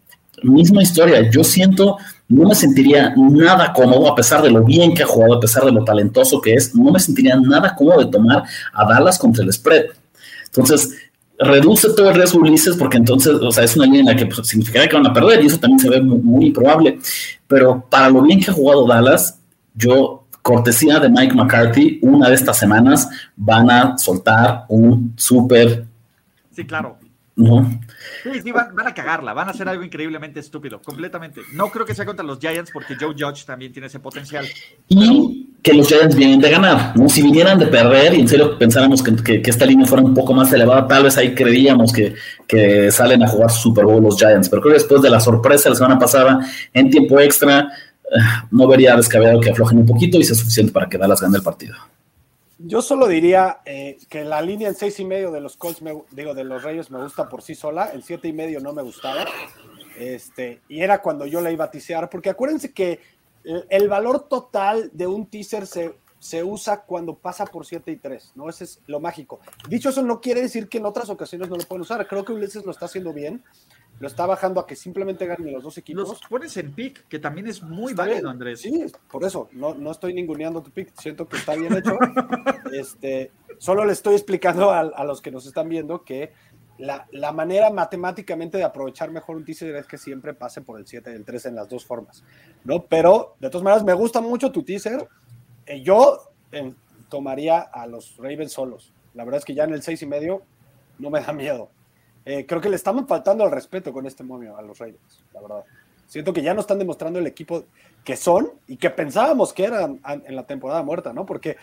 misma 0.42 0.83
historia. 0.83 1.31
Yo 1.31 1.44
siento 1.44 1.98
no 2.33 2.48
me 2.48 2.55
sentiría 2.55 3.14
nada 3.16 3.72
cómodo, 3.72 4.09
a 4.09 4.14
pesar 4.14 4.42
de 4.42 4.50
lo 4.50 4.64
bien 4.64 4.94
que 4.94 5.02
ha 5.02 5.07
jugado, 5.07 5.35
a 5.35 5.40
pesar 5.40 5.64
de 5.64 5.72
lo 5.72 5.85
talentoso 5.85 6.40
que 6.40 6.55
es, 6.55 6.74
no 6.74 6.90
me 6.90 6.98
sentiría 6.98 7.37
nada 7.37 7.74
cómodo 7.74 7.98
de 8.05 8.11
tomar 8.11 8.44
a 8.72 8.85
Dallas 8.87 9.18
contra 9.18 9.44
el 9.44 9.52
spread. 9.52 9.87
Entonces, 10.46 10.96
reduce 11.38 11.90
todo 11.94 12.09
el 12.11 12.16
riesgo 12.16 12.40
Ulises, 12.40 12.76
porque 12.76 12.96
entonces, 12.96 13.35
o 13.35 13.52
sea, 13.52 13.64
es 13.64 13.76
una 13.76 13.85
línea 13.85 14.00
en 14.00 14.07
la 14.07 14.16
que 14.16 14.26
pues, 14.26 14.46
significaría 14.46 14.88
que 14.88 14.96
van 14.96 15.07
a 15.07 15.12
perder, 15.12 15.42
y 15.42 15.46
eso 15.46 15.59
también 15.59 15.78
se 15.78 15.90
ve 15.90 16.00
muy, 16.00 16.18
muy 16.18 16.46
improbable. 16.46 16.98
Pero 17.46 17.85
para 17.88 18.09
lo 18.09 18.22
bien 18.22 18.40
que 18.40 18.50
ha 18.50 18.55
jugado 18.55 18.87
Dallas, 18.87 19.38
yo, 19.74 20.24
cortesía 20.40 20.98
de 21.00 21.09
Mike 21.09 21.35
McCarthy, 21.35 21.98
una 22.02 22.28
de 22.28 22.35
estas 22.35 22.59
semanas 22.59 23.09
van 23.37 23.70
a 23.70 23.98
soltar 23.98 24.64
un 24.69 25.12
súper. 25.17 25.85
Sí, 26.54 26.64
claro. 26.64 26.96
¿No? 27.37 27.80
Sí, 28.22 28.40
sí, 28.42 28.52
van, 28.52 28.78
a 28.78 28.94
cagarla, 28.94 29.33
van 29.33 29.48
a 29.48 29.52
hacer 29.52 29.68
algo 29.68 29.83
increíblemente 29.83 30.40
estúpido, 30.40 30.80
completamente. 30.83 31.40
No 31.54 31.70
creo 31.70 31.87
que 31.87 31.94
sea 31.94 32.04
contra 32.04 32.24
los 32.24 32.38
Giants 32.38 32.70
porque 32.72 32.96
Joe 32.98 33.14
Judge 33.18 33.44
también 33.44 33.72
tiene 33.72 33.87
ese 33.87 34.00
potencial. 34.00 34.46
Y 34.88 35.48
que 35.62 35.72
los 35.72 35.88
Giants 35.88 36.14
vienen 36.14 36.40
de 36.40 36.50
ganar, 36.50 36.96
¿no? 36.96 37.08
Si 37.08 37.22
vinieran 37.22 37.58
de 37.58 37.66
perder 37.66 38.14
y 38.14 38.20
en 38.20 38.28
serio 38.28 38.58
pensáramos 38.58 39.02
que, 39.02 39.42
esta 39.44 39.64
línea 39.64 39.87
fuera 39.87 40.04
un 40.04 40.14
poco 40.14 40.35
más 40.35 40.52
elevada, 40.52 40.87
tal 40.87 41.04
vez 41.04 41.16
ahí 41.16 41.35
creíamos 41.35 41.92
que, 41.92 42.14
que 42.46 42.90
salen 42.90 43.22
a 43.22 43.28
jugar 43.28 43.50
Super 43.50 43.85
Bowl 43.85 44.02
los 44.02 44.18
Giants, 44.18 44.48
pero 44.48 44.60
creo 44.60 44.74
que 44.74 44.80
después 44.80 45.00
de 45.00 45.10
la 45.10 45.20
sorpresa 45.20 45.70
la 45.70 45.76
semana 45.76 45.98
pasada 45.98 46.40
en 46.74 46.90
tiempo 46.90 47.18
extra, 47.20 47.60
eh, 47.60 48.18
no 48.50 48.66
vería 48.66 48.96
descabellado 48.96 49.40
que 49.40 49.50
aflojen 49.50 49.78
un 49.78 49.87
poquito 49.87 50.18
y 50.18 50.24
sea 50.24 50.37
suficiente 50.37 50.72
para 50.72 50.88
que 50.88 50.98
Dallas 50.98 51.20
gane 51.20 51.37
el 51.37 51.42
partido. 51.42 51.76
Yo 52.65 52.81
solo 52.81 53.08
diría 53.08 53.60
eh, 53.65 53.98
que 54.08 54.25
la 54.25 54.40
línea 54.40 54.69
en 54.69 54.75
seis 54.75 54.98
y 55.00 55.04
medio 55.04 55.33
de 55.33 55.40
los 55.40 55.56
Colts, 55.56 55.83
digo, 56.10 56.35
de 56.35 56.44
los 56.44 56.63
Reyes 56.63 56.90
me 56.90 57.02
gusta 57.02 57.29
por 57.29 57.42
sí 57.42 57.54
sola. 57.54 57.87
El 57.87 58.02
siete 58.02 58.29
y 58.29 58.33
medio 58.33 58.60
no 58.60 58.73
me 58.73 58.83
gustaba. 58.83 59.25
Este, 59.98 60.60
y 60.69 60.81
era 60.81 61.02
cuando 61.02 61.27
yo 61.27 61.40
la 61.40 61.50
iba 61.50 61.67
a 61.67 61.71
tisear, 61.71 62.08
porque 62.08 62.31
acuérdense 62.31 62.73
que 62.73 63.00
el, 63.44 63.88
valor 63.88 64.29
total 64.29 64.90
de 64.92 65.06
un 65.06 65.27
teaser 65.27 65.67
se, 65.67 65.94
se 66.19 66.44
usa 66.44 66.83
cuando 66.83 67.17
pasa 67.17 67.44
por 67.46 67.67
7 67.67 67.90
y 67.90 67.96
3, 67.96 68.33
¿no? 68.37 68.48
Ese 68.48 68.65
es 68.65 68.81
lo 68.87 69.00
mágico. 69.00 69.40
Dicho 69.69 69.88
eso, 69.88 70.02
no 70.02 70.21
quiere 70.21 70.42
decir 70.42 70.69
que 70.69 70.79
en 70.79 70.87
otras 70.87 71.10
ocasiones 71.10 71.48
no 71.48 71.56
lo 71.56 71.65
pueden 71.65 71.83
usar. 71.83 72.06
Creo 72.06 72.25
que 72.25 72.33
Ulises 72.33 72.65
lo 72.65 72.71
está 72.71 72.87
haciendo 72.87 73.13
bien. 73.13 73.42
Lo 74.03 74.09
está 74.09 74.27
bajando 74.27 74.59
a 74.59 74.67
que 74.67 74.75
simplemente 74.75 75.25
ganen 75.27 75.53
los 75.53 75.63
dos 75.63 75.79
equipos. 75.79 76.09
Los 76.09 76.21
pones 76.29 76.57
en 76.57 76.73
pick, 76.73 77.07
que 77.07 77.21
también 77.21 77.46
es 77.46 77.63
muy 77.63 77.94
válido, 77.94 78.31
Andrés. 78.31 78.61
Sí, 78.61 78.85
por 79.09 79.23
eso. 79.23 79.48
No, 79.53 79.75
no 79.75 79.92
estoy 79.92 80.13
ninguneando 80.13 80.61
tu 80.61 80.73
pick. 80.73 80.92
Siento 81.00 81.29
que 81.29 81.37
está 81.37 81.55
bien 81.55 81.73
hecho. 81.73 81.96
este, 82.73 83.31
solo 83.59 83.85
le 83.85 83.92
estoy 83.92 84.15
explicando 84.15 84.73
a, 84.73 84.81
a 84.81 85.05
los 85.05 85.23
que 85.23 85.31
nos 85.31 85.46
están 85.46 85.69
viendo 85.69 86.03
que 86.03 86.33
la, 86.79 87.31
manera 87.31 87.71
matemáticamente 87.71 88.59
de 88.59 88.65
aprovechar 88.65 89.13
mejor 89.13 89.37
un 89.37 89.44
teaser 89.44 89.77
es 89.77 89.87
que 89.87 89.98
siempre 89.98 90.35
pase 90.35 90.63
por 90.63 90.81
el 90.81 90.87
7 90.88 91.13
y 91.13 91.15
el 91.15 91.25
3 91.25 91.46
en 91.46 91.55
las 91.55 91.69
dos 91.69 91.85
formas, 91.85 92.25
¿no? 92.65 92.83
Pero 92.83 93.37
de 93.38 93.50
todas 93.50 93.63
maneras 93.63 93.85
me 93.85 93.92
gusta 93.92 94.21
mucho 94.21 94.50
tu 94.50 94.65
teaser. 94.65 95.07
Eh, 95.65 95.81
yo 95.81 96.33
eh, 96.50 96.75
tomaría 97.09 97.61
a 97.61 97.87
los 97.87 98.17
Ravens 98.17 98.50
solos. 98.50 98.92
La 99.15 99.25
verdad 99.25 99.38
es 99.38 99.44
que 99.44 99.55
ya 99.55 99.63
en 99.63 99.75
el 99.75 99.83
6 99.83 100.03
y 100.03 100.07
medio 100.07 100.42
no 100.98 101.09
me 101.09 101.21
da 101.21 101.33
miedo. 101.33 101.71
Eh, 102.25 102.46
creo 102.46 102.60
que 102.60 102.68
le 102.68 102.77
estamos 102.77 103.06
faltando 103.06 103.44
al 103.44 103.50
respeto 103.50 103.92
con 103.92 104.06
este 104.06 104.23
momio 104.23 104.56
a 104.56 104.62
los 104.62 104.79
Ravens, 104.79 105.25
la 105.33 105.40
verdad. 105.40 105.64
Siento 106.06 106.33
que 106.33 106.42
ya 106.42 106.54
no 106.54 106.60
están 106.60 106.79
demostrando 106.79 107.18
el 107.18 107.27
equipo 107.27 107.64
que 108.04 108.16
son 108.16 108.50
y 108.68 108.77
que 108.77 108.90
pensábamos 108.90 109.52
que 109.52 109.64
eran 109.64 110.00
en 110.04 110.37
la 110.37 110.46
temporada 110.46 110.83
muerta, 110.83 111.12
¿no? 111.12 111.25
Porque 111.25 111.56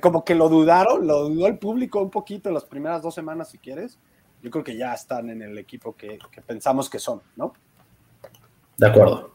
como 0.00 0.24
que 0.24 0.34
lo 0.34 0.48
dudaron, 0.48 1.06
lo 1.06 1.28
dudó 1.28 1.46
el 1.46 1.58
público 1.58 2.00
un 2.00 2.10
poquito 2.10 2.48
en 2.48 2.54
las 2.54 2.64
primeras 2.64 3.02
dos 3.02 3.14
semanas, 3.14 3.50
si 3.50 3.58
quieres 3.58 3.98
yo 4.42 4.50
creo 4.50 4.64
que 4.64 4.76
ya 4.76 4.92
están 4.92 5.30
en 5.30 5.40
el 5.40 5.56
equipo 5.56 5.94
que, 5.94 6.18
pensamos 6.46 6.90
que 6.90 6.98
son, 6.98 7.22
¿no? 7.36 7.54
De 8.76 8.88
acuerdo. 8.88 9.30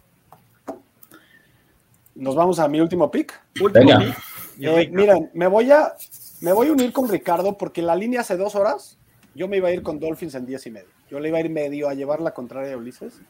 Nos 2.15 2.36
vamos 2.36 2.59
a 2.59 2.68
mi 2.68 2.82
último 2.82 3.09
pick. 3.09 3.41
Último 3.61 3.99
pick. 3.99 4.18
Eh, 4.59 4.89
miren, 4.91 5.30
me 5.34 5.47
voy, 5.47 5.72
a, 5.72 5.93
me 6.41 6.51
voy 6.51 6.68
a 6.68 6.72
unir 6.74 6.91
con 6.91 7.07
Ricardo 7.07 7.57
porque 7.57 7.82
la 7.82 7.95
línea 7.95 8.22
hace 8.22 8.36
dos 8.36 8.55
horas 8.55 8.97
yo 9.38 9.48
me 9.48 9.58
iba 9.58 9.70
a 9.70 9.72
ir 9.72 9.84
con 9.84 10.00
Dolphins 10.00 10.34
en 10.36 10.46
diez 10.46 10.66
y 10.66 10.72
medio. 10.72 10.90
Yo 11.10 11.20
le 11.20 11.30
iba 11.30 11.38
a 11.38 11.42
ir 11.42 11.50
medio 11.50 11.88
a 11.88 11.94
llevar 11.94 12.20
la 12.22 12.34
contraria 12.34 12.74
a 12.74 12.78
Ulises. 12.78 13.22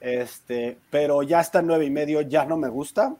Este, 0.00 0.78
pero 0.90 1.22
ya 1.22 1.40
está 1.40 1.60
en 1.60 1.66
nueve 1.66 1.86
y 1.86 1.90
medio, 1.90 2.20
ya 2.20 2.44
no 2.44 2.58
me 2.58 2.68
gusta. 2.68 3.16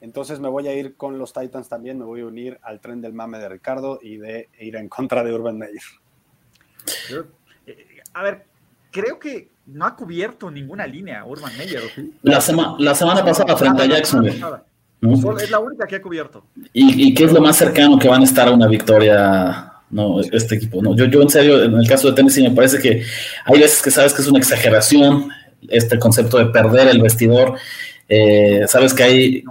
Entonces 0.00 0.40
me 0.40 0.48
voy 0.48 0.66
a 0.66 0.74
ir 0.74 0.96
con 0.96 1.16
los 1.18 1.32
Titans 1.32 1.68
también, 1.68 1.98
me 1.98 2.04
voy 2.04 2.22
a 2.22 2.26
unir 2.26 2.58
al 2.62 2.80
tren 2.80 3.00
del 3.00 3.12
mame 3.12 3.38
de 3.38 3.48
Ricardo 3.48 4.00
y 4.02 4.16
de 4.16 4.48
ir 4.58 4.74
en 4.76 4.88
contra 4.88 5.22
de 5.22 5.32
Urban 5.32 5.58
Meyer. 5.58 5.82
Eh, 7.66 7.86
a 8.14 8.22
ver, 8.22 8.44
creo 8.90 9.18
que 9.20 9.50
no 9.66 9.86
ha 9.86 9.94
cubierto 9.94 10.50
ninguna 10.50 10.86
línea 10.86 11.24
Urban 11.24 11.56
Meyer. 11.56 11.82
La, 12.22 12.42
la 12.78 12.94
semana 12.94 13.24
pasada 13.24 13.56
frente 13.56 13.82
a 13.82 13.86
Jacksonville. 13.86 14.42
Es 15.02 15.50
la 15.50 15.60
única 15.60 15.86
que 15.86 15.96
ha 15.96 16.02
cubierto. 16.02 16.44
¿Y, 16.72 17.14
qué 17.14 17.24
es 17.24 17.32
lo 17.32 17.40
más 17.40 17.56
cercano 17.56 17.98
que 17.98 18.08
van 18.08 18.22
a 18.22 18.24
estar 18.24 18.48
a 18.48 18.52
una 18.52 18.66
victoria 18.66 19.69
no, 19.90 20.20
este 20.20 20.54
equipo? 20.54 20.82
No, 20.82 20.94
yo, 20.96 21.06
yo 21.06 21.22
en 21.22 21.28
serio, 21.28 21.62
en 21.62 21.74
el 21.74 21.88
caso 21.88 22.08
de 22.08 22.14
Tennessee 22.14 22.42
me 22.42 22.54
parece 22.54 22.78
que 22.78 23.02
hay 23.44 23.58
veces 23.58 23.82
que 23.82 23.90
sabes 23.90 24.12
que 24.12 24.22
es 24.22 24.28
una 24.28 24.38
exageración 24.38 25.30
este 25.68 25.98
concepto 25.98 26.38
de 26.38 26.46
perder 26.46 26.88
el 26.88 27.02
vestidor. 27.02 27.54
Eh, 28.08 28.62
sabes 28.66 28.94
que 28.94 29.02
hay 29.02 29.44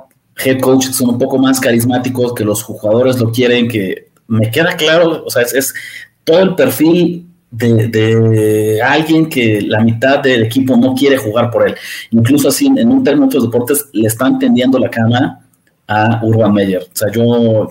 head 0.44 0.60
coaches 0.60 0.90
que 0.90 0.96
son 0.96 1.10
un 1.10 1.18
poco 1.18 1.38
más 1.38 1.60
carismáticos, 1.60 2.34
que 2.34 2.46
los 2.46 2.64
jugadores 2.64 3.20
lo 3.20 3.32
quieren, 3.32 3.68
que 3.68 4.10
me 4.28 4.50
queda 4.52 4.76
claro, 4.76 5.24
o 5.26 5.30
sea, 5.30 5.42
es 5.42 5.74
todo 6.24 6.40
el 6.40 6.56
perfil 6.56 7.26
de, 7.52 8.80
alguien 8.84 9.28
que 9.28 9.62
la 9.62 9.82
mitad 9.82 10.20
del 10.20 10.44
equipo 10.44 10.78
no 10.78 10.94
quiere 10.94 11.18
jugar 11.18 11.50
por 11.50 11.68
él. 11.68 11.76
Incluso 12.12 12.50
así, 12.50 12.68
en 12.68 12.90
un 12.90 13.04
término 13.04 13.28
de 13.28 13.40
deportes, 13.40 13.88
le 13.94 14.08
están 14.08 14.38
tendiendo 14.40 14.78
la 14.78 14.90
cama 14.90 15.40
a 15.88 16.22
Urban 16.24 16.54
Meyer. 16.54 16.84
O 16.84 16.96
sea, 16.96 17.12
yo. 17.12 17.70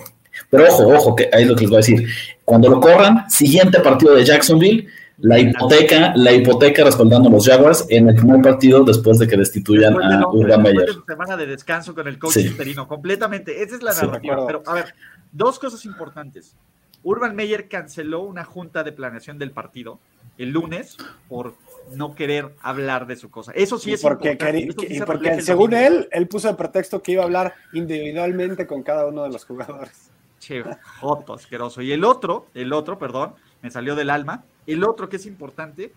Pero 0.49 0.65
ojo, 0.65 0.87
ojo, 0.87 1.15
que 1.15 1.29
ahí 1.33 1.43
es 1.43 1.49
lo 1.49 1.55
que 1.55 1.61
les 1.61 1.69
voy 1.69 1.77
a 1.77 1.79
decir. 1.85 2.07
Cuando 2.45 2.69
lo 2.69 2.79
corran, 2.79 3.29
siguiente 3.29 3.79
partido 3.79 4.15
de 4.15 4.25
Jacksonville, 4.25 4.87
la 5.19 5.37
hipoteca, 5.37 6.13
la 6.15 6.31
hipoteca 6.31 6.83
respaldando 6.83 7.29
a 7.29 7.31
los 7.31 7.45
Jaguars 7.45 7.85
en 7.89 8.09
el 8.09 8.15
primer 8.15 8.41
partido 8.41 8.83
después 8.83 9.19
de 9.19 9.27
que 9.27 9.35
destituyan 9.35 10.01
a 10.01 10.27
Urban 10.27 10.61
Meyer. 10.61 10.89
semana 11.05 11.35
de 11.35 11.45
descanso 11.45 11.93
con 11.93 12.07
el 12.07 12.17
coach 12.17 12.37
interino, 12.37 12.87
completamente. 12.87 13.61
Esa 13.61 13.75
es 13.75 13.83
la 13.83 13.93
narrativa. 13.93 14.45
Pero, 14.47 14.63
a 14.65 14.73
ver, 14.73 14.95
dos 15.31 15.59
cosas 15.59 15.83
importantes. 15.85 16.55
Urban 17.03 17.35
Meyer 17.35 17.67
canceló 17.67 18.21
una 18.21 18.43
junta 18.43 18.83
de 18.83 18.91
planeación 18.91 19.37
del 19.37 19.51
partido 19.51 19.99
el 20.37 20.51
lunes 20.51 20.97
por 21.27 21.53
no 21.93 22.15
querer 22.15 22.55
hablar 22.61 23.05
de 23.07 23.17
su 23.17 23.29
cosa. 23.29 23.51
Eso 23.53 23.77
sí 23.77 23.93
es 23.93 24.01
porque, 24.01 24.31
importante. 24.31 25.05
porque 25.05 25.41
según 25.41 25.73
él, 25.73 26.07
él 26.11 26.27
puso 26.27 26.49
el 26.49 26.55
pretexto 26.55 27.01
que 27.01 27.11
iba 27.13 27.23
a 27.23 27.25
hablar 27.25 27.53
individualmente 27.73 28.65
con 28.65 28.81
cada 28.81 29.05
uno 29.05 29.23
de 29.23 29.29
los 29.29 29.45
jugadores. 29.45 30.08
Che, 30.39 30.63
otro 31.01 31.35
asqueroso. 31.35 31.81
Y 31.81 31.91
el 31.91 32.03
otro, 32.03 32.47
el 32.53 32.73
otro, 32.73 32.97
perdón, 32.97 33.35
me 33.61 33.69
salió 33.69 33.95
del 33.95 34.09
alma. 34.09 34.43
El 34.65 34.83
otro 34.83 35.09
que 35.09 35.17
es 35.17 35.25
importante, 35.25 35.93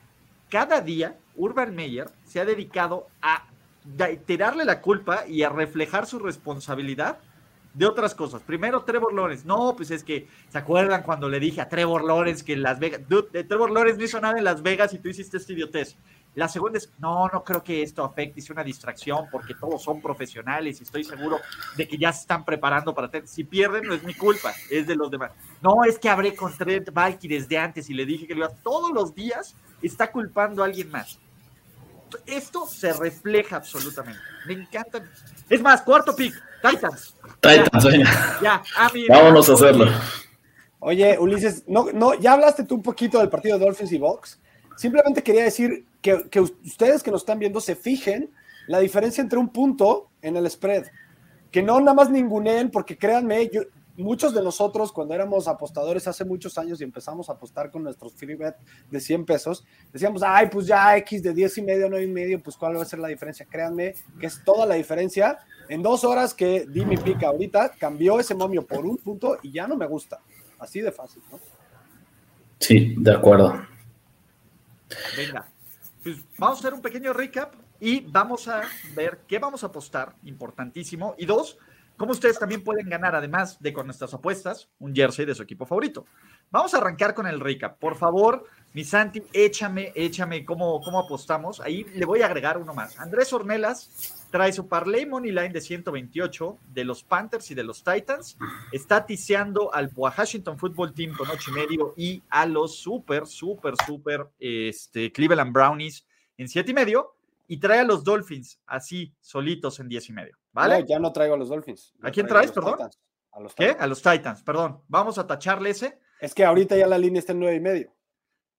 cada 0.51 0.81
día 0.81 1.17
Urban 1.37 1.75
Meyer 1.75 2.11
se 2.25 2.41
ha 2.41 2.45
dedicado 2.45 3.07
a 3.21 3.47
tirarle 4.27 4.65
la 4.65 4.81
culpa 4.81 5.27
y 5.27 5.43
a 5.43 5.49
reflejar 5.49 6.07
su 6.07 6.19
responsabilidad 6.19 7.19
de 7.75 7.87
otras 7.87 8.15
cosas. 8.15 8.43
Primero, 8.43 8.83
Trevor 8.85 9.15
Lawrence. 9.15 9.47
No, 9.47 9.75
pues 9.77 9.91
es 9.91 10.05
que, 10.05 10.29
¿se 10.49 10.59
acuerdan 10.59 11.03
cuando 11.03 11.29
le 11.29 11.41
dije 11.41 11.61
a 11.61 11.69
Trevor 11.69 12.05
Lawrence 12.05 12.45
que 12.45 12.53
en 12.53 12.63
Las 12.63 12.79
Vegas, 12.79 13.01
dude, 13.09 13.45
Trevor 13.45 13.71
Lawrence 13.71 13.99
no 13.99 14.05
hizo 14.05 14.21
nada 14.21 14.39
en 14.39 14.45
Las 14.45 14.63
Vegas 14.63 14.93
y 14.93 14.99
tú 14.99 15.09
hiciste 15.09 15.39
este 15.39 15.55
idiotez? 15.55 15.97
La 16.35 16.49
segunda 16.49 16.79
es, 16.79 16.91
no, 16.99 17.29
no 17.29 17.45
creo 17.45 17.63
que 17.63 17.83
esto 17.83 18.03
afecte, 18.03 18.41
es 18.41 18.49
una 18.49 18.65
distracción 18.65 19.27
porque 19.31 19.55
todos 19.55 19.83
son 19.83 20.01
profesionales 20.01 20.81
y 20.81 20.85
estoy 20.85 21.05
seguro 21.05 21.39
de 21.77 21.87
que 21.87 21.99
ya 21.99 22.11
se 22.13 22.23
están 22.23 22.45
preparando 22.45 22.95
para 22.95 23.11
tener. 23.11 23.29
Si 23.29 23.45
pierden, 23.45 23.85
no 23.85 23.93
es 23.95 24.03
mi 24.03 24.15
culpa, 24.15 24.55
es 24.71 24.87
de 24.87 24.97
los 24.97 25.11
demás. 25.11 25.33
No, 25.61 25.85
es 25.85 25.99
que 25.99 26.09
hablé 26.09 26.35
con 26.35 26.57
Trent 26.57 26.91
Valky 26.91 27.29
desde 27.29 27.59
antes 27.59 27.91
y 27.91 27.95
le 27.95 28.07
dije 28.07 28.27
que 28.27 28.35
lo 28.35 28.47
iba 28.47 28.55
todos 28.63 28.93
los 28.93 29.15
días, 29.15 29.55
está 29.83 30.11
culpando 30.11 30.63
a 30.63 30.67
alguien 30.67 30.91
más. 30.91 31.19
Esto 32.25 32.67
se 32.67 32.93
refleja 32.95 33.57
absolutamente. 33.57 34.21
Me 34.47 34.55
encantan. 34.55 35.11
Es 35.49 35.61
más, 35.61 35.83
cuarto 35.83 36.17
pick, 36.17 36.35
Titans. 36.63 37.15
Titans, 37.41 37.85
venga. 37.85 38.39
Ya, 38.43 38.63
Vámonos 39.09 39.49
a 39.51 39.53
hacerlo. 39.53 39.87
Oye, 40.81 41.17
Ulises, 41.19 41.65
no, 41.69 41.87
no, 41.93 42.15
ya 42.15 42.33
hablaste 42.33 42.65
tú 42.65 42.77
un 42.77 42.83
poquito 42.83 43.19
del 43.19 43.29
partido 43.29 43.59
de 43.59 43.65
Dolphins 43.65 43.93
y 43.93 43.99
Box. 43.99 44.41
Simplemente 44.77 45.23
quería 45.23 45.45
decir 45.45 45.87
que, 46.01 46.41
ustedes 46.41 47.03
que 47.03 47.11
nos 47.11 47.23
están 47.23 47.39
viendo 47.39 47.61
se 47.61 47.77
fijen 47.77 48.31
la 48.67 48.79
diferencia 48.79 49.23
entre 49.23 49.39
un 49.39 49.49
punto 49.49 50.11
en 50.21 50.37
el 50.37 50.49
spread. 50.51 50.87
Que 51.51 51.63
no 51.63 51.79
nada 51.81 51.95
más 51.95 52.11
ninguneen, 52.11 52.71
porque 52.71 52.97
créanme, 52.97 53.51
muchos 53.97 54.35
de 54.35 54.43
nosotros 54.43 54.93
cuando 54.93 55.15
éramos 55.15 55.49
apostadores 55.49 56.07
hace 56.07 56.25
muchos 56.25 56.57
años 56.57 56.81
y 56.81 56.85
empezamos 56.85 57.29
a 57.29 57.35
apostar 57.35 57.71
con 57.71 57.83
nuestros 57.83 58.15
free 58.15 58.35
bet 58.35 58.57
de 58.91 59.01
100 59.01 59.27
pesos, 59.27 59.65
decíamos, 59.93 60.23
ay, 60.25 60.49
pues 60.51 60.67
ya 60.67 60.97
X 60.97 61.23
de 61.23 61.35
10 61.35 61.59
y 61.59 61.63
medio, 61.63 61.89
9 61.91 62.05
y 62.05 62.09
medio, 62.09 62.43
pues 62.43 62.57
cuál 62.57 62.77
va 62.77 62.83
a 62.83 62.87
ser 62.87 62.99
la 62.99 63.09
diferencia. 63.09 63.47
Créanme 63.49 63.95
que 64.19 64.27
es 64.27 64.43
toda 64.45 64.67
la 64.67 64.75
diferencia. 64.77 65.39
En 65.69 65.83
dos 65.83 66.05
horas 66.05 66.35
que 66.35 66.67
di 66.67 66.85
mi 66.85 66.97
pica 66.97 67.29
ahorita, 67.29 67.73
cambió 67.79 68.19
ese 68.19 68.35
momio 68.35 68.67
por 68.67 68.85
un 68.85 68.97
punto 68.97 69.39
y 69.43 69.53
ya 69.53 69.67
no 69.67 69.77
me 69.77 69.87
gusta. 69.87 70.21
Así 70.59 70.81
de 70.81 70.93
fácil, 70.93 71.23
¿no? 71.31 71.39
Sí, 72.59 72.95
de 72.99 73.13
acuerdo. 73.13 73.72
Venga, 75.17 75.47
pues 76.03 76.19
vamos 76.39 76.59
a 76.59 76.61
hacer 76.61 76.75
un 76.75 76.83
pequeño 76.83 77.13
recap 77.13 77.55
y 77.81 78.01
vamos 78.01 78.49
a 78.49 78.63
ver 78.95 79.21
qué 79.27 79.39
vamos 79.39 79.63
a 79.63 79.67
apostar, 79.67 80.15
importantísimo. 80.25 81.15
Y 81.19 81.27
dos, 81.27 81.59
como 81.97 82.13
ustedes 82.13 82.39
también 82.39 82.65
pueden 82.65 82.89
ganar, 82.89 83.15
además 83.15 83.61
de 83.61 83.73
con 83.73 83.87
nuestras 83.87 84.15
apuestas, 84.15 84.69
un 84.79 84.95
jersey 84.95 85.25
de 85.27 85.35
su 85.35 85.43
equipo 85.43 85.67
favorito. 85.67 86.07
Vamos 86.51 86.75
a 86.75 86.79
arrancar 86.79 87.15
con 87.15 87.27
el 87.27 87.41
recap. 87.41 87.79
Por 87.79 87.97
favor, 87.97 88.47
mi 88.73 88.85
Santi, 88.85 89.23
échame, 89.33 89.93
échame 89.95 90.45
cómo, 90.45 90.81
cómo 90.81 91.01
apostamos. 91.01 91.61
Ahí 91.61 91.85
le 91.95 92.05
voy 92.05 92.23
a 92.23 92.27
agregar 92.27 92.59
uno 92.59 92.75
más. 92.75 92.99
Andrés 92.99 93.33
Ornelas 93.33 94.22
trae 94.33 94.53
su 94.53 94.67
parlay 94.67 95.07
money 95.07 95.31
line 95.31 95.51
de 95.51 95.61
128 95.61 96.59
de 96.71 96.85
los 96.85 97.05
Panthers 97.05 97.51
y 97.53 97.55
de 97.55 97.63
los 97.63 97.85
Titans. 97.85 98.37
Está 98.73 99.07
tiseando 99.07 99.73
al 99.73 99.93
Washington 99.95 100.59
Football 100.59 100.95
Team 100.95 101.15
con 101.17 101.29
8 101.29 101.51
y 101.51 101.55
medio 101.55 101.95
y 101.97 102.23
a 102.31 102.47
los 102.47 102.79
super, 102.79 103.27
super, 103.27 103.75
super 103.87 104.29
este, 104.41 105.13
Cleveland 105.13 105.53
Brownies 105.53 106.05
en 106.39 106.49
7 106.49 106.71
y 106.71 106.75
medio 106.75 107.15
y 107.47 107.59
trae 107.59 107.81
a 107.81 107.85
los 107.85 108.03
Dolphins 108.03 108.59
así, 108.67 109.15
solitos 109.21 109.79
en 109.79 109.89
10 109.89 110.09
y 110.09 110.13
medio. 110.13 110.39
¿Vale? 110.53 110.85
ya 110.89 110.99
no 110.99 111.13
traigo 111.13 111.35
a 111.35 111.39
los 111.39 111.51
Dolphins. 111.51 111.95
¿A 112.03 112.11
quién 112.11 112.27
traes, 112.27 112.51
perdón? 112.51 112.79
A 113.33 113.41
los 113.41 113.55
¿Qué? 113.55 113.77
A 113.79 113.87
los 113.87 114.03
Titans, 114.03 114.43
perdón. 114.43 114.83
Vamos 114.89 115.19
a 115.19 115.27
tacharle 115.27 115.71
ese. 115.71 116.01
Es 116.21 116.35
que 116.35 116.45
ahorita 116.45 116.77
ya 116.77 116.87
la 116.87 116.99
línea 116.99 117.21
está 117.21 117.33
en 117.33 117.41
9 117.41 117.57
y 117.57 117.61
medio. 117.61 117.95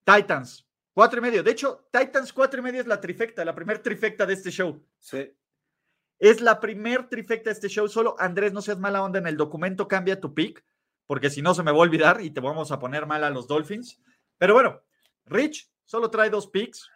Titans, 0.03 0.67
4 0.93 1.17
y 1.17 1.21
medio. 1.21 1.43
De 1.43 1.51
hecho, 1.51 1.88
Titans 1.91 2.32
4 2.32 2.59
y 2.59 2.63
medio 2.63 2.82
es 2.82 2.88
la 2.88 3.01
trifecta, 3.01 3.43
la 3.43 3.55
primer 3.55 3.80
trifecta 3.80 4.26
de 4.26 4.34
este 4.34 4.51
show. 4.51 4.80
Sí. 4.99 5.32
Es 6.20 6.41
la 6.41 6.59
primer 6.59 7.09
trifecta 7.09 7.49
de 7.49 7.53
este 7.53 7.70
show. 7.70 7.88
Solo, 7.88 8.16
Andrés, 8.20 8.53
no 8.53 8.61
seas 8.61 8.80
mala 8.80 9.03
onda 9.03 9.20
en 9.20 9.28
el 9.28 9.38
documento, 9.38 9.88
cambia 9.88 10.20
tu 10.20 10.34
pick, 10.34 10.64
porque 11.07 11.30
si 11.30 11.41
no 11.41 11.53
se 11.53 11.64
me 11.64 11.72
va 11.72 11.78
a 11.78 11.82
olvidar 11.82 12.22
y 12.22 12.30
te 12.30 12.39
vamos 12.39 12.72
a 12.72 12.80
poner 12.80 13.05
mal 13.05 13.24
a 13.24 13.30
los 13.30 13.47
Dolphins. 13.47 13.99
Pero 14.38 14.53
bueno, 14.53 14.82
Rich 15.26 15.70
solo 15.86 16.09
trae 16.09 16.30
dos 16.30 16.47
picks 16.47 16.89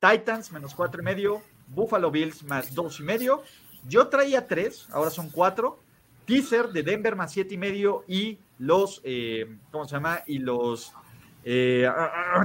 Titans 0.00 0.50
menos 0.50 0.74
cuatro 0.74 1.02
y 1.02 1.04
medio, 1.04 1.42
Buffalo 1.66 2.10
Bills 2.10 2.42
más 2.44 2.74
dos 2.74 3.00
y 3.00 3.02
medio. 3.02 3.42
Yo 3.86 4.08
traía 4.08 4.46
tres, 4.46 4.88
ahora 4.90 5.10
son 5.10 5.30
cuatro. 5.30 5.78
Teaser 6.24 6.68
de 6.68 6.82
Denver 6.82 7.16
más 7.16 7.32
siete 7.32 7.54
y 7.54 7.58
medio 7.58 8.04
y 8.06 8.38
los, 8.58 9.00
eh, 9.04 9.58
¿cómo 9.70 9.84
se 9.84 9.96
llama? 9.96 10.22
Y 10.26 10.38
los 10.38 10.92
eh, 11.44 11.90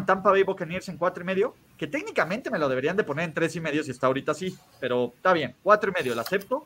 Tampa 0.06 0.32
Bay 0.32 0.44
Buccaneers 0.44 0.90
en 0.90 0.98
cuatro 0.98 1.24
y 1.24 1.26
medio, 1.26 1.56
que 1.78 1.88
técnicamente 1.88 2.50
me 2.50 2.60
lo 2.60 2.70
deberían 2.70 2.96
de 2.96 3.04
poner 3.04 3.26
en 3.26 3.34
tres 3.34 3.56
y 3.56 3.62
medio 3.62 3.84
si 3.84 3.92
está 3.92 4.08
ahorita 4.08 4.32
así, 4.32 4.58
pero 4.80 5.14
está 5.16 5.34
bien, 5.34 5.56
cuatro 5.62 5.92
y 5.92 5.94
medio, 5.94 6.16
lo 6.16 6.22
acepto. 6.22 6.66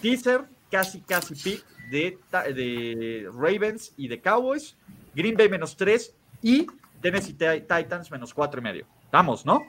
Teaser, 0.00 0.44
casi, 0.70 1.00
casi 1.00 1.34
pick 1.34 1.64
de, 1.90 2.18
de 2.54 3.28
Ravens 3.32 3.92
y 3.96 4.08
de 4.08 4.20
Cowboys. 4.20 4.76
Green 5.14 5.36
Bay 5.36 5.48
menos 5.48 5.76
tres 5.76 6.14
y 6.42 6.66
Tennessee 7.00 7.34
Titans 7.34 8.10
menos 8.10 8.34
cuatro 8.34 8.60
y 8.60 8.62
medio. 8.62 8.86
Estamos, 9.04 9.46
¿no? 9.46 9.62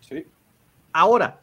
Sí. 0.00 0.26
Ahora, 0.92 1.40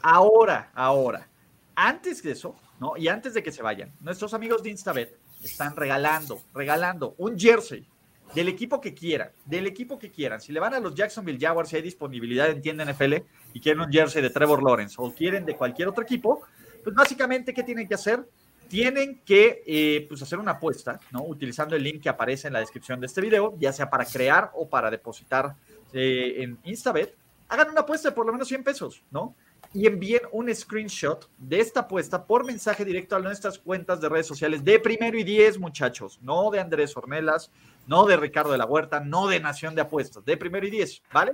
ahora, 0.00 0.70
ahora, 0.74 1.28
antes 1.74 2.22
de 2.22 2.32
eso, 2.32 2.54
¿no? 2.78 2.96
Y 2.96 3.08
antes 3.08 3.34
de 3.34 3.42
que 3.42 3.50
se 3.50 3.62
vayan, 3.62 3.92
nuestros 4.00 4.34
amigos 4.34 4.62
de 4.62 4.70
Instabet 4.70 5.18
están 5.42 5.76
regalando, 5.76 6.40
regalando 6.54 7.14
un 7.18 7.38
jersey 7.38 7.86
del 8.34 8.48
equipo 8.48 8.80
que 8.80 8.94
quieran, 8.94 9.30
del 9.44 9.66
equipo 9.66 9.98
que 9.98 10.10
quieran. 10.10 10.40
Si 10.40 10.52
le 10.52 10.60
van 10.60 10.74
a 10.74 10.80
los 10.80 10.94
Jacksonville 10.94 11.38
Jaguars, 11.40 11.68
si 11.68 11.76
hay 11.76 11.82
disponibilidad 11.82 12.50
en 12.50 12.60
tienda 12.60 12.84
NFL 12.84 13.14
y 13.52 13.60
quieren 13.60 13.80
un 13.80 13.92
jersey 13.92 14.22
de 14.22 14.30
Trevor 14.30 14.62
Lawrence 14.62 14.96
o 14.98 15.12
quieren 15.12 15.44
de 15.44 15.56
cualquier 15.56 15.88
otro 15.88 16.02
equipo, 16.02 16.42
pues 16.82 16.94
básicamente, 16.94 17.54
¿qué 17.54 17.62
tienen 17.62 17.88
que 17.88 17.94
hacer? 17.94 18.28
Tienen 18.68 19.20
que 19.24 19.62
eh, 19.66 20.06
pues 20.08 20.22
hacer 20.22 20.38
una 20.38 20.52
apuesta, 20.52 20.98
¿no? 21.12 21.24
Utilizando 21.24 21.76
el 21.76 21.82
link 21.82 22.02
que 22.02 22.08
aparece 22.08 22.48
en 22.48 22.54
la 22.54 22.60
descripción 22.60 23.00
de 23.00 23.06
este 23.06 23.20
video, 23.20 23.54
ya 23.58 23.72
sea 23.72 23.88
para 23.88 24.04
crear 24.04 24.50
o 24.54 24.68
para 24.68 24.90
depositar 24.90 25.54
eh, 25.92 26.42
en 26.42 26.58
Instabet. 26.64 27.14
Hagan 27.48 27.70
una 27.70 27.82
apuesta 27.82 28.08
de 28.08 28.14
por 28.14 28.26
lo 28.26 28.32
menos 28.32 28.48
100 28.48 28.64
pesos, 28.64 29.02
¿no? 29.10 29.34
Y 29.72 29.86
envíen 29.86 30.22
un 30.32 30.54
screenshot 30.54 31.28
de 31.38 31.60
esta 31.60 31.80
apuesta 31.80 32.26
por 32.26 32.44
mensaje 32.44 32.84
directo 32.84 33.16
a 33.16 33.20
nuestras 33.20 33.58
cuentas 33.58 34.00
de 34.00 34.08
redes 34.08 34.26
sociales 34.26 34.64
de 34.64 34.78
primero 34.78 35.18
y 35.18 35.24
diez, 35.24 35.58
muchachos, 35.58 36.18
no 36.22 36.50
de 36.50 36.60
Andrés 36.60 36.96
Ornelas, 36.96 37.50
no 37.86 38.04
de 38.04 38.16
Ricardo 38.16 38.52
de 38.52 38.58
la 38.58 38.66
Huerta, 38.66 39.00
no 39.00 39.26
de 39.26 39.40
Nación 39.40 39.74
de 39.74 39.82
Apuestas, 39.82 40.24
de 40.24 40.36
primero 40.36 40.66
y 40.66 40.70
diez, 40.70 41.02
¿vale? 41.12 41.32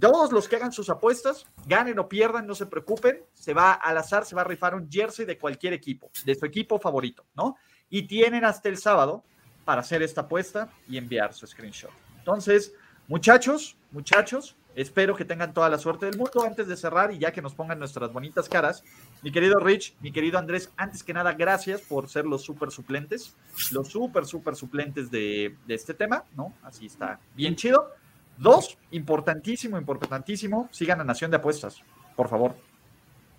Todos 0.00 0.32
los 0.32 0.48
que 0.48 0.56
hagan 0.56 0.72
sus 0.72 0.88
apuestas, 0.88 1.46
ganen 1.66 1.98
o 1.98 2.08
pierdan, 2.08 2.46
no 2.46 2.54
se 2.54 2.66
preocupen, 2.66 3.22
se 3.34 3.52
va 3.52 3.72
al 3.72 3.98
azar, 3.98 4.24
se 4.24 4.34
va 4.34 4.40
a 4.40 4.44
rifar 4.44 4.74
un 4.74 4.90
jersey 4.90 5.26
de 5.26 5.38
cualquier 5.38 5.72
equipo, 5.74 6.10
de 6.24 6.34
su 6.34 6.46
equipo 6.46 6.78
favorito, 6.78 7.24
¿no? 7.34 7.56
Y 7.90 8.06
tienen 8.06 8.44
hasta 8.44 8.68
el 8.68 8.78
sábado 8.78 9.22
para 9.64 9.82
hacer 9.82 10.02
esta 10.02 10.22
apuesta 10.22 10.70
y 10.88 10.96
enviar 10.96 11.34
su 11.34 11.46
screenshot. 11.46 11.90
Entonces, 12.18 12.72
muchachos, 13.06 13.76
muchachos, 13.90 14.56
Espero 14.74 15.14
que 15.14 15.24
tengan 15.24 15.52
toda 15.52 15.68
la 15.68 15.78
suerte 15.78 16.06
del 16.06 16.16
mundo. 16.16 16.42
Antes 16.44 16.66
de 16.66 16.76
cerrar 16.76 17.12
y 17.12 17.18
ya 17.18 17.32
que 17.32 17.42
nos 17.42 17.54
pongan 17.54 17.78
nuestras 17.78 18.12
bonitas 18.12 18.48
caras, 18.48 18.82
mi 19.22 19.30
querido 19.30 19.58
Rich, 19.58 19.94
mi 20.00 20.12
querido 20.12 20.38
Andrés, 20.38 20.70
antes 20.76 21.02
que 21.02 21.12
nada, 21.12 21.34
gracias 21.34 21.82
por 21.82 22.08
ser 22.08 22.24
los 22.24 22.42
super 22.42 22.70
suplentes, 22.70 23.36
los 23.70 23.88
super, 23.88 24.24
super 24.24 24.56
suplentes 24.56 25.10
de, 25.10 25.56
este 25.68 25.94
tema, 25.94 26.24
¿no? 26.36 26.54
Así 26.62 26.86
está 26.86 27.20
bien 27.34 27.54
chido. 27.54 27.90
Dos, 28.38 28.78
importantísimo, 28.92 29.76
importantísimo, 29.76 30.68
sigan 30.72 31.00
a 31.00 31.04
Nación 31.04 31.30
de 31.30 31.36
Apuestas, 31.36 31.82
por 32.16 32.28
favor. 32.28 32.54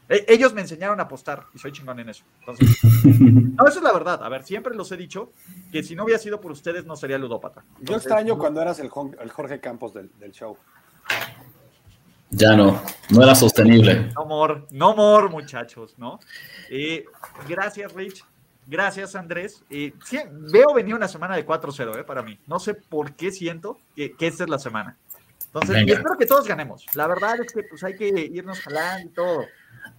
E, 0.08 0.26
ellos 0.28 0.54
me 0.54 0.62
enseñaron 0.62 1.00
a 1.00 1.04
apostar 1.04 1.46
y 1.54 1.58
soy 1.58 1.72
chingón 1.72 2.00
en 2.00 2.10
eso. 2.10 2.24
Entonces, 2.42 2.78
no, 3.04 3.66
eso 3.66 3.80
es 3.80 3.84
la 3.84 3.92
verdad. 3.92 4.24
A 4.24 4.30
ver, 4.30 4.44
siempre 4.44 4.76
los 4.76 4.92
he 4.92 4.98
dicho 4.98 5.32
que 5.72 5.82
si 5.82 5.96
no 5.96 6.04
hubiera 6.04 6.20
sido 6.20 6.40
por 6.40 6.52
ustedes 6.52 6.86
no 6.86 6.96
sería 6.96 7.18
ludópata. 7.18 7.66
Yo 7.82 7.96
extraño 7.96 8.38
cuando 8.38 8.62
eras 8.62 8.80
el, 8.80 8.90
Jorge 8.90 9.60
Campos 9.60 9.94
del 9.94 10.32
show. 10.32 10.58
Ya 12.36 12.56
no, 12.56 12.82
no 13.10 13.24
era 13.24 13.36
sostenible. 13.36 14.12
No 14.16 14.26
more, 14.26 14.64
no 14.72 14.96
more, 14.96 15.30
muchachos, 15.30 15.94
¿no? 15.98 16.20
Eh, 16.70 17.06
gracias, 17.48 17.94
Rich. 17.94 18.26
Gracias, 18.66 19.16
Andrés. 19.16 19.64
Eh, 19.70 19.94
veo 20.52 20.74
venir 20.74 20.96
una 20.96 21.08
semana 21.08 21.36
de 21.36 21.46
4-0 21.46 22.00
eh, 22.00 22.04
para 22.04 22.24
mí. 22.24 22.40
No 22.48 22.60
sé 22.60 22.74
por 22.74 23.14
qué 23.14 23.32
siento 23.32 23.78
que, 23.96 24.16
esta 24.20 24.46
es 24.46 24.50
la 24.50 24.58
semana. 24.58 24.98
Entonces, 25.46 25.84
espero 25.88 26.18
que 26.18 26.26
todos 26.26 26.48
ganemos. 26.48 26.86
La 26.96 27.06
verdad 27.06 27.36
es 27.40 27.54
que 27.54 27.64
pues 27.64 27.84
hay 27.84 27.96
que 27.96 28.08
irnos 28.08 28.60
jalando 28.62 29.08
y 29.08 29.10
todo. 29.10 29.46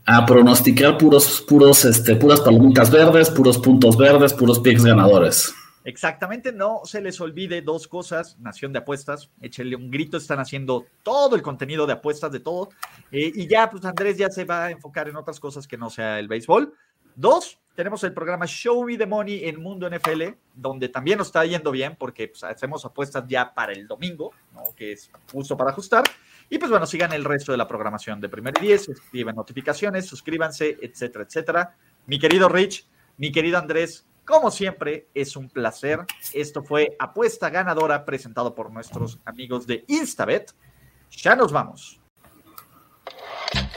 A 0.07 0.26
pronosticar 0.26 0.99
puros, 0.99 1.45
puros, 1.47 1.85
este, 1.85 2.16
puras 2.16 2.41
palomitas 2.41 2.91
verdes, 2.91 3.30
puros 3.30 3.59
puntos 3.59 3.97
verdes, 3.97 4.32
puros 4.32 4.59
picks 4.59 4.85
ganadores. 4.85 5.55
Exactamente, 5.85 6.51
no 6.51 6.80
se 6.85 7.03
les 7.03 7.20
olvide 7.20 7.61
dos 7.61 7.87
cosas, 7.87 8.39
Nación 8.41 8.72
de 8.72 8.78
Apuestas, 8.78 9.30
échenle 9.43 9.76
un 9.76 9.91
grito, 9.91 10.16
están 10.16 10.41
haciendo 10.41 10.87
todo 11.03 11.37
el 11.37 11.43
contenido 11.43 11.87
de 11.87 11.93
apuestas 11.93 12.32
de 12.32 12.41
todo, 12.41 12.70
eh, 13.12 13.30
y 13.35 13.47
ya, 13.47 13.68
pues 13.68 13.85
Andrés 13.85 14.16
ya 14.16 14.30
se 14.30 14.45
va 14.45 14.64
a 14.64 14.70
enfocar 14.70 15.09
en 15.09 15.16
otras 15.16 15.39
cosas 15.39 15.68
que 15.68 15.76
no 15.76 15.91
sea 15.91 16.18
el 16.18 16.26
béisbol. 16.26 16.72
Dos, 17.14 17.61
tenemos 17.74 18.03
el 18.03 18.14
programa 18.14 18.47
Show 18.47 18.85
Me 18.85 18.97
the 18.97 19.05
Money 19.05 19.45
en 19.45 19.61
Mundo 19.61 19.89
NFL, 19.91 20.22
donde 20.55 20.89
también 20.89 21.18
nos 21.18 21.28
está 21.28 21.45
yendo 21.45 21.70
bien 21.70 21.97
porque 21.97 22.28
pues, 22.28 22.43
hacemos 22.45 22.85
apuestas 22.85 23.24
ya 23.28 23.53
para 23.53 23.72
el 23.72 23.87
domingo, 23.87 24.32
que 24.74 24.93
es 24.93 25.11
justo 25.30 25.57
para 25.57 25.70
ajustar. 25.70 26.05
Y 26.49 26.59
pues 26.59 26.70
bueno, 26.70 26.87
sigan 26.87 27.12
el 27.12 27.24
resto 27.24 27.53
de 27.53 27.59
la 27.59 27.68
programación 27.68 28.20
de 28.20 28.28
Primer 28.28 28.55
y 28.61 28.66
Diez, 28.66 28.89
escriban 28.89 29.37
notificaciones, 29.37 30.07
suscríbanse, 30.07 30.78
etcétera, 30.80 31.24
etcétera. 31.24 31.76
Mi 32.07 32.18
querido 32.18 32.49
Rich, 32.49 32.87
mi 33.16 33.30
querido 33.30 33.59
Andrés, 33.59 34.07
como 34.24 34.50
siempre, 34.50 35.08
es 35.14 35.36
un 35.36 35.48
placer. 35.48 36.00
Esto 36.32 36.62
fue 36.62 36.96
Apuesta 36.98 37.50
Ganadora 37.50 38.04
presentado 38.04 38.54
por 38.54 38.70
nuestros 38.70 39.18
amigos 39.24 39.66
de 39.66 39.84
Instabet. 39.88 40.52
Ya 41.10 41.36
nos 41.36 41.52
vamos. 41.52 42.00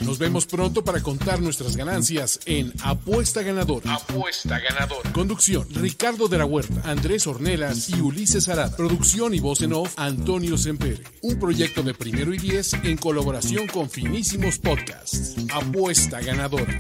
Nos 0.01 0.17
vemos 0.17 0.45
pronto 0.45 0.83
para 0.83 1.01
contar 1.01 1.39
nuestras 1.39 1.75
ganancias 1.75 2.39
en 2.45 2.71
Apuesta 2.83 3.41
Ganadora. 3.41 3.95
Apuesta 3.95 4.59
Ganadora. 4.59 5.11
Conducción: 5.11 5.67
Ricardo 5.71 6.27
de 6.27 6.37
la 6.37 6.45
Huerta, 6.45 6.81
Andrés 6.89 7.27
Ornelas 7.27 7.89
y 7.89 7.99
Ulises 7.99 8.47
Arada. 8.47 8.75
Producción 8.75 9.33
y 9.33 9.39
voz 9.39 9.61
en 9.61 9.73
off: 9.73 9.93
Antonio 9.97 10.57
Sempere. 10.57 11.03
Un 11.21 11.39
proyecto 11.39 11.83
de 11.83 11.93
primero 11.93 12.33
y 12.33 12.37
diez 12.37 12.73
en 12.73 12.97
colaboración 12.97 13.67
con 13.67 13.89
Finísimos 13.89 14.59
Podcasts. 14.59 15.35
Apuesta 15.53 16.21
Ganadora. 16.21 16.79